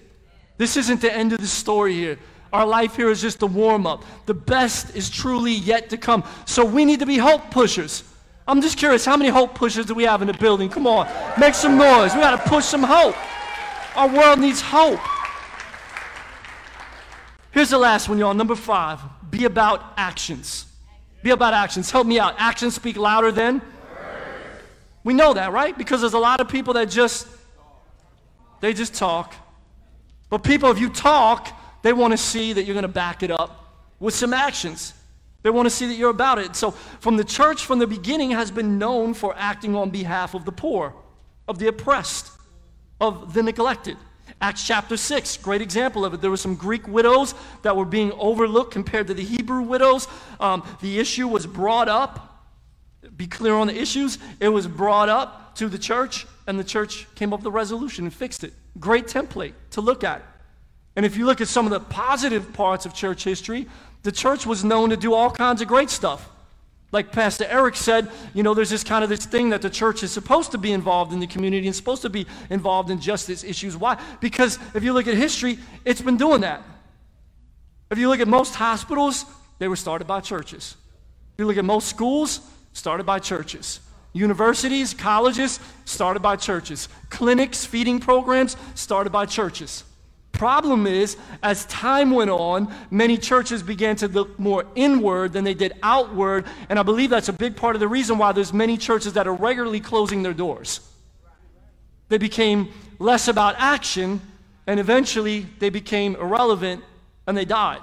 This 0.56 0.76
isn't 0.76 1.00
the 1.00 1.12
end 1.12 1.32
of 1.32 1.38
the 1.38 1.46
story 1.46 1.94
here. 1.94 2.18
Our 2.52 2.66
life 2.66 2.96
here 2.96 3.10
is 3.10 3.20
just 3.20 3.42
a 3.42 3.46
warm 3.46 3.86
up. 3.86 4.02
The 4.26 4.34
best 4.34 4.96
is 4.96 5.08
truly 5.08 5.52
yet 5.52 5.90
to 5.90 5.96
come. 5.96 6.24
So 6.46 6.64
we 6.64 6.84
need 6.84 7.00
to 7.00 7.06
be 7.06 7.18
hope 7.18 7.50
pushers. 7.50 8.02
I'm 8.46 8.60
just 8.60 8.78
curious, 8.78 9.04
how 9.04 9.16
many 9.16 9.30
hope 9.30 9.54
pushers 9.54 9.86
do 9.86 9.94
we 9.94 10.04
have 10.04 10.22
in 10.22 10.28
the 10.28 10.34
building? 10.34 10.68
Come 10.68 10.86
on, 10.86 11.08
make 11.38 11.54
some 11.54 11.76
noise. 11.76 12.14
We 12.14 12.20
got 12.20 12.42
to 12.42 12.48
push 12.48 12.64
some 12.64 12.82
hope. 12.82 13.16
Our 13.96 14.08
world 14.08 14.40
needs 14.40 14.60
hope. 14.60 15.00
Here's 17.52 17.70
the 17.70 17.78
last 17.78 18.08
one, 18.08 18.18
y'all. 18.18 18.34
Number 18.34 18.54
five 18.54 19.00
be 19.30 19.44
about 19.44 19.92
actions. 19.96 20.66
Be 21.22 21.30
about 21.30 21.54
actions. 21.54 21.90
Help 21.90 22.06
me 22.06 22.18
out. 22.18 22.34
Actions 22.38 22.74
speak 22.74 22.96
louder 22.96 23.30
than. 23.30 23.62
We 25.04 25.14
know 25.14 25.32
that, 25.34 25.52
right? 25.52 25.76
Because 25.76 26.00
there's 26.00 26.14
a 26.14 26.18
lot 26.18 26.40
of 26.40 26.48
people 26.48 26.74
that 26.74 26.86
just 26.90 27.26
they 28.60 28.72
just 28.74 28.94
talk. 28.94 29.34
But 30.28 30.44
people, 30.44 30.70
if 30.70 30.78
you 30.78 30.90
talk, 30.90 31.56
they 31.82 31.92
want 31.92 32.12
to 32.12 32.18
see 32.18 32.52
that 32.52 32.64
you're 32.64 32.74
going 32.74 32.82
to 32.82 32.88
back 32.88 33.22
it 33.22 33.30
up 33.30 33.74
with 33.98 34.14
some 34.14 34.32
actions. 34.32 34.94
They 35.42 35.50
want 35.50 35.66
to 35.66 35.70
see 35.70 35.86
that 35.86 35.94
you're 35.94 36.10
about 36.10 36.38
it. 36.38 36.54
So, 36.54 36.70
from 36.70 37.16
the 37.16 37.24
church 37.24 37.64
from 37.64 37.78
the 37.78 37.86
beginning 37.86 38.30
has 38.32 38.50
been 38.50 38.78
known 38.78 39.14
for 39.14 39.34
acting 39.36 39.74
on 39.74 39.90
behalf 39.90 40.34
of 40.34 40.44
the 40.44 40.52
poor, 40.52 40.94
of 41.48 41.58
the 41.58 41.68
oppressed, 41.68 42.30
of 43.00 43.32
the 43.32 43.42
neglected. 43.42 43.96
Acts 44.40 44.66
chapter 44.66 44.96
6, 44.96 45.38
great 45.38 45.60
example 45.60 46.04
of 46.04 46.14
it. 46.14 46.20
There 46.20 46.30
were 46.30 46.36
some 46.36 46.54
Greek 46.54 46.86
widows 46.86 47.34
that 47.62 47.76
were 47.76 47.84
being 47.84 48.12
overlooked 48.12 48.72
compared 48.72 49.06
to 49.08 49.14
the 49.14 49.24
Hebrew 49.24 49.62
widows. 49.62 50.08
Um, 50.38 50.62
the 50.80 50.98
issue 50.98 51.28
was 51.28 51.46
brought 51.46 51.88
up. 51.88 52.46
Be 53.16 53.26
clear 53.26 53.54
on 53.54 53.66
the 53.66 53.76
issues. 53.78 54.18
It 54.40 54.48
was 54.48 54.66
brought 54.66 55.08
up 55.08 55.54
to 55.56 55.68
the 55.68 55.78
church, 55.78 56.26
and 56.46 56.58
the 56.58 56.64
church 56.64 57.06
came 57.14 57.32
up 57.32 57.40
with 57.40 57.46
a 57.46 57.50
resolution 57.50 58.04
and 58.04 58.14
fixed 58.14 58.44
it. 58.44 58.52
Great 58.78 59.06
template 59.06 59.52
to 59.72 59.80
look 59.80 60.04
at. 60.04 60.22
And 60.96 61.06
if 61.06 61.16
you 61.16 61.26
look 61.26 61.40
at 61.40 61.48
some 61.48 61.66
of 61.66 61.70
the 61.70 61.80
positive 61.80 62.52
parts 62.52 62.86
of 62.86 62.94
church 62.94 63.24
history, 63.24 63.66
the 64.02 64.12
church 64.12 64.46
was 64.46 64.64
known 64.64 64.90
to 64.90 64.96
do 64.96 65.14
all 65.14 65.30
kinds 65.30 65.60
of 65.60 65.68
great 65.68 65.90
stuff. 65.90 66.28
Like 66.92 67.12
Pastor 67.12 67.46
Eric 67.48 67.76
said, 67.76 68.10
you 68.34 68.42
know, 68.42 68.52
there's 68.52 68.70
this 68.70 68.82
kind 68.82 69.04
of 69.04 69.10
this 69.10 69.24
thing 69.24 69.50
that 69.50 69.62
the 69.62 69.70
church 69.70 70.02
is 70.02 70.10
supposed 70.10 70.50
to 70.52 70.58
be 70.58 70.72
involved 70.72 71.12
in 71.12 71.20
the 71.20 71.26
community 71.26 71.66
and 71.66 71.76
supposed 71.76 72.02
to 72.02 72.10
be 72.10 72.26
involved 72.48 72.90
in 72.90 73.00
justice 73.00 73.44
issues. 73.44 73.76
Why? 73.76 74.00
Because 74.20 74.58
if 74.74 74.82
you 74.82 74.92
look 74.92 75.06
at 75.06 75.14
history, 75.14 75.58
it's 75.84 76.00
been 76.00 76.16
doing 76.16 76.40
that. 76.40 76.62
If 77.90 77.98
you 77.98 78.08
look 78.08 78.20
at 78.20 78.26
most 78.28 78.56
hospitals, 78.56 79.24
they 79.58 79.68
were 79.68 79.76
started 79.76 80.06
by 80.06 80.20
churches. 80.20 80.76
If 81.34 81.38
you 81.38 81.46
look 81.46 81.58
at 81.58 81.64
most 81.64 81.88
schools, 81.88 82.40
started 82.72 83.04
by 83.04 83.20
churches. 83.20 83.80
Universities, 84.12 84.92
colleges, 84.92 85.60
started 85.84 86.20
by 86.20 86.34
churches. 86.34 86.88
Clinics, 87.10 87.64
feeding 87.64 88.00
programs, 88.00 88.56
started 88.74 89.10
by 89.10 89.26
churches. 89.26 89.84
Problem 90.32 90.86
is, 90.86 91.16
as 91.42 91.66
time 91.66 92.12
went 92.12 92.30
on, 92.30 92.74
many 92.90 93.18
churches 93.18 93.62
began 93.62 93.96
to 93.96 94.08
look 94.08 94.38
more 94.38 94.64
inward 94.74 95.32
than 95.32 95.44
they 95.44 95.54
did 95.54 95.74
outward, 95.82 96.46
and 96.68 96.78
I 96.78 96.82
believe 96.82 97.10
that's 97.10 97.28
a 97.28 97.32
big 97.32 97.56
part 97.56 97.76
of 97.76 97.80
the 97.80 97.88
reason 97.88 98.16
why 98.16 98.32
there's 98.32 98.52
many 98.52 98.76
churches 98.76 99.12
that 99.14 99.26
are 99.26 99.34
regularly 99.34 99.80
closing 99.80 100.22
their 100.22 100.32
doors. 100.32 100.80
They 102.08 102.18
became 102.18 102.72
less 102.98 103.28
about 103.28 103.56
action, 103.58 104.20
and 104.66 104.80
eventually 104.80 105.46
they 105.58 105.70
became 105.70 106.16
irrelevant 106.16 106.84
and 107.26 107.36
they 107.36 107.44
died. 107.44 107.82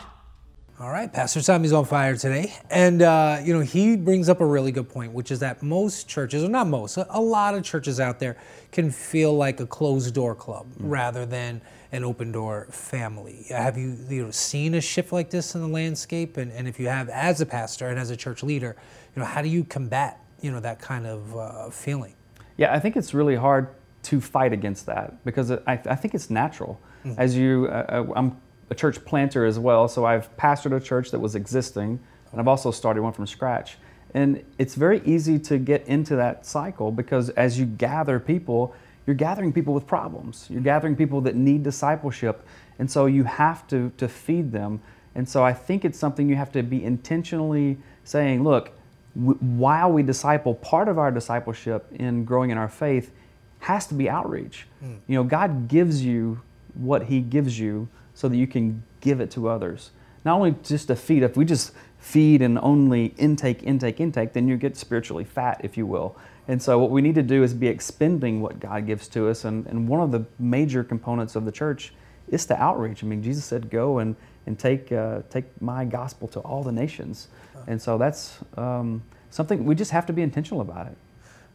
All 0.79 0.91
right, 0.91 1.11
Pastor 1.11 1.41
Tommy's 1.41 1.73
on 1.73 1.85
fire 1.85 2.15
today. 2.15 2.53
And, 2.69 3.01
uh, 3.01 3.39
you 3.43 3.51
know, 3.51 3.61
he 3.61 3.95
brings 3.95 4.29
up 4.29 4.41
a 4.41 4.45
really 4.45 4.71
good 4.71 4.87
point, 4.87 5.11
which 5.11 5.31
is 5.31 5.39
that 5.39 5.63
most 5.63 6.07
churches, 6.07 6.43
or 6.43 6.49
not 6.49 6.67
most, 6.67 6.97
a 6.97 7.19
lot 7.19 7.55
of 7.55 7.63
churches 7.63 7.99
out 7.99 8.19
there 8.19 8.37
can 8.71 8.91
feel 8.91 9.35
like 9.35 9.59
a 9.59 9.65
closed 9.65 10.13
door 10.13 10.35
club 10.35 10.67
mm-hmm. 10.67 10.89
rather 10.89 11.25
than 11.25 11.61
an 11.91 12.03
open 12.03 12.31
door 12.31 12.67
family. 12.69 13.45
Have 13.49 13.77
you, 13.77 13.97
you 14.09 14.25
know, 14.25 14.31
seen 14.31 14.73
a 14.75 14.81
shift 14.81 15.11
like 15.11 15.29
this 15.29 15.55
in 15.55 15.61
the 15.61 15.67
landscape? 15.67 16.37
And, 16.37 16.51
and 16.51 16.67
if 16.67 16.79
you 16.79 16.87
have, 16.87 17.09
as 17.09 17.41
a 17.41 17.45
pastor 17.45 17.87
and 17.87 17.99
as 17.99 18.09
a 18.09 18.17
church 18.17 18.43
leader, 18.43 18.75
you 19.15 19.21
know, 19.21 19.25
how 19.25 19.41
do 19.41 19.49
you 19.49 19.63
combat, 19.63 20.19
you 20.41 20.51
know, 20.51 20.59
that 20.59 20.79
kind 20.79 21.05
of 21.05 21.35
uh, 21.37 21.69
feeling? 21.69 22.13
Yeah, 22.57 22.73
I 22.73 22.79
think 22.79 22.97
it's 22.97 23.13
really 23.13 23.35
hard 23.35 23.69
to 24.03 24.21
fight 24.21 24.53
against 24.53 24.85
that 24.85 25.23
because 25.23 25.51
I, 25.51 25.61
I 25.67 25.95
think 25.95 26.13
it's 26.13 26.29
natural. 26.29 26.79
Mm-hmm. 27.05 27.19
As 27.19 27.35
you, 27.35 27.67
uh, 27.67 28.05
uh 28.07 28.13
I'm 28.15 28.37
a 28.69 28.75
church 28.75 29.03
planter 29.05 29.45
as 29.45 29.59
well, 29.59 29.87
so 29.87 30.05
I've 30.05 30.35
pastored 30.37 30.75
a 30.75 30.79
church 30.79 31.11
that 31.11 31.19
was 31.19 31.35
existing, 31.35 31.99
and 32.31 32.41
I've 32.41 32.47
also 32.47 32.71
started 32.71 33.01
one 33.01 33.13
from 33.13 33.25
scratch. 33.27 33.77
And 34.13 34.43
it's 34.57 34.75
very 34.75 35.01
easy 35.05 35.37
to 35.39 35.57
get 35.57 35.85
into 35.87 36.15
that 36.15 36.45
cycle 36.45 36.91
because 36.91 37.29
as 37.31 37.59
you 37.59 37.65
gather 37.65 38.19
people, 38.19 38.73
you're 39.07 39.15
gathering 39.15 39.53
people 39.53 39.73
with 39.73 39.87
problems. 39.87 40.45
You're 40.49 40.61
gathering 40.61 40.95
people 40.95 41.21
that 41.21 41.35
need 41.35 41.63
discipleship. 41.63 42.45
And 42.77 42.91
so 42.91 43.05
you 43.05 43.23
have 43.23 43.65
to, 43.69 43.91
to 43.97 44.07
feed 44.07 44.51
them. 44.51 44.81
And 45.15 45.27
so 45.27 45.43
I 45.43 45.53
think 45.53 45.85
it's 45.85 45.97
something 45.97 46.29
you 46.29 46.35
have 46.35 46.51
to 46.51 46.61
be 46.61 46.83
intentionally 46.83 47.77
saying, 48.03 48.43
look, 48.43 48.71
w- 49.15 49.39
while 49.39 49.91
we 49.91 50.03
disciple, 50.03 50.53
part 50.53 50.89
of 50.89 50.99
our 50.99 51.09
discipleship 51.09 51.87
in 51.93 52.25
growing 52.25 52.51
in 52.51 52.57
our 52.57 52.67
faith 52.67 53.11
has 53.59 53.87
to 53.87 53.93
be 53.93 54.09
outreach. 54.09 54.67
Mm. 54.83 54.97
You 55.07 55.15
know, 55.15 55.23
God 55.23 55.69
gives 55.69 56.03
you 56.03 56.41
what 56.75 57.05
He 57.05 57.21
gives 57.21 57.57
you 57.57 57.87
so 58.13 58.27
that 58.27 58.35
you 58.35 58.45
can 58.45 58.83
give 58.99 59.21
it 59.21 59.31
to 59.31 59.47
others. 59.47 59.91
Not 60.25 60.35
only 60.35 60.55
just 60.63 60.89
to 60.89 60.95
feed, 60.95 61.23
if 61.23 61.37
we 61.37 61.45
just 61.45 61.71
feed 61.99 62.41
and 62.41 62.57
only 62.59 63.07
intake, 63.17 63.63
intake, 63.63 63.99
intake, 63.99 64.33
then 64.33 64.47
you 64.47 64.57
get 64.57 64.77
spiritually 64.77 65.23
fat, 65.23 65.61
if 65.63 65.77
you 65.77 65.85
will. 65.85 66.15
And 66.47 66.61
so, 66.61 66.79
what 66.79 66.91
we 66.91 67.01
need 67.01 67.15
to 67.15 67.23
do 67.23 67.43
is 67.43 67.53
be 67.53 67.67
expending 67.67 68.41
what 68.41 68.59
God 68.59 68.85
gives 68.85 69.07
to 69.09 69.27
us. 69.27 69.43
And, 69.43 69.65
and 69.67 69.87
one 69.87 70.01
of 70.01 70.11
the 70.11 70.25
major 70.39 70.83
components 70.83 71.35
of 71.35 71.45
the 71.45 71.51
church 71.51 71.93
is 72.29 72.45
to 72.45 72.61
outreach. 72.61 73.03
I 73.03 73.07
mean, 73.07 73.21
Jesus 73.21 73.43
said, 73.43 73.69
Go 73.69 73.99
and, 73.99 74.15
and 74.45 74.57
take, 74.57 74.91
uh, 74.91 75.21
take 75.29 75.45
my 75.61 75.83
gospel 75.83 76.27
to 76.29 76.39
all 76.39 76.63
the 76.63 76.71
nations. 76.71 77.27
And 77.67 77.81
so, 77.81 77.97
that's 77.97 78.39
um, 78.55 79.03
something 79.29 79.65
we 79.65 79.75
just 79.75 79.91
have 79.91 80.05
to 80.05 80.13
be 80.13 80.21
intentional 80.21 80.61
about 80.61 80.87
it. 80.87 80.97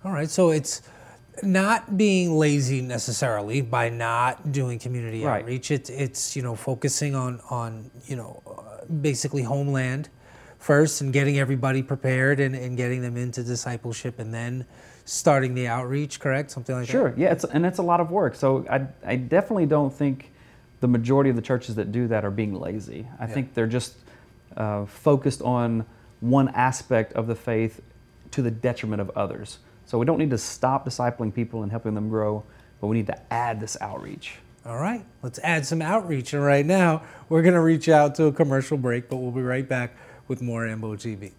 All 0.04 0.12
right. 0.12 0.28
So, 0.28 0.50
it's 0.50 0.82
not 1.42 1.96
being 1.96 2.36
lazy 2.36 2.82
necessarily 2.82 3.62
by 3.62 3.88
not 3.88 4.52
doing 4.52 4.78
community 4.78 5.24
right. 5.24 5.40
outreach. 5.40 5.70
It's 5.70 5.88
it's 5.88 6.36
you 6.36 6.42
know 6.42 6.54
focusing 6.54 7.14
on 7.14 7.40
on 7.48 7.90
you 8.04 8.16
know 8.16 8.42
basically 9.00 9.42
homeland 9.42 10.10
first 10.62 11.00
and 11.00 11.12
getting 11.12 11.38
everybody 11.38 11.82
prepared 11.82 12.38
and, 12.38 12.54
and 12.54 12.76
getting 12.76 13.02
them 13.02 13.16
into 13.16 13.42
discipleship 13.42 14.18
and 14.18 14.32
then 14.32 14.64
starting 15.04 15.54
the 15.54 15.66
outreach. 15.66 16.20
Correct, 16.20 16.50
something 16.50 16.74
like 16.74 16.88
sure. 16.88 17.10
that. 17.10 17.16
Sure. 17.16 17.18
Yeah, 17.18 17.32
it's 17.32 17.44
and 17.44 17.66
it's 17.66 17.78
a 17.78 17.82
lot 17.82 18.00
of 18.00 18.10
work. 18.10 18.34
So 18.34 18.64
I 18.70 18.86
I 19.04 19.16
definitely 19.16 19.66
don't 19.66 19.92
think 19.92 20.32
the 20.80 20.88
majority 20.88 21.30
of 21.30 21.36
the 21.36 21.42
churches 21.42 21.74
that 21.76 21.92
do 21.92 22.08
that 22.08 22.24
are 22.24 22.30
being 22.30 22.54
lazy. 22.54 23.06
I 23.18 23.26
yeah. 23.26 23.34
think 23.34 23.54
they're 23.54 23.66
just 23.66 23.96
uh, 24.56 24.84
focused 24.86 25.42
on 25.42 25.84
one 26.20 26.48
aspect 26.50 27.12
of 27.14 27.26
the 27.26 27.34
faith 27.34 27.80
to 28.30 28.42
the 28.42 28.50
detriment 28.50 29.00
of 29.00 29.10
others. 29.10 29.58
So 29.86 29.98
we 29.98 30.06
don't 30.06 30.18
need 30.18 30.30
to 30.30 30.38
stop 30.38 30.86
discipling 30.86 31.34
people 31.34 31.62
and 31.62 31.70
helping 31.70 31.94
them 31.94 32.08
grow, 32.08 32.44
but 32.80 32.86
we 32.86 32.96
need 32.96 33.08
to 33.08 33.32
add 33.32 33.60
this 33.60 33.76
outreach. 33.80 34.36
All 34.64 34.78
right, 34.78 35.04
let's 35.22 35.40
add 35.40 35.66
some 35.66 35.82
outreach. 35.82 36.32
And 36.32 36.42
right 36.42 36.64
now, 36.64 37.02
we're 37.28 37.42
going 37.42 37.54
to 37.54 37.60
reach 37.60 37.88
out 37.88 38.14
to 38.16 38.26
a 38.26 38.32
commercial 38.32 38.78
break, 38.78 39.08
but 39.08 39.16
we'll 39.16 39.32
be 39.32 39.42
right 39.42 39.68
back 39.68 39.96
with 40.32 40.40
more 40.40 40.66
Ambo 40.66 40.96
TV. 40.96 41.30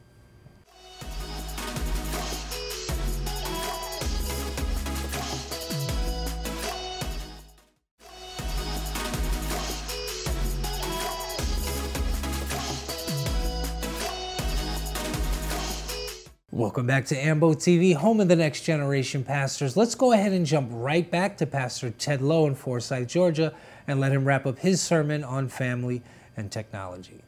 Welcome 16.52 16.86
back 16.86 17.08
to 17.08 17.18
Ambo 17.18 17.56
TV, 17.56 17.96
home 17.96 18.20
of 18.20 18.28
the 18.28 18.36
next 18.36 18.62
generation 18.62 19.24
pastors. 19.24 19.76
Let's 19.76 19.96
go 19.96 20.12
ahead 20.12 20.34
and 20.34 20.46
jump 20.46 20.70
right 20.72 21.10
back 21.10 21.36
to 21.38 21.48
Pastor 21.48 21.90
Ted 21.90 22.22
Lowe 22.22 22.46
in 22.46 22.54
Forsyth, 22.54 23.08
Georgia, 23.08 23.56
and 23.88 24.00
let 24.00 24.12
him 24.12 24.24
wrap 24.24 24.46
up 24.46 24.60
his 24.60 24.80
sermon 24.80 25.24
on 25.24 25.50
family 25.50 26.04
and 26.38 26.52
technology. 26.52 27.22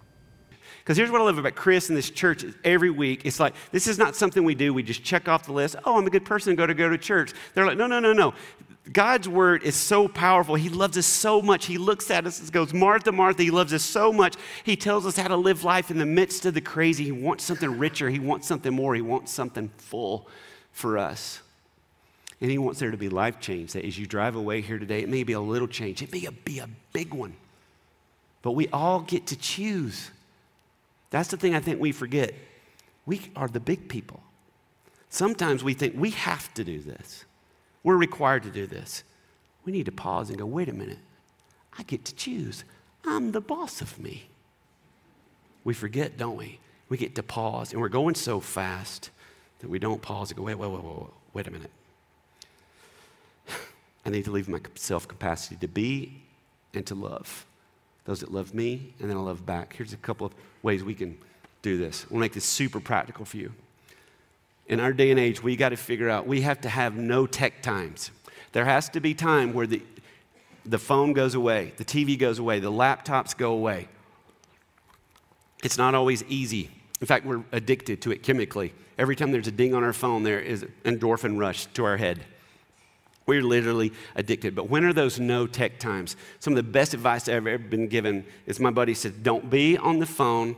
Because 0.85 0.97
here's 0.97 1.09
what 1.09 1.19
I 1.19 1.23
love 1.23 1.39
about 1.39 1.55
Chris 1.55 1.89
and 1.89 1.97
this 1.97 2.11
church 2.11 2.45
every 2.63 2.91
week. 2.91 3.25
It's 3.25 3.39
like, 3.39 3.55
this 3.71 3.87
is 3.87 3.97
not 3.97 4.15
something 4.15 4.43
we 4.43 4.53
do. 4.53 4.71
We 4.71 4.83
just 4.83 5.03
check 5.03 5.27
off 5.27 5.47
the 5.47 5.51
list. 5.51 5.75
Oh, 5.83 5.97
I'm 5.97 6.05
a 6.05 6.11
good 6.11 6.25
person, 6.25 6.55
go 6.55 6.67
to 6.67 6.75
go 6.75 6.87
to 6.87 6.97
church. 6.99 7.33
They're 7.55 7.65
like, 7.65 7.75
no, 7.75 7.87
no, 7.87 7.99
no, 7.99 8.13
no. 8.13 8.35
God's 8.93 9.27
word 9.27 9.63
is 9.63 9.75
so 9.75 10.07
powerful. 10.07 10.53
He 10.53 10.69
loves 10.69 10.95
us 10.95 11.07
so 11.07 11.41
much. 11.41 11.65
He 11.65 11.79
looks 11.79 12.11
at 12.11 12.27
us 12.27 12.39
and 12.39 12.51
goes, 12.51 12.71
Martha, 12.71 13.11
Martha, 13.11 13.41
he 13.41 13.49
loves 13.49 13.73
us 13.73 13.81
so 13.81 14.13
much. 14.13 14.35
He 14.63 14.75
tells 14.75 15.07
us 15.07 15.17
how 15.17 15.27
to 15.27 15.35
live 15.35 15.63
life 15.63 15.89
in 15.89 15.97
the 15.97 16.05
midst 16.05 16.45
of 16.45 16.53
the 16.53 16.61
crazy. 16.61 17.05
He 17.05 17.11
wants 17.11 17.43
something 17.43 17.79
richer. 17.79 18.07
He 18.07 18.19
wants 18.19 18.47
something 18.47 18.71
more. 18.71 18.93
He 18.93 19.01
wants 19.01 19.31
something 19.31 19.71
full 19.77 20.27
for 20.71 20.99
us. 20.99 21.41
And 22.39 22.51
he 22.51 22.59
wants 22.59 22.79
there 22.79 22.91
to 22.91 22.97
be 22.97 23.09
life 23.09 23.39
change. 23.39 23.73
That 23.73 23.85
as 23.85 23.97
you 23.97 24.05
drive 24.05 24.35
away 24.35 24.61
here 24.61 24.77
today, 24.77 24.99
it 24.99 25.09
may 25.09 25.23
be 25.23 25.33
a 25.33 25.39
little 25.39 25.67
change, 25.67 26.03
it 26.03 26.11
may 26.11 26.27
be 26.43 26.59
a 26.59 26.69
big 26.93 27.11
one. 27.11 27.35
But 28.43 28.51
we 28.51 28.67
all 28.67 28.99
get 28.99 29.25
to 29.27 29.35
choose. 29.35 30.11
That's 31.09 31.29
the 31.29 31.37
thing 31.37 31.55
I 31.55 31.59
think 31.59 31.79
we 31.79 31.91
forget. 31.91 32.33
We 33.05 33.31
are 33.35 33.47
the 33.47 33.59
big 33.59 33.87
people. 33.87 34.21
Sometimes 35.09 35.63
we 35.63 35.73
think 35.73 35.95
we 35.95 36.11
have 36.11 36.53
to 36.55 36.63
do 36.63 36.79
this. 36.79 37.25
We're 37.83 37.97
required 37.97 38.43
to 38.43 38.49
do 38.49 38.67
this. 38.67 39.03
We 39.63 39.71
need 39.71 39.85
to 39.85 39.91
pause 39.91 40.29
and 40.29 40.37
go, 40.39 40.45
wait 40.45 40.69
a 40.69 40.73
minute. 40.73 40.99
I 41.77 41.83
get 41.83 42.05
to 42.05 42.15
choose. 42.15 42.63
I'm 43.05 43.31
the 43.31 43.41
boss 43.41 43.81
of 43.81 43.99
me. 43.99 44.27
We 45.63 45.73
forget, 45.73 46.17
don't 46.17 46.37
we? 46.37 46.59
We 46.89 46.97
get 46.97 47.15
to 47.15 47.23
pause, 47.23 47.71
and 47.71 47.81
we're 47.81 47.89
going 47.89 48.15
so 48.15 48.39
fast 48.39 49.09
that 49.59 49.69
we 49.69 49.79
don't 49.79 50.01
pause 50.01 50.29
and 50.29 50.37
go, 50.37 50.43
wait, 50.43 50.55
wait, 50.55 50.69
wait, 50.69 50.83
wait, 50.83 51.09
wait 51.33 51.47
a 51.47 51.51
minute. 51.51 51.71
I 54.05 54.09
need 54.09 54.25
to 54.25 54.31
leave 54.31 54.47
my 54.47 54.59
self 54.75 55.07
capacity 55.07 55.55
to 55.57 55.67
be 55.67 56.21
and 56.73 56.85
to 56.85 56.95
love 56.95 57.45
those 58.05 58.21
that 58.21 58.31
love 58.31 58.53
me, 58.53 58.93
and 58.99 59.09
then 59.09 59.17
I 59.17 59.19
love 59.19 59.45
back. 59.45 59.73
Here's 59.75 59.93
a 59.93 59.97
couple 59.97 60.27
of 60.27 60.33
ways 60.63 60.83
we 60.83 60.95
can 60.95 61.17
do 61.61 61.77
this. 61.77 62.09
We'll 62.09 62.19
make 62.19 62.33
this 62.33 62.45
super 62.45 62.79
practical 62.79 63.25
for 63.25 63.37
you 63.37 63.51
in 64.67 64.79
our 64.79 64.93
day 64.93 65.11
and 65.11 65.19
age, 65.19 65.43
we 65.43 65.55
got 65.55 65.69
to 65.69 65.77
figure 65.77 66.09
out 66.09 66.25
we 66.25 66.41
have 66.41 66.61
to 66.61 66.69
have 66.69 66.95
no 66.95 67.27
tech 67.27 67.61
times. 67.61 68.11
There 68.51 68.65
has 68.65 68.89
to 68.89 68.99
be 68.99 69.13
time 69.13 69.53
where 69.53 69.67
the, 69.67 69.81
the 70.65 70.79
phone 70.79 71.13
goes 71.13 71.35
away, 71.35 71.73
the 71.77 71.85
TV 71.85 72.17
goes 72.17 72.39
away, 72.39 72.59
the 72.59 72.71
laptops 72.71 73.37
go 73.37 73.51
away. 73.51 73.87
It's 75.63 75.77
not 75.77 75.95
always 75.95 76.23
easy. 76.23 76.69
In 77.01 77.07
fact, 77.07 77.25
we're 77.25 77.43
addicted 77.51 78.01
to 78.03 78.11
it 78.11 78.23
chemically. 78.23 78.73
Every 78.97 79.15
time 79.15 79.31
there's 79.31 79.47
a 79.47 79.51
ding 79.51 79.73
on 79.73 79.83
our 79.83 79.93
phone, 79.93 80.23
there 80.23 80.39
is 80.39 80.65
endorphin 80.83 81.37
rush 81.37 81.65
to 81.67 81.85
our 81.85 81.97
head. 81.97 82.21
We're 83.25 83.41
literally 83.41 83.91
addicted. 84.15 84.55
But 84.55 84.69
when 84.69 84.85
are 84.85 84.93
those 84.93 85.19
no 85.19 85.47
tech 85.47 85.79
times? 85.79 86.15
Some 86.39 86.53
of 86.53 86.57
the 86.57 86.71
best 86.71 86.93
advice 86.93 87.27
I've 87.27 87.47
ever 87.47 87.57
been 87.57 87.87
given 87.87 88.25
is 88.45 88.59
my 88.59 88.69
buddy 88.69 88.93
said, 88.93 89.23
don't 89.23 89.49
be 89.49 89.77
on 89.77 89.99
the 89.99 90.05
phone 90.05 90.55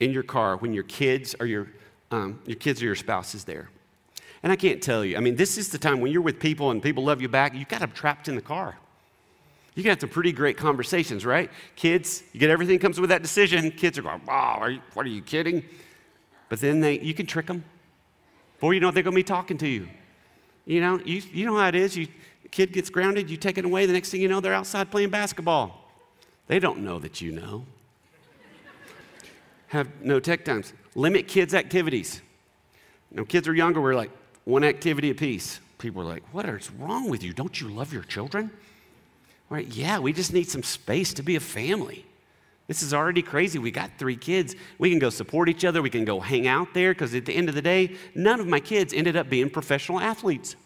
in 0.00 0.12
your 0.12 0.22
car 0.22 0.56
when 0.56 0.74
your 0.74 0.82
kids 0.82 1.34
or 1.40 1.46
your 1.46 1.68
um, 2.10 2.40
your 2.44 2.56
kids 2.56 2.82
or 2.82 2.84
your 2.84 2.94
spouse 2.94 3.34
is 3.34 3.44
there. 3.44 3.70
And 4.42 4.52
I 4.52 4.56
can't 4.56 4.82
tell 4.82 5.04
you, 5.04 5.16
I 5.16 5.20
mean, 5.20 5.36
this 5.36 5.56
is 5.56 5.70
the 5.70 5.78
time 5.78 6.00
when 6.00 6.12
you're 6.12 6.22
with 6.22 6.38
people 6.38 6.70
and 6.70 6.82
people 6.82 7.04
love 7.04 7.22
you 7.22 7.28
back, 7.28 7.54
you 7.54 7.64
got 7.64 7.80
them 7.80 7.92
trapped 7.92 8.28
in 8.28 8.34
the 8.34 8.42
car. 8.42 8.76
You 9.74 9.82
got 9.82 10.00
some 10.00 10.10
pretty 10.10 10.32
great 10.32 10.58
conversations, 10.58 11.24
right? 11.24 11.50
Kids, 11.76 12.22
you 12.32 12.40
get 12.40 12.50
everything 12.50 12.78
comes 12.78 13.00
with 13.00 13.08
that 13.08 13.22
decision. 13.22 13.70
Kids 13.70 13.96
are 13.96 14.02
going, 14.02 14.20
wow, 14.26 14.58
are 14.60 14.70
you, 14.70 14.82
what 14.92 15.06
are 15.06 15.08
you 15.08 15.22
kidding? 15.22 15.64
But 16.50 16.60
then 16.60 16.80
they, 16.80 17.00
you 17.00 17.14
can 17.14 17.24
trick 17.24 17.46
them. 17.46 17.64
Before 18.56 18.74
you 18.74 18.80
know 18.80 18.90
they're 18.90 19.02
going 19.02 19.14
to 19.14 19.18
be 19.18 19.24
talking 19.24 19.56
to 19.58 19.68
you. 19.68 19.88
You 20.64 20.80
know, 20.80 21.00
you, 21.04 21.22
you 21.32 21.46
know 21.46 21.56
how 21.56 21.68
it 21.68 21.74
is. 21.74 21.96
You, 21.96 22.08
kid 22.50 22.72
gets 22.72 22.90
grounded, 22.90 23.28
you 23.28 23.36
take 23.36 23.58
it 23.58 23.64
away, 23.64 23.86
the 23.86 23.92
next 23.92 24.10
thing 24.10 24.20
you 24.20 24.28
know, 24.28 24.40
they're 24.40 24.54
outside 24.54 24.90
playing 24.90 25.10
basketball. 25.10 25.90
They 26.46 26.58
don't 26.58 26.80
know 26.80 26.98
that 27.00 27.20
you 27.20 27.32
know. 27.32 27.64
Have 29.68 29.88
no 30.02 30.20
tech 30.20 30.44
times. 30.44 30.72
Limit 30.94 31.26
kids' 31.26 31.54
activities. 31.54 32.20
When 33.10 33.24
kids 33.24 33.48
are 33.48 33.54
younger, 33.54 33.80
we're 33.80 33.94
like, 33.94 34.10
one 34.44 34.64
activity 34.64 35.10
apiece. 35.10 35.60
People 35.78 36.02
are 36.02 36.06
like, 36.06 36.22
what 36.32 36.44
is 36.46 36.70
wrong 36.72 37.08
with 37.08 37.22
you? 37.22 37.32
Don't 37.32 37.58
you 37.60 37.68
love 37.68 37.92
your 37.92 38.02
children? 38.02 38.50
Right? 39.48 39.66
Yeah, 39.66 39.98
we 39.98 40.12
just 40.12 40.32
need 40.32 40.50
some 40.50 40.62
space 40.62 41.14
to 41.14 41.22
be 41.22 41.36
a 41.36 41.40
family. 41.40 42.04
This 42.68 42.82
is 42.82 42.94
already 42.94 43.22
crazy. 43.22 43.58
We 43.58 43.70
got 43.70 43.90
three 43.98 44.16
kids. 44.16 44.54
We 44.78 44.90
can 44.90 44.98
go 44.98 45.10
support 45.10 45.48
each 45.48 45.64
other. 45.64 45.82
We 45.82 45.90
can 45.90 46.04
go 46.04 46.20
hang 46.20 46.46
out 46.46 46.72
there 46.74 46.92
because 46.94 47.14
at 47.14 47.26
the 47.26 47.34
end 47.34 47.48
of 47.48 47.54
the 47.54 47.62
day, 47.62 47.96
none 48.14 48.40
of 48.40 48.46
my 48.46 48.60
kids 48.60 48.92
ended 48.92 49.16
up 49.16 49.28
being 49.28 49.50
professional 49.50 50.00
athletes. 50.00 50.56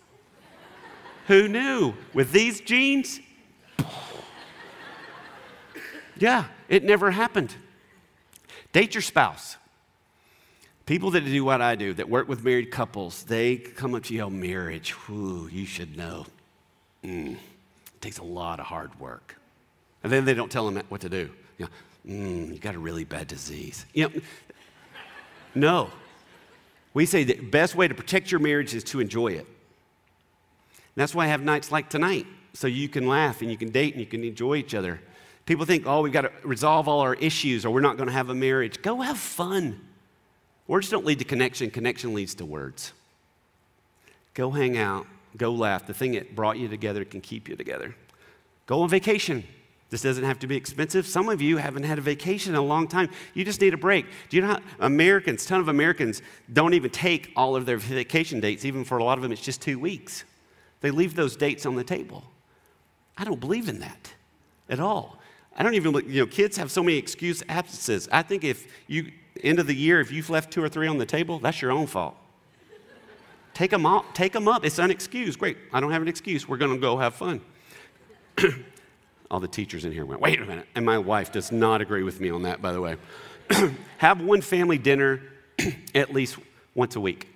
Who 1.26 1.49
knew? 1.49 1.94
With 2.14 2.32
these 2.32 2.61
genes? 2.61 3.20
yeah, 6.18 6.44
it 6.68 6.84
never 6.84 7.11
happened. 7.11 7.55
Date 8.72 8.94
your 8.94 9.03
spouse. 9.03 9.57
People 10.84 11.11
that 11.12 11.22
do 11.22 11.44
what 11.44 11.61
I 11.61 11.74
do, 11.74 11.94
that 11.94 12.09
work 12.09 12.28
with 12.28 12.44
married 12.44 12.70
couples, 12.70 13.24
they 13.24 13.57
come 13.57 13.94
up 13.94 14.05
to 14.05 14.14
you, 14.14 14.20
oh, 14.20 14.30
marriage, 14.30 14.92
whew, 14.92 15.49
you 15.51 15.66
should 15.66 15.97
know. 15.97 16.26
Mm, 17.03 17.32
it 17.32 18.01
takes 18.01 18.18
a 18.18 18.24
lot 18.24 18.61
of 18.61 18.66
hard 18.66 19.01
work. 19.01 19.36
And 20.05 20.12
then 20.12 20.24
they 20.24 20.34
don't 20.34 20.53
tell 20.53 20.70
them 20.70 20.80
what 20.88 21.01
to 21.01 21.09
do. 21.09 21.30
You, 21.59 21.67
know, 22.05 22.15
mm, 22.15 22.53
you 22.53 22.59
got 22.59 22.75
a 22.75 22.79
really 22.79 23.05
bad 23.05 23.29
disease. 23.29 23.87
You 23.93 24.09
know, 24.09 24.21
no. 25.55 25.91
We 26.95 27.07
say 27.07 27.25
the 27.25 27.35
best 27.35 27.75
way 27.75 27.89
to 27.89 27.95
protect 27.95 28.31
your 28.31 28.41
marriage 28.41 28.75
is 28.75 28.85
to 28.85 29.01
enjoy 29.01 29.29
it. 29.29 29.47
And 29.47 31.03
that's 31.03 31.15
why 31.15 31.25
I 31.25 31.29
have 31.29 31.43
nights 31.43 31.71
like 31.71 31.91
tonight, 31.91 32.27
so 32.55 32.67
you 32.67 32.89
can 32.89 33.07
laugh 33.07 33.43
and 33.43 33.51
you 33.51 33.57
can 33.57 33.71
date 33.71 33.93
and 33.95 34.01
you 34.01 34.07
can 34.07 34.25
enjoy 34.25 34.57
each 34.57 34.75
other. 34.75 35.01
People 35.45 35.65
think, 35.65 35.87
oh, 35.87 36.01
we've 36.03 36.13
got 36.13 36.23
to 36.23 36.33
resolve 36.43 36.89
all 36.89 37.01
our 37.01 37.15
issues 37.15 37.65
or 37.65 37.71
we're 37.71 37.81
not 37.81 37.97
going 37.97 38.09
to 38.09 38.13
have 38.13 38.31
a 38.31 38.35
marriage. 38.35 38.83
Go 38.83 39.01
have 39.01 39.19
fun. 39.19 39.81
Words 40.67 40.91
don't 40.91 41.05
lead 41.05 41.19
to 41.21 41.25
connection, 41.25 41.71
connection 41.71 42.15
leads 42.15 42.35
to 42.37 42.45
words. 42.45 42.93
Go 44.35 44.51
hang 44.51 44.77
out, 44.77 45.07
go 45.37 45.53
laugh. 45.53 45.87
The 45.87 45.95
thing 45.95 46.13
that 46.13 46.35
brought 46.35 46.59
you 46.59 46.67
together 46.67 47.05
can 47.05 47.21
keep 47.21 47.49
you 47.49 47.57
together. 47.57 47.95
Go 48.67 48.83
on 48.83 48.89
vacation. 48.89 49.45
This 49.89 50.03
doesn't 50.03 50.24
have 50.24 50.41
to 50.41 50.47
be 50.47 50.57
expensive. 50.57 51.07
Some 51.07 51.28
of 51.28 51.41
you 51.41 51.59
haven't 51.59 51.84
had 51.84 51.99
a 51.99 52.01
vacation 52.01 52.55
in 52.55 52.59
a 52.59 52.62
long 52.62 52.89
time. 52.89 53.09
You 53.34 53.45
just 53.45 53.61
need 53.61 53.72
a 53.72 53.76
break. 53.76 54.07
Do 54.28 54.37
you 54.37 54.43
know 54.43 54.49
how 54.49 54.61
Americans, 54.80 55.47
ton 55.47 55.61
of 55.61 55.68
Americans, 55.68 56.22
don't 56.53 56.74
even 56.74 56.91
take 56.91 57.32
all 57.37 57.55
of 57.55 57.66
their 57.66 57.76
vacation 57.76 58.41
dates. 58.41 58.64
Even 58.64 58.84
for 58.84 58.99
a 58.99 59.05
lot 59.05 59.16
of 59.16 59.22
them, 59.22 59.30
it's 59.30 59.41
just 59.41 59.62
two 59.62 59.78
weeks. 59.78 60.24
They 60.80 60.91
leave 60.91 61.14
those 61.14 61.37
dates 61.37 61.66
on 61.66 61.76
the 61.76 61.84
table. 61.84 62.24
I 63.16 63.24
don't 63.24 63.41
believe 63.41 63.68
in 63.68 63.78
that 63.80 64.12
at 64.68 64.80
all. 64.80 65.18
I 65.57 65.62
don't 65.62 65.74
even, 65.74 65.95
you 66.09 66.22
know, 66.22 66.26
kids 66.26 66.57
have 66.57 66.70
so 66.70 66.82
many 66.82 66.99
excuse 66.99 67.43
absences. 67.49 68.09
I 68.11 68.22
think 68.22 68.45
if 68.45 68.66
you 68.89 69.12
end 69.43 69.59
of 69.59 69.66
the 69.66 69.74
year, 69.74 70.01
if 70.01 70.11
you've 70.11 70.30
left 70.30 70.53
two 70.53 70.62
or 70.62 70.68
three 70.68 70.89
on 70.89 70.99
the 70.99 71.07
table, 71.07 71.39
that's 71.39 71.62
your 71.62 71.70
own 71.70 71.87
fault. 71.87 72.16
Take 73.55 73.70
them, 73.70 73.87
up, 73.87 74.12
take 74.12 74.32
them 74.32 74.49
up. 74.49 74.66
It's 74.66 74.78
unexcused. 74.78 75.39
Great. 75.39 75.57
I 75.72 75.80
don't 75.80 75.91
have 75.91 76.03
an 76.03 76.09
excuse. 76.09 76.47
We're 76.47 76.59
going 76.59 76.74
to 76.74 76.80
go 76.80 76.99
have 76.99 77.14
fun. 77.14 77.41
All 79.31 79.41
the 79.41 79.49
teachers 79.49 79.85
in 79.85 79.93
here 79.93 80.05
went, 80.05 80.20
wait 80.20 80.41
a 80.41 80.45
minute. 80.45 80.66
And 80.74 80.85
my 80.85 80.99
wife 80.99 81.33
does 81.33 81.51
not 81.51 81.81
agree 81.81 82.03
with 82.03 82.20
me 82.20 82.31
on 82.31 82.43
that, 82.43 82.62
by 82.62 82.72
the 82.72 82.81
way. 82.81 82.97
have 83.99 84.20
one 84.20 84.41
family 84.41 84.79
dinner 84.79 85.20
at 85.95 86.12
least 86.12 86.39
once 86.74 86.97
a 86.97 87.01
week. 87.01 87.29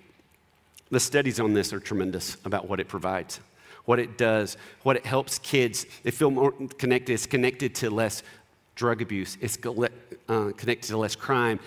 The 0.89 0.99
studies 0.99 1.39
on 1.39 1.53
this 1.53 1.73
are 1.73 1.79
tremendous 1.79 2.37
about 2.45 2.67
what 2.67 2.79
it 2.79 2.87
provides, 2.87 3.39
what 3.85 3.99
it 3.99 4.17
does, 4.17 4.57
what 4.83 4.97
it 4.97 5.05
helps 5.05 5.39
kids. 5.39 5.85
They 6.03 6.11
feel 6.11 6.31
more 6.31 6.51
connected. 6.77 7.13
It's 7.13 7.25
connected 7.25 7.75
to 7.75 7.89
less 7.89 8.23
drug 8.75 9.01
abuse, 9.01 9.37
it's 9.41 9.57
uh, 9.63 10.51
connected 10.57 10.87
to 10.87 10.97
less 10.97 11.15
crime, 11.15 11.59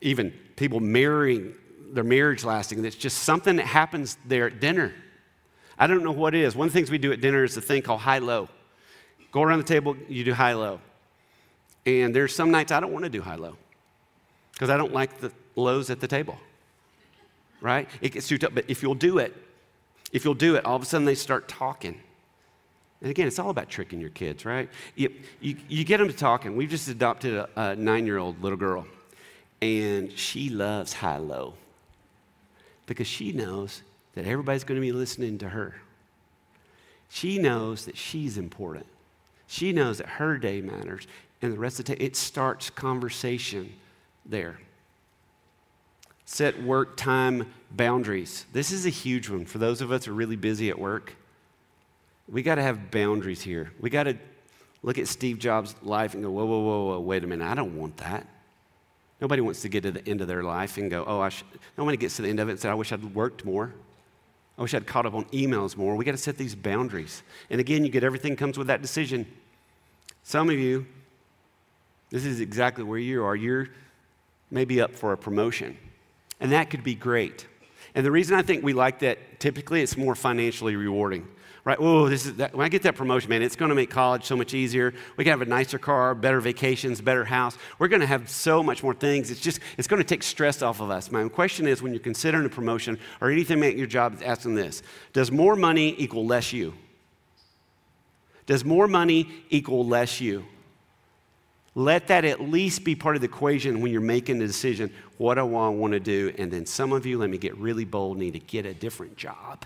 even 0.00 0.32
people 0.56 0.80
marrying, 0.80 1.54
their 1.92 2.04
marriage 2.04 2.44
lasting. 2.44 2.84
It's 2.84 2.96
just 2.96 3.24
something 3.24 3.56
that 3.56 3.66
happens 3.66 4.16
there 4.26 4.46
at 4.46 4.60
dinner. 4.60 4.94
I 5.78 5.86
don't 5.86 6.02
know 6.02 6.12
what 6.12 6.34
it 6.34 6.42
is. 6.42 6.54
One 6.54 6.68
of 6.68 6.72
the 6.72 6.78
things 6.78 6.90
we 6.90 6.98
do 6.98 7.12
at 7.12 7.20
dinner 7.20 7.44
is 7.44 7.56
a 7.56 7.60
thing 7.60 7.82
called 7.82 8.00
high 8.00 8.18
low. 8.18 8.48
Go 9.32 9.42
around 9.42 9.58
the 9.58 9.64
table, 9.64 9.96
you 10.08 10.24
do 10.24 10.34
high 10.34 10.52
low. 10.52 10.80
And 11.84 12.14
there's 12.14 12.34
some 12.34 12.50
nights 12.50 12.70
I 12.70 12.78
don't 12.78 12.92
want 12.92 13.04
to 13.04 13.10
do 13.10 13.22
high 13.22 13.34
low 13.34 13.56
because 14.52 14.70
I 14.70 14.76
don't 14.76 14.92
like 14.92 15.20
the 15.20 15.32
lows 15.56 15.90
at 15.90 16.00
the 16.00 16.06
table. 16.06 16.38
Right? 17.60 17.88
It 18.00 18.10
gets 18.10 18.28
too 18.28 18.38
tough. 18.38 18.52
But 18.54 18.66
if 18.68 18.82
you'll 18.82 18.94
do 18.94 19.18
it, 19.18 19.34
if 20.12 20.24
you'll 20.24 20.34
do 20.34 20.56
it, 20.56 20.64
all 20.64 20.76
of 20.76 20.82
a 20.82 20.84
sudden 20.84 21.04
they 21.04 21.14
start 21.14 21.48
talking. 21.48 21.98
And 23.00 23.10
again, 23.10 23.26
it's 23.26 23.38
all 23.38 23.50
about 23.50 23.68
tricking 23.68 24.00
your 24.00 24.10
kids, 24.10 24.44
right? 24.44 24.68
You, 24.94 25.12
you, 25.40 25.56
you 25.68 25.84
get 25.84 25.98
them 25.98 26.08
to 26.08 26.14
talking. 26.14 26.54
We've 26.54 26.70
just 26.70 26.88
adopted 26.88 27.34
a, 27.34 27.48
a 27.56 27.74
nine 27.74 28.06
year 28.06 28.18
old 28.18 28.40
little 28.42 28.58
girl 28.58 28.86
and 29.62 30.10
she 30.18 30.48
loves 30.48 30.92
high 30.92 31.18
low 31.18 31.54
because 32.86 33.06
she 33.06 33.32
knows 33.32 33.82
that 34.14 34.26
everybody's 34.26 34.64
going 34.64 34.78
to 34.78 34.84
be 34.84 34.92
listening 34.92 35.38
to 35.38 35.48
her. 35.48 35.76
She 37.08 37.38
knows 37.38 37.84
that 37.86 37.96
she's 37.96 38.36
important. 38.36 38.86
She 39.52 39.70
knows 39.70 39.98
that 39.98 40.06
her 40.06 40.38
day 40.38 40.62
matters. 40.62 41.06
And 41.42 41.52
the 41.52 41.58
rest 41.58 41.78
of 41.78 41.84
the 41.84 41.94
day, 41.94 42.02
it 42.02 42.16
starts 42.16 42.70
conversation 42.70 43.70
there. 44.24 44.58
Set 46.24 46.62
work 46.62 46.96
time 46.96 47.52
boundaries. 47.70 48.46
This 48.54 48.72
is 48.72 48.86
a 48.86 48.88
huge 48.88 49.28
one 49.28 49.44
for 49.44 49.58
those 49.58 49.82
of 49.82 49.92
us 49.92 50.06
who 50.06 50.12
are 50.12 50.14
really 50.14 50.36
busy 50.36 50.70
at 50.70 50.78
work. 50.78 51.16
We 52.26 52.42
got 52.42 52.54
to 52.54 52.62
have 52.62 52.90
boundaries 52.90 53.42
here. 53.42 53.70
We 53.78 53.90
got 53.90 54.04
to 54.04 54.16
look 54.82 54.96
at 54.96 55.06
Steve 55.06 55.38
Jobs' 55.38 55.74
life 55.82 56.14
and 56.14 56.22
go, 56.22 56.30
whoa, 56.30 56.46
whoa, 56.46 56.60
whoa, 56.60 56.84
whoa, 56.86 57.00
wait 57.00 57.22
a 57.22 57.26
minute, 57.26 57.46
I 57.46 57.54
don't 57.54 57.76
want 57.76 57.98
that. 57.98 58.26
Nobody 59.20 59.42
wants 59.42 59.60
to 59.60 59.68
get 59.68 59.82
to 59.82 59.90
the 59.90 60.08
end 60.08 60.22
of 60.22 60.28
their 60.28 60.42
life 60.42 60.78
and 60.78 60.90
go, 60.90 61.04
oh, 61.06 61.20
I 61.20 61.28
should. 61.28 61.46
Nobody 61.76 61.98
gets 61.98 62.16
to 62.16 62.22
the 62.22 62.30
end 62.30 62.40
of 62.40 62.48
it 62.48 62.52
and 62.52 62.60
say, 62.60 62.70
I 62.70 62.74
wish 62.74 62.90
I'd 62.90 63.14
worked 63.14 63.44
more. 63.44 63.74
I 64.56 64.62
wish 64.62 64.72
I'd 64.72 64.86
caught 64.86 65.04
up 65.04 65.12
on 65.12 65.26
emails 65.26 65.76
more. 65.76 65.94
We 65.94 66.06
got 66.06 66.12
to 66.12 66.16
set 66.16 66.38
these 66.38 66.54
boundaries. 66.54 67.22
And 67.50 67.60
again, 67.60 67.84
you 67.84 67.90
get 67.90 68.02
everything 68.02 68.34
comes 68.34 68.56
with 68.56 68.68
that 68.68 68.80
decision. 68.80 69.26
Some 70.22 70.50
of 70.50 70.58
you, 70.58 70.86
this 72.10 72.24
is 72.24 72.40
exactly 72.40 72.84
where 72.84 72.98
you 72.98 73.24
are. 73.24 73.34
You're 73.34 73.68
maybe 74.50 74.80
up 74.80 74.94
for 74.94 75.12
a 75.12 75.16
promotion, 75.16 75.76
and 76.40 76.52
that 76.52 76.70
could 76.70 76.84
be 76.84 76.94
great. 76.94 77.46
And 77.94 78.06
the 78.06 78.10
reason 78.10 78.36
I 78.36 78.42
think 78.42 78.64
we 78.64 78.72
like 78.72 79.00
that, 79.00 79.40
typically, 79.40 79.82
it's 79.82 79.96
more 79.96 80.14
financially 80.14 80.76
rewarding 80.76 81.26
right? 81.64 81.76
Oh, 81.78 82.08
this 82.08 82.26
is 82.26 82.34
that, 82.36 82.54
when 82.54 82.64
I 82.64 82.68
get 82.68 82.82
that 82.82 82.96
promotion, 82.96 83.30
man, 83.30 83.42
it's 83.42 83.56
going 83.56 83.68
to 83.68 83.74
make 83.74 83.90
college 83.90 84.24
so 84.24 84.36
much 84.36 84.54
easier. 84.54 84.92
We 85.16 85.24
can 85.24 85.30
have 85.30 85.42
a 85.42 85.46
nicer 85.46 85.78
car, 85.78 86.14
better 86.14 86.40
vacations, 86.40 87.00
better 87.00 87.24
house. 87.24 87.56
We're 87.78 87.88
going 87.88 88.00
to 88.00 88.06
have 88.06 88.28
so 88.28 88.62
much 88.62 88.82
more 88.82 88.94
things. 88.94 89.30
It's 89.30 89.40
just 89.40 89.60
it's 89.78 89.88
going 89.88 90.02
to 90.02 90.08
take 90.08 90.22
stress 90.22 90.62
off 90.62 90.80
of 90.80 90.90
us. 90.90 91.10
My 91.10 91.28
question 91.28 91.66
is, 91.66 91.82
when 91.82 91.92
you're 91.92 92.02
considering 92.02 92.44
a 92.44 92.48
promotion 92.48 92.98
or 93.20 93.30
anything 93.30 93.62
at 93.62 93.76
your 93.76 93.86
job, 93.86 94.20
asking 94.24 94.54
this: 94.54 94.82
Does 95.12 95.30
more 95.30 95.56
money 95.56 95.94
equal 95.98 96.26
less 96.26 96.52
you? 96.52 96.74
Does 98.46 98.64
more 98.64 98.88
money 98.88 99.28
equal 99.50 99.86
less 99.86 100.20
you? 100.20 100.44
Let 101.74 102.08
that 102.08 102.24
at 102.24 102.40
least 102.40 102.84
be 102.84 102.94
part 102.94 103.16
of 103.16 103.22
the 103.22 103.28
equation 103.28 103.80
when 103.80 103.92
you're 103.92 104.00
making 104.00 104.38
the 104.38 104.46
decision 104.46 104.92
what 105.16 105.34
do 105.34 105.40
I 105.56 105.68
want 105.68 105.92
to 105.92 106.00
do? 106.00 106.34
And 106.36 106.50
then 106.50 106.66
some 106.66 106.92
of 106.92 107.06
you, 107.06 107.18
let 107.18 107.30
me 107.30 107.38
get 107.38 107.56
really 107.56 107.84
bold, 107.84 108.18
need 108.18 108.32
to 108.32 108.40
get 108.40 108.66
a 108.66 108.74
different 108.74 109.16
job. 109.16 109.64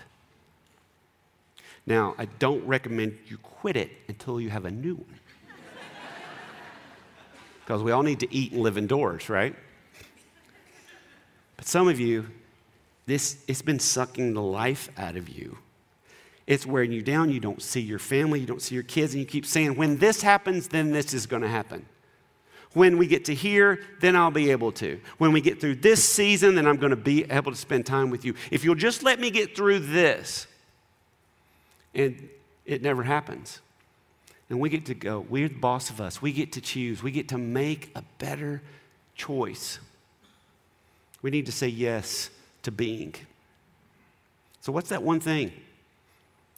Now, 1.85 2.15
I 2.17 2.25
don't 2.25 2.65
recommend 2.67 3.17
you 3.27 3.37
quit 3.37 3.75
it 3.75 3.91
until 4.07 4.39
you 4.39 4.49
have 4.49 4.65
a 4.65 4.71
new 4.71 4.95
one. 4.95 5.19
Because 7.65 7.83
we 7.83 7.91
all 7.91 8.03
need 8.03 8.21
to 8.21 8.33
eat 8.33 8.53
and 8.53 8.61
live 8.61 8.77
indoors, 8.77 9.29
right? 9.29 9.53
But 11.57 11.65
some 11.65 11.87
of 11.87 11.99
you, 11.99 12.27
this 13.07 13.43
it's 13.47 13.61
been 13.61 13.79
sucking 13.79 14.33
the 14.33 14.41
life 14.41 14.89
out 14.97 15.17
of 15.17 15.27
you. 15.27 15.57
It's 16.47 16.65
wearing 16.65 16.93
you 16.93 17.01
down. 17.01 17.29
You 17.29 17.41
don't 17.41 17.61
see 17.61 17.81
your 17.81 17.99
family, 17.99 18.39
you 18.39 18.45
don't 18.45 18.61
see 18.61 18.73
your 18.73 18.83
kids, 18.83 19.13
and 19.13 19.19
you 19.19 19.27
keep 19.27 19.45
saying, 19.45 19.75
when 19.75 19.97
this 19.97 20.21
happens, 20.21 20.69
then 20.69 20.91
this 20.91 21.13
is 21.13 21.27
going 21.27 21.41
to 21.41 21.47
happen. 21.47 21.85
When 22.73 22.97
we 22.97 23.07
get 23.07 23.25
to 23.25 23.35
here, 23.35 23.81
then 23.99 24.15
I'll 24.15 24.31
be 24.31 24.51
able 24.51 24.71
to. 24.73 24.99
When 25.17 25.33
we 25.33 25.41
get 25.41 25.59
through 25.59 25.75
this 25.75 26.03
season, 26.03 26.55
then 26.55 26.65
I'm 26.65 26.77
going 26.77 26.91
to 26.91 26.95
be 26.95 27.29
able 27.29 27.51
to 27.51 27.57
spend 27.57 27.85
time 27.85 28.09
with 28.09 28.23
you. 28.23 28.35
If 28.49 28.63
you'll 28.63 28.75
just 28.75 29.03
let 29.03 29.19
me 29.19 29.29
get 29.29 29.55
through 29.55 29.79
this, 29.79 30.47
and 31.93 32.29
it 32.65 32.81
never 32.81 33.03
happens. 33.03 33.59
And 34.49 34.59
we 34.59 34.69
get 34.69 34.85
to 34.85 34.93
go, 34.93 35.25
we're 35.29 35.49
the 35.49 35.55
boss 35.55 35.89
of 35.89 35.99
us. 35.99 36.21
We 36.21 36.31
get 36.31 36.53
to 36.53 36.61
choose, 36.61 37.03
we 37.03 37.11
get 37.11 37.29
to 37.29 37.37
make 37.37 37.91
a 37.95 38.03
better 38.19 38.61
choice. 39.15 39.79
We 41.21 41.31
need 41.31 41.47
to 41.47 41.51
say 41.51 41.67
yes 41.67 42.29
to 42.63 42.71
being. 42.71 43.15
So, 44.61 44.71
what's 44.71 44.89
that 44.89 45.03
one 45.03 45.19
thing? 45.19 45.51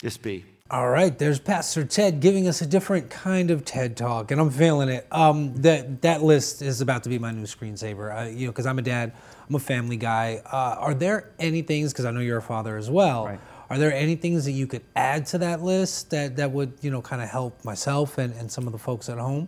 Just 0.02 0.22
be. 0.22 0.46
All 0.72 0.90
right, 0.90 1.18
there's 1.18 1.40
Pastor 1.40 1.84
Ted 1.84 2.20
giving 2.20 2.48
us 2.48 2.62
a 2.62 2.66
different 2.68 3.10
kind 3.10 3.50
of 3.50 3.66
TED 3.66 3.98
talk, 3.98 4.30
and 4.30 4.40
I'm 4.40 4.52
feeling 4.52 4.88
it. 4.88 5.08
Um, 5.12 5.56
that 5.64 6.04
that 6.04 6.22
list 6.22 6.62
is 6.62 6.80
about 6.80 7.04
to 7.04 7.10
be 7.10 7.18
my 7.18 7.32
new 7.32 7.44
screensaver. 7.44 8.16
Uh, 8.16 8.30
you 8.30 8.46
know, 8.46 8.52
because 8.52 8.68
I'm 8.68 8.78
a 8.78 8.84
dad, 8.84 9.12
I'm 9.50 9.56
a 9.56 9.60
family 9.60 9.98
guy. 9.98 10.44
Uh, 10.46 10.76
are 10.80 10.94
there 10.94 11.32
any 11.40 11.64
things? 11.64 11.92
Because 11.92 12.06
I 12.06 12.12
know 12.12 12.20
you're 12.20 12.38
a 12.38 12.42
father 12.42 12.78
as 12.78 12.88
well. 12.88 13.26
Right. 13.26 13.40
Are 13.72 13.78
there 13.78 13.94
any 13.94 14.16
things 14.16 14.46
that 14.46 14.52
you 14.52 14.68
could 14.68 14.84
add 14.96 15.26
to 15.28 15.40
that 15.40 15.62
list 15.62 16.12
that, 16.12 16.36
that 16.38 16.52
would, 16.52 16.74
you 16.82 16.90
know, 16.92 17.02
kind 17.02 17.22
of 17.22 17.30
help 17.30 17.64
myself 17.66 18.18
and, 18.18 18.34
and 18.36 18.52
some 18.52 18.66
of 18.66 18.72
the 18.72 18.80
folks 18.80 19.10
at 19.10 19.18
home? 19.18 19.48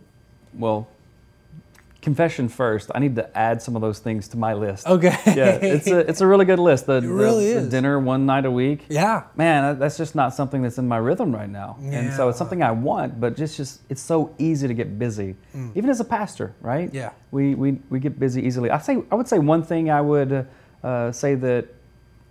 Well, 0.53 0.87
confession 2.01 2.49
first. 2.49 2.89
I 2.95 2.99
need 2.99 3.15
to 3.15 3.37
add 3.37 3.61
some 3.61 3.75
of 3.75 3.81
those 3.81 3.99
things 3.99 4.27
to 4.29 4.37
my 4.37 4.53
list. 4.53 4.87
Okay. 4.87 5.15
Yeah, 5.27 5.59
it's 5.61 5.87
a 5.87 5.99
it's 5.99 6.21
a 6.21 6.27
really 6.27 6.45
good 6.45 6.59
list. 6.59 6.87
The, 6.87 6.93
It 6.97 7.07
really 7.07 7.53
the, 7.53 7.59
is. 7.59 7.65
the 7.65 7.69
dinner 7.71 7.99
one 7.99 8.25
night 8.25 8.45
a 8.45 8.51
week. 8.51 8.85
Yeah. 8.89 9.23
Man, 9.35 9.77
that's 9.79 9.97
just 9.97 10.15
not 10.15 10.33
something 10.33 10.61
that's 10.61 10.77
in 10.77 10.87
my 10.87 10.97
rhythm 10.97 11.33
right 11.33 11.49
now. 11.49 11.77
Yeah. 11.81 11.99
And 11.99 12.13
so 12.13 12.29
it's 12.29 12.37
something 12.37 12.63
I 12.63 12.71
want, 12.71 13.19
but 13.19 13.35
just 13.37 13.55
just 13.57 13.81
it's 13.89 14.01
so 14.01 14.33
easy 14.37 14.67
to 14.67 14.73
get 14.73 14.97
busy, 14.97 15.35
even 15.75 15.89
as 15.89 15.99
a 15.99 16.05
pastor, 16.05 16.53
right? 16.61 16.89
Mm. 16.89 16.93
Yeah. 16.93 17.11
We 17.31 17.55
we 17.55 17.79
we 17.89 17.99
get 17.99 18.19
busy 18.19 18.41
easily. 18.45 18.69
I 18.71 18.79
say 18.79 19.03
I 19.11 19.15
would 19.15 19.27
say 19.27 19.39
one 19.39 19.63
thing 19.63 19.89
I 19.91 20.01
would 20.01 20.47
uh, 20.83 21.11
say 21.11 21.35
that 21.35 21.67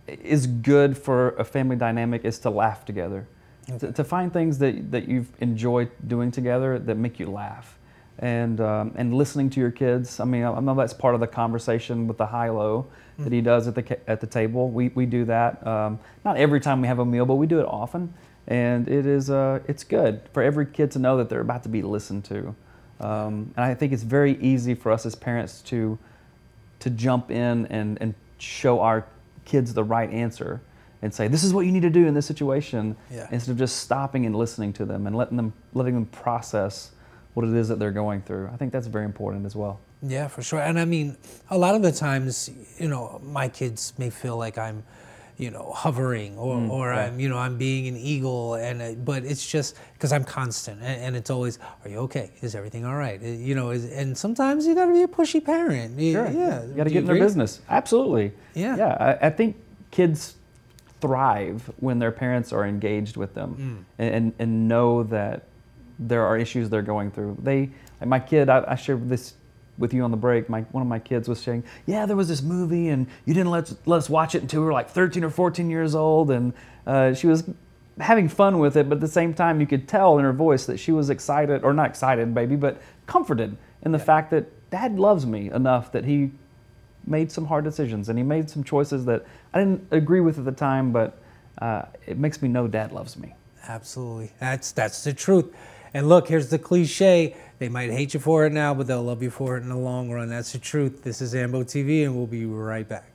is 0.09 0.47
good 0.47 0.99
for 0.99 1.31
a 1.39 1.45
family 1.45 1.77
dynamic 1.77 2.25
is 2.25 2.39
to 2.41 2.51
laugh 2.51 2.85
together, 2.85 3.29
to, 3.79 3.93
to 3.93 4.03
find 4.03 4.33
things 4.33 4.59
that 4.59 4.91
that 4.91 5.07
you've 5.09 5.31
enjoyed 5.41 5.91
doing 6.07 6.31
together 6.33 6.79
that 6.79 6.97
make 6.97 7.21
you 7.21 7.31
laugh. 7.31 7.77
And, 8.19 8.61
um, 8.61 8.93
and 8.97 9.15
listening 9.15 9.49
to 9.51 9.61
your 9.61 9.71
kids. 9.71 10.21
I 10.21 10.25
mean, 10.25 10.45
I 10.45 10.61
know 10.61 10.75
that's 10.75 10.93
part 10.93 11.15
of 11.15 11.21
the 11.21 11.27
conversation 11.27 12.07
with 12.07 12.19
the 12.19 12.27
high 12.27 12.51
low 12.51 12.87
that 13.19 13.33
he 13.33 13.41
does 13.41 13.67
at 13.69 13.75
the 13.75 14.11
at 14.11 14.21
the 14.21 14.27
table. 14.27 14.69
We, 14.71 14.89
we 14.89 15.07
do 15.07 15.25
that 15.27 15.67
um, 15.67 15.99
not 16.25 16.37
every 16.37 16.61
time 16.61 16.81
we 16.83 16.89
have 16.89 16.99
a 16.99 17.05
meal, 17.05 17.25
but 17.27 17.37
we 17.37 17.47
do 17.47 17.61
it 17.61 17.67
often, 17.67 18.13
and 18.47 18.89
it 18.89 19.07
is 19.07 19.31
uh, 19.31 19.61
it's 19.69 19.85
good 19.85 20.21
for 20.33 20.43
every 20.43 20.67
kid 20.67 20.91
to 20.93 20.99
know 20.99 21.17
that 21.19 21.29
they're 21.29 21.41
about 21.41 21.63
to 21.65 21.69
be 21.69 21.83
listened 21.83 22.25
to. 22.27 22.55
Um, 23.01 23.53
and 23.57 23.65
I 23.65 23.75
think 23.75 23.93
it's 23.93 24.03
very 24.03 24.37
easy 24.43 24.75
for 24.75 24.93
us 24.93 25.07
as 25.07 25.15
parents 25.15 25.63
to 25.63 25.99
to 26.81 26.91
jump 26.91 27.31
in 27.31 27.67
and, 27.67 27.99
and 28.01 28.15
show 28.39 28.81
our 28.81 29.07
kids 29.45 29.73
the 29.75 29.85
right 29.85 30.11
answer 30.11 30.61
and 31.03 31.13
say 31.13 31.29
this 31.29 31.45
is 31.45 31.53
what 31.55 31.67
you 31.67 31.73
need 31.73 31.83
to 31.83 31.91
do 31.91 32.07
in 32.07 32.15
this 32.15 32.27
situation 32.27 32.97
Yeah. 33.11 33.29
instead 33.31 33.53
of 33.53 33.59
just 33.59 33.79
stopping 33.79 34.27
and 34.27 34.35
listening 34.37 34.73
to 34.75 34.85
them 34.85 35.07
and 35.07 35.15
letting 35.17 35.37
them 35.37 35.53
letting 35.75 35.95
them 35.95 36.07
process 36.07 36.91
what 37.35 37.47
it 37.47 37.55
is 37.55 37.69
that 37.69 37.79
they're 37.79 37.91
going 37.93 38.23
through. 38.23 38.49
I 38.53 38.57
think 38.57 38.73
that's 38.73 38.87
very 38.89 39.05
important 39.05 39.47
as 39.47 39.55
well. 39.55 39.79
Yeah, 40.03 40.29
for 40.29 40.43
sure. 40.43 40.61
And 40.61 40.79
I 40.81 40.85
mean, 40.85 41.17
a 41.51 41.59
lot 41.59 41.75
of 41.75 41.83
the 41.83 41.93
times, 41.93 42.51
you 42.79 42.89
know, 42.89 43.21
my 43.23 43.49
kids 43.49 43.93
may 43.99 44.11
feel 44.11 44.37
like 44.37 44.57
I'm, 44.59 44.83
you 45.37 45.51
know, 45.51 45.73
hovering 45.75 46.37
or, 46.37 46.57
or 46.71 46.93
I'm, 46.93 47.19
you 47.21 47.29
know, 47.29 47.39
I'm 47.39 47.57
being 47.57 47.87
an 47.89 47.97
eagle. 47.97 48.55
And 48.55 48.83
uh, 48.83 48.93
but 48.95 49.25
it's 49.25 49.47
just 49.47 49.77
because 49.95 50.13
I'm 50.13 50.25
constant, 50.25 50.81
and, 50.83 51.01
and 51.03 51.17
it's 51.17 51.31
always, 51.31 51.59
are 51.85 51.89
you 51.91 51.99
okay? 52.01 52.31
Is 52.43 52.55
everything 52.55 52.85
all 52.85 52.97
right? 52.97 53.23
Uh, 53.23 53.27
You 53.27 53.55
know, 53.55 53.71
is, 53.71 53.85
and 53.91 54.17
sometimes 54.17 54.67
you 54.67 54.75
got 54.75 54.87
to 54.87 54.93
be 54.93 55.03
a 55.03 55.09
pushy 55.09 55.43
parent. 55.45 55.99
You- 55.99 56.13
Yeah, 56.13 56.65
You 56.65 56.75
got 56.75 56.85
to 56.85 56.91
get 56.91 57.01
in 57.01 57.05
their 57.07 57.19
business. 57.19 57.61
Absolutely. 57.71 58.33
Yeah. 58.55 58.77
Yeah. 58.77 59.17
I, 59.23 59.27
I 59.27 59.31
think 59.31 59.57
kids 59.91 60.35
thrive 61.01 61.71
when 61.79 61.99
their 61.99 62.13
parents 62.13 62.53
are 62.53 62.67
engaged 62.67 63.17
with 63.17 63.35
them 63.35 63.85
Mm. 63.99 64.05
and, 64.15 64.33
and 64.39 64.69
know 64.69 65.03
that 65.05 65.45
there 66.01 66.25
are 66.25 66.37
issues 66.37 66.69
they're 66.69 66.83
going 66.83 67.11
through. 67.11 67.37
They, 67.43 67.71
like 68.01 68.09
my 68.09 68.19
kid, 68.19 68.49
I, 68.49 68.65
I 68.67 68.75
shared 68.75 69.09
this 69.09 69.35
with 69.79 69.95
you 69.95 70.03
on 70.03 70.11
the 70.11 70.17
break. 70.17 70.49
My 70.49 70.63
one 70.73 70.83
of 70.83 70.89
my 70.89 70.99
kids 70.99 71.29
was 71.29 71.41
saying, 71.41 71.65
"Yeah, 71.87 72.07
there 72.07 72.17
was 72.17 72.29
this 72.29 72.43
movie, 72.43 72.89
and 72.89 73.07
you 73.27 73.35
didn't 73.35 73.51
let 73.51 73.73
let 73.87 73.99
us 73.99 74.11
watch 74.11 74.35
it 74.35 74.43
until 74.43 74.61
we 74.61 74.67
were 74.67 74.73
like 74.73 74.91
13 74.91 75.23
or 75.23 75.31
14 75.31 75.71
years 75.71 75.95
old." 75.95 76.31
And 76.31 76.53
uh, 76.87 77.15
she 77.15 77.27
was 77.27 77.45
having 77.99 78.29
fun 78.29 78.59
with 78.59 78.77
it, 78.77 78.89
but 78.89 78.97
at 78.97 79.01
the 79.01 79.09
same 79.09 79.35
time, 79.35 79.61
you 79.61 79.67
could 79.67 79.87
tell 79.87 80.19
in 80.19 80.25
her 80.25 80.33
voice 80.33 80.67
that 80.67 80.79
she 80.79 80.93
was 80.93 81.11
excited, 81.11 81.63
or 81.63 81.73
not 81.75 81.91
excited, 81.91 82.35
baby, 82.35 82.57
but 82.57 82.81
comforted 83.07 83.57
in 83.83 83.93
the 83.93 83.99
fact 83.99 84.31
that 84.31 84.71
Dad 84.71 84.99
loves 84.99 85.27
me 85.27 85.51
enough 85.51 85.93
that 85.93 86.05
he 86.05 86.31
made 87.07 87.33
some 87.33 87.47
hard 87.47 87.65
decisions 87.65 88.09
and 88.09 88.19
he 88.19 88.23
made 88.23 88.49
some 88.49 88.63
choices 88.63 89.05
that 89.07 89.25
I 89.53 89.59
didn't 89.59 89.87
agree 89.91 90.21
with 90.21 90.39
at 90.39 90.45
the 90.45 90.53
time, 90.53 90.93
but 90.93 91.19
uh, 91.59 91.83
it 92.07 92.19
makes 92.19 92.41
me 92.41 92.49
know 92.49 92.69
Dad 92.69 92.93
loves 92.93 93.17
me. 93.17 93.35
Absolutely. 93.69 94.33
That's 94.39 94.73
that's 94.73 95.05
the 95.05 95.13
truth. 95.13 95.47
And 95.93 96.09
look, 96.09 96.29
here's 96.29 96.51
the 96.51 96.59
cliche. 96.59 97.37
They 97.59 97.69
might 97.69 97.91
hate 97.91 98.15
you 98.15 98.21
for 98.21 98.47
it 98.47 98.53
now, 98.53 98.75
but 98.75 98.87
they'll 98.87 99.03
love 99.03 99.23
you 99.23 99.31
for 99.31 99.57
it 99.57 99.63
in 99.63 99.69
the 99.69 99.77
long 99.77 100.11
run. 100.11 100.29
That's 100.29 100.53
the 100.53 100.59
truth. 100.59 101.03
This 101.03 101.21
is 101.21 101.35
Ambo 101.35 101.65
TV, 101.65 102.05
and 102.05 102.15
we'll 102.15 102.27
be 102.27 102.47
right 102.47 102.89
back. 102.89 103.07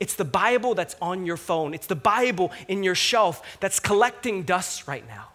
It's 0.00 0.14
the 0.14 0.24
Bible 0.24 0.74
that's 0.74 0.96
on 1.02 1.26
your 1.26 1.36
phone. 1.36 1.74
It's 1.74 1.86
the 1.86 1.94
Bible 1.94 2.52
in 2.68 2.82
your 2.82 2.94
shelf 2.94 3.58
that's 3.60 3.78
collecting 3.78 4.44
dust 4.44 4.88
right 4.88 5.06
now. 5.06 5.29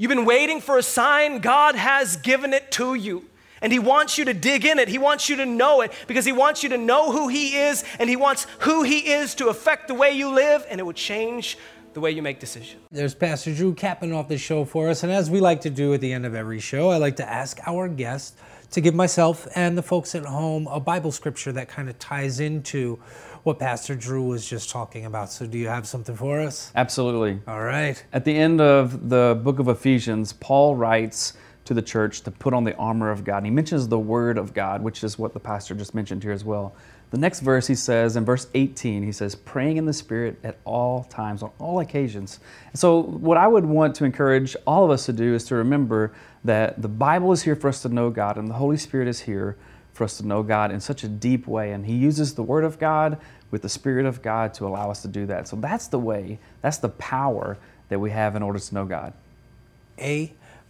You've 0.00 0.08
been 0.08 0.24
waiting 0.24 0.62
for 0.62 0.78
a 0.78 0.82
sign. 0.82 1.40
God 1.40 1.74
has 1.74 2.16
given 2.16 2.54
it 2.54 2.70
to 2.72 2.94
you. 2.94 3.26
And 3.60 3.70
He 3.70 3.78
wants 3.78 4.16
you 4.16 4.24
to 4.24 4.32
dig 4.32 4.64
in 4.64 4.78
it. 4.78 4.88
He 4.88 4.96
wants 4.96 5.28
you 5.28 5.36
to 5.36 5.44
know 5.44 5.82
it 5.82 5.92
because 6.06 6.24
He 6.24 6.32
wants 6.32 6.62
you 6.62 6.70
to 6.70 6.78
know 6.78 7.12
who 7.12 7.28
He 7.28 7.54
is 7.54 7.84
and 7.98 8.08
He 8.08 8.16
wants 8.16 8.46
who 8.60 8.82
He 8.82 9.10
is 9.12 9.34
to 9.34 9.48
affect 9.48 9.88
the 9.88 9.94
way 9.94 10.12
you 10.12 10.30
live 10.30 10.64
and 10.70 10.80
it 10.80 10.84
will 10.84 10.94
change 10.94 11.58
the 11.92 12.00
way 12.00 12.10
you 12.10 12.22
make 12.22 12.40
decisions. 12.40 12.82
There's 12.90 13.14
Pastor 13.14 13.54
Drew 13.54 13.74
capping 13.74 14.12
off 14.12 14.28
the 14.28 14.38
show 14.38 14.64
for 14.64 14.88
us. 14.88 15.02
And 15.02 15.12
as 15.12 15.30
we 15.30 15.40
like 15.40 15.60
to 15.62 15.70
do 15.70 15.92
at 15.94 16.00
the 16.00 16.12
end 16.12 16.26
of 16.26 16.34
every 16.34 16.60
show, 16.60 16.90
I 16.90 16.98
like 16.98 17.16
to 17.16 17.28
ask 17.28 17.58
our 17.66 17.88
guest 17.88 18.38
to 18.70 18.80
give 18.80 18.94
myself 18.94 19.48
and 19.56 19.76
the 19.76 19.82
folks 19.82 20.14
at 20.14 20.24
home 20.24 20.68
a 20.68 20.78
Bible 20.78 21.10
scripture 21.10 21.52
that 21.52 21.68
kind 21.68 21.88
of 21.88 21.98
ties 21.98 22.40
into 22.40 22.96
what 23.42 23.58
Pastor 23.58 23.96
Drew 23.96 24.22
was 24.22 24.48
just 24.48 24.70
talking 24.70 25.06
about. 25.06 25.32
So, 25.32 25.46
do 25.46 25.58
you 25.58 25.66
have 25.66 25.86
something 25.86 26.14
for 26.14 26.40
us? 26.40 26.70
Absolutely. 26.76 27.40
All 27.48 27.62
right. 27.62 28.02
At 28.12 28.24
the 28.24 28.36
end 28.36 28.60
of 28.60 29.08
the 29.08 29.40
book 29.42 29.58
of 29.58 29.68
Ephesians, 29.68 30.34
Paul 30.34 30.76
writes 30.76 31.32
to 31.32 31.38
to 31.70 31.74
the 31.74 31.80
church 31.80 32.22
to 32.22 32.32
put 32.32 32.52
on 32.52 32.64
the 32.64 32.74
armor 32.74 33.12
of 33.12 33.22
God. 33.22 33.36
And 33.36 33.46
he 33.46 33.52
mentions 33.52 33.86
the 33.86 33.96
word 33.96 34.38
of 34.38 34.52
God, 34.52 34.82
which 34.82 35.04
is 35.04 35.20
what 35.20 35.32
the 35.32 35.38
pastor 35.38 35.72
just 35.72 35.94
mentioned 35.94 36.20
here 36.20 36.32
as 36.32 36.44
well. 36.44 36.74
The 37.10 37.18
next 37.18 37.40
verse 37.40 37.66
he 37.66 37.74
says, 37.74 38.16
in 38.16 38.24
verse 38.24 38.46
18, 38.54 39.02
he 39.02 39.10
says, 39.10 39.34
praying 39.34 39.78
in 39.78 39.84
the 39.84 39.92
Spirit 39.92 40.38
at 40.44 40.58
all 40.64 41.04
times, 41.04 41.42
on 41.42 41.50
all 41.58 41.80
occasions. 41.80 42.38
So, 42.72 43.02
what 43.02 43.36
I 43.36 43.48
would 43.48 43.64
want 43.64 43.96
to 43.96 44.04
encourage 44.04 44.54
all 44.64 44.84
of 44.84 44.92
us 44.92 45.06
to 45.06 45.12
do 45.12 45.34
is 45.34 45.44
to 45.46 45.56
remember 45.56 46.12
that 46.44 46.80
the 46.80 46.88
Bible 46.88 47.32
is 47.32 47.42
here 47.42 47.56
for 47.56 47.66
us 47.66 47.82
to 47.82 47.88
know 47.88 48.10
God, 48.10 48.38
and 48.38 48.48
the 48.48 48.54
Holy 48.54 48.76
Spirit 48.76 49.08
is 49.08 49.20
here 49.20 49.56
for 49.92 50.04
us 50.04 50.18
to 50.18 50.26
know 50.26 50.44
God 50.44 50.70
in 50.70 50.78
such 50.78 51.02
a 51.02 51.08
deep 51.08 51.48
way. 51.48 51.72
And 51.72 51.84
He 51.84 51.96
uses 51.96 52.34
the 52.34 52.44
Word 52.44 52.62
of 52.62 52.78
God 52.78 53.18
with 53.50 53.62
the 53.62 53.68
Spirit 53.68 54.06
of 54.06 54.22
God 54.22 54.54
to 54.54 54.66
allow 54.66 54.88
us 54.88 55.02
to 55.02 55.08
do 55.08 55.26
that. 55.26 55.48
So, 55.48 55.56
that's 55.56 55.88
the 55.88 55.98
way, 55.98 56.38
that's 56.60 56.78
the 56.78 56.90
power 56.90 57.58
that 57.88 57.98
we 57.98 58.10
have 58.10 58.36
in 58.36 58.42
order 58.44 58.60
to 58.60 58.74
know 58.74 58.84
God. 58.84 59.12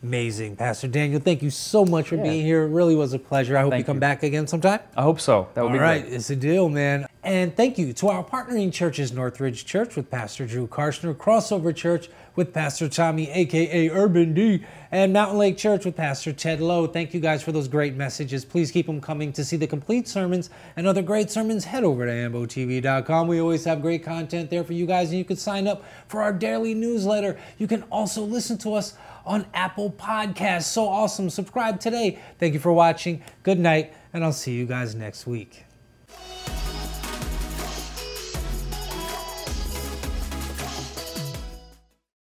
Amazing. 0.03 0.57
Pastor 0.57 0.89
Daniel, 0.89 1.21
thank 1.21 1.43
you 1.43 1.51
so 1.51 1.85
much 1.85 2.09
for 2.09 2.17
Yeah. 2.17 2.23
being 2.23 2.45
here. 2.47 2.63
It 2.63 2.69
really 2.71 2.95
was 2.97 3.13
a 3.13 3.19
pleasure. 3.19 3.57
I 3.57 3.63
hope 3.63 3.73
Thank 3.73 3.83
you 3.83 3.85
come 3.87 3.97
you. 3.97 4.01
back 4.01 4.23
again 4.23 4.47
sometime. 4.47 4.81
I 4.97 5.03
hope 5.03 5.21
so. 5.21 5.49
That 5.55 5.61
would 5.63 5.69
All 5.69 5.73
be 5.75 5.79
right, 5.79 6.03
great. 6.03 6.15
it's 6.15 6.31
a 6.31 6.37
deal, 6.37 6.69
man. 6.71 7.07
And 7.23 7.55
thank 7.55 7.77
you 7.77 7.93
to 7.93 8.09
our 8.09 8.25
partnering 8.25 8.73
churches, 8.73 9.13
Northridge 9.13 9.67
Church 9.67 9.95
with 9.95 10.11
Pastor 10.11 10.47
Drew 10.47 10.67
Karshner, 10.67 11.15
Crossover 11.15 11.77
Church 11.77 12.09
with 12.35 12.55
Pastor 12.55 12.89
Tommy, 12.89 13.29
aka 13.31 13.91
Urban 13.91 14.33
D, 14.33 14.65
and 14.91 15.13
Mountain 15.13 15.37
Lake 15.37 15.59
Church 15.59 15.85
with 15.85 15.97
Pastor 15.97 16.33
Ted 16.33 16.63
Lowe. 16.63 16.87
Thank 16.87 17.13
you 17.13 17.21
guys 17.21 17.43
for 17.43 17.53
those 17.53 17.69
great 17.69 17.95
messages. 17.95 18.47
Please 18.47 18.71
keep 18.71 18.87
them 18.87 19.03
coming. 19.03 19.35
To 19.35 19.45
see 19.45 19.59
the 19.59 19.67
complete 19.67 20.09
sermons 20.09 20.49
and 20.77 20.87
other 20.87 21.03
great 21.03 21.31
sermons, 21.31 21.67
head 21.67 21.85
over 21.85 22.07
to 22.07 22.11
ambotv.com. 22.11 23.29
We 23.29 23.39
always 23.39 23.65
have 23.65 23.83
great 23.83 24.03
content 24.03 24.49
there 24.49 24.65
for 24.65 24.73
you 24.73 24.87
guys, 24.87 25.11
and 25.11 25.19
you 25.19 25.25
can 25.27 25.37
sign 25.37 25.69
up 25.69 25.85
for 26.09 26.23
our 26.23 26.33
daily 26.33 26.73
newsletter. 26.73 27.39
You 27.59 27.67
can 27.67 27.83
also 27.91 28.23
listen 28.23 28.57
to 28.59 28.73
us 28.73 28.95
on 29.27 29.45
Apple 29.53 29.91
Podcasts. 29.91 30.63
So 30.63 30.89
awesome. 30.89 31.29
Subscribe 31.29 31.81
today. 31.81 32.19
Thank 32.39 32.55
you 32.55 32.61
for 32.61 32.73
watching. 32.73 33.23
Good 33.43 33.59
night, 33.59 33.93
and 34.15 34.25
I'll 34.25 34.33
see 34.33 34.55
you 34.55 34.65
guys 34.65 34.95
next 34.95 35.27
week. 35.27 35.67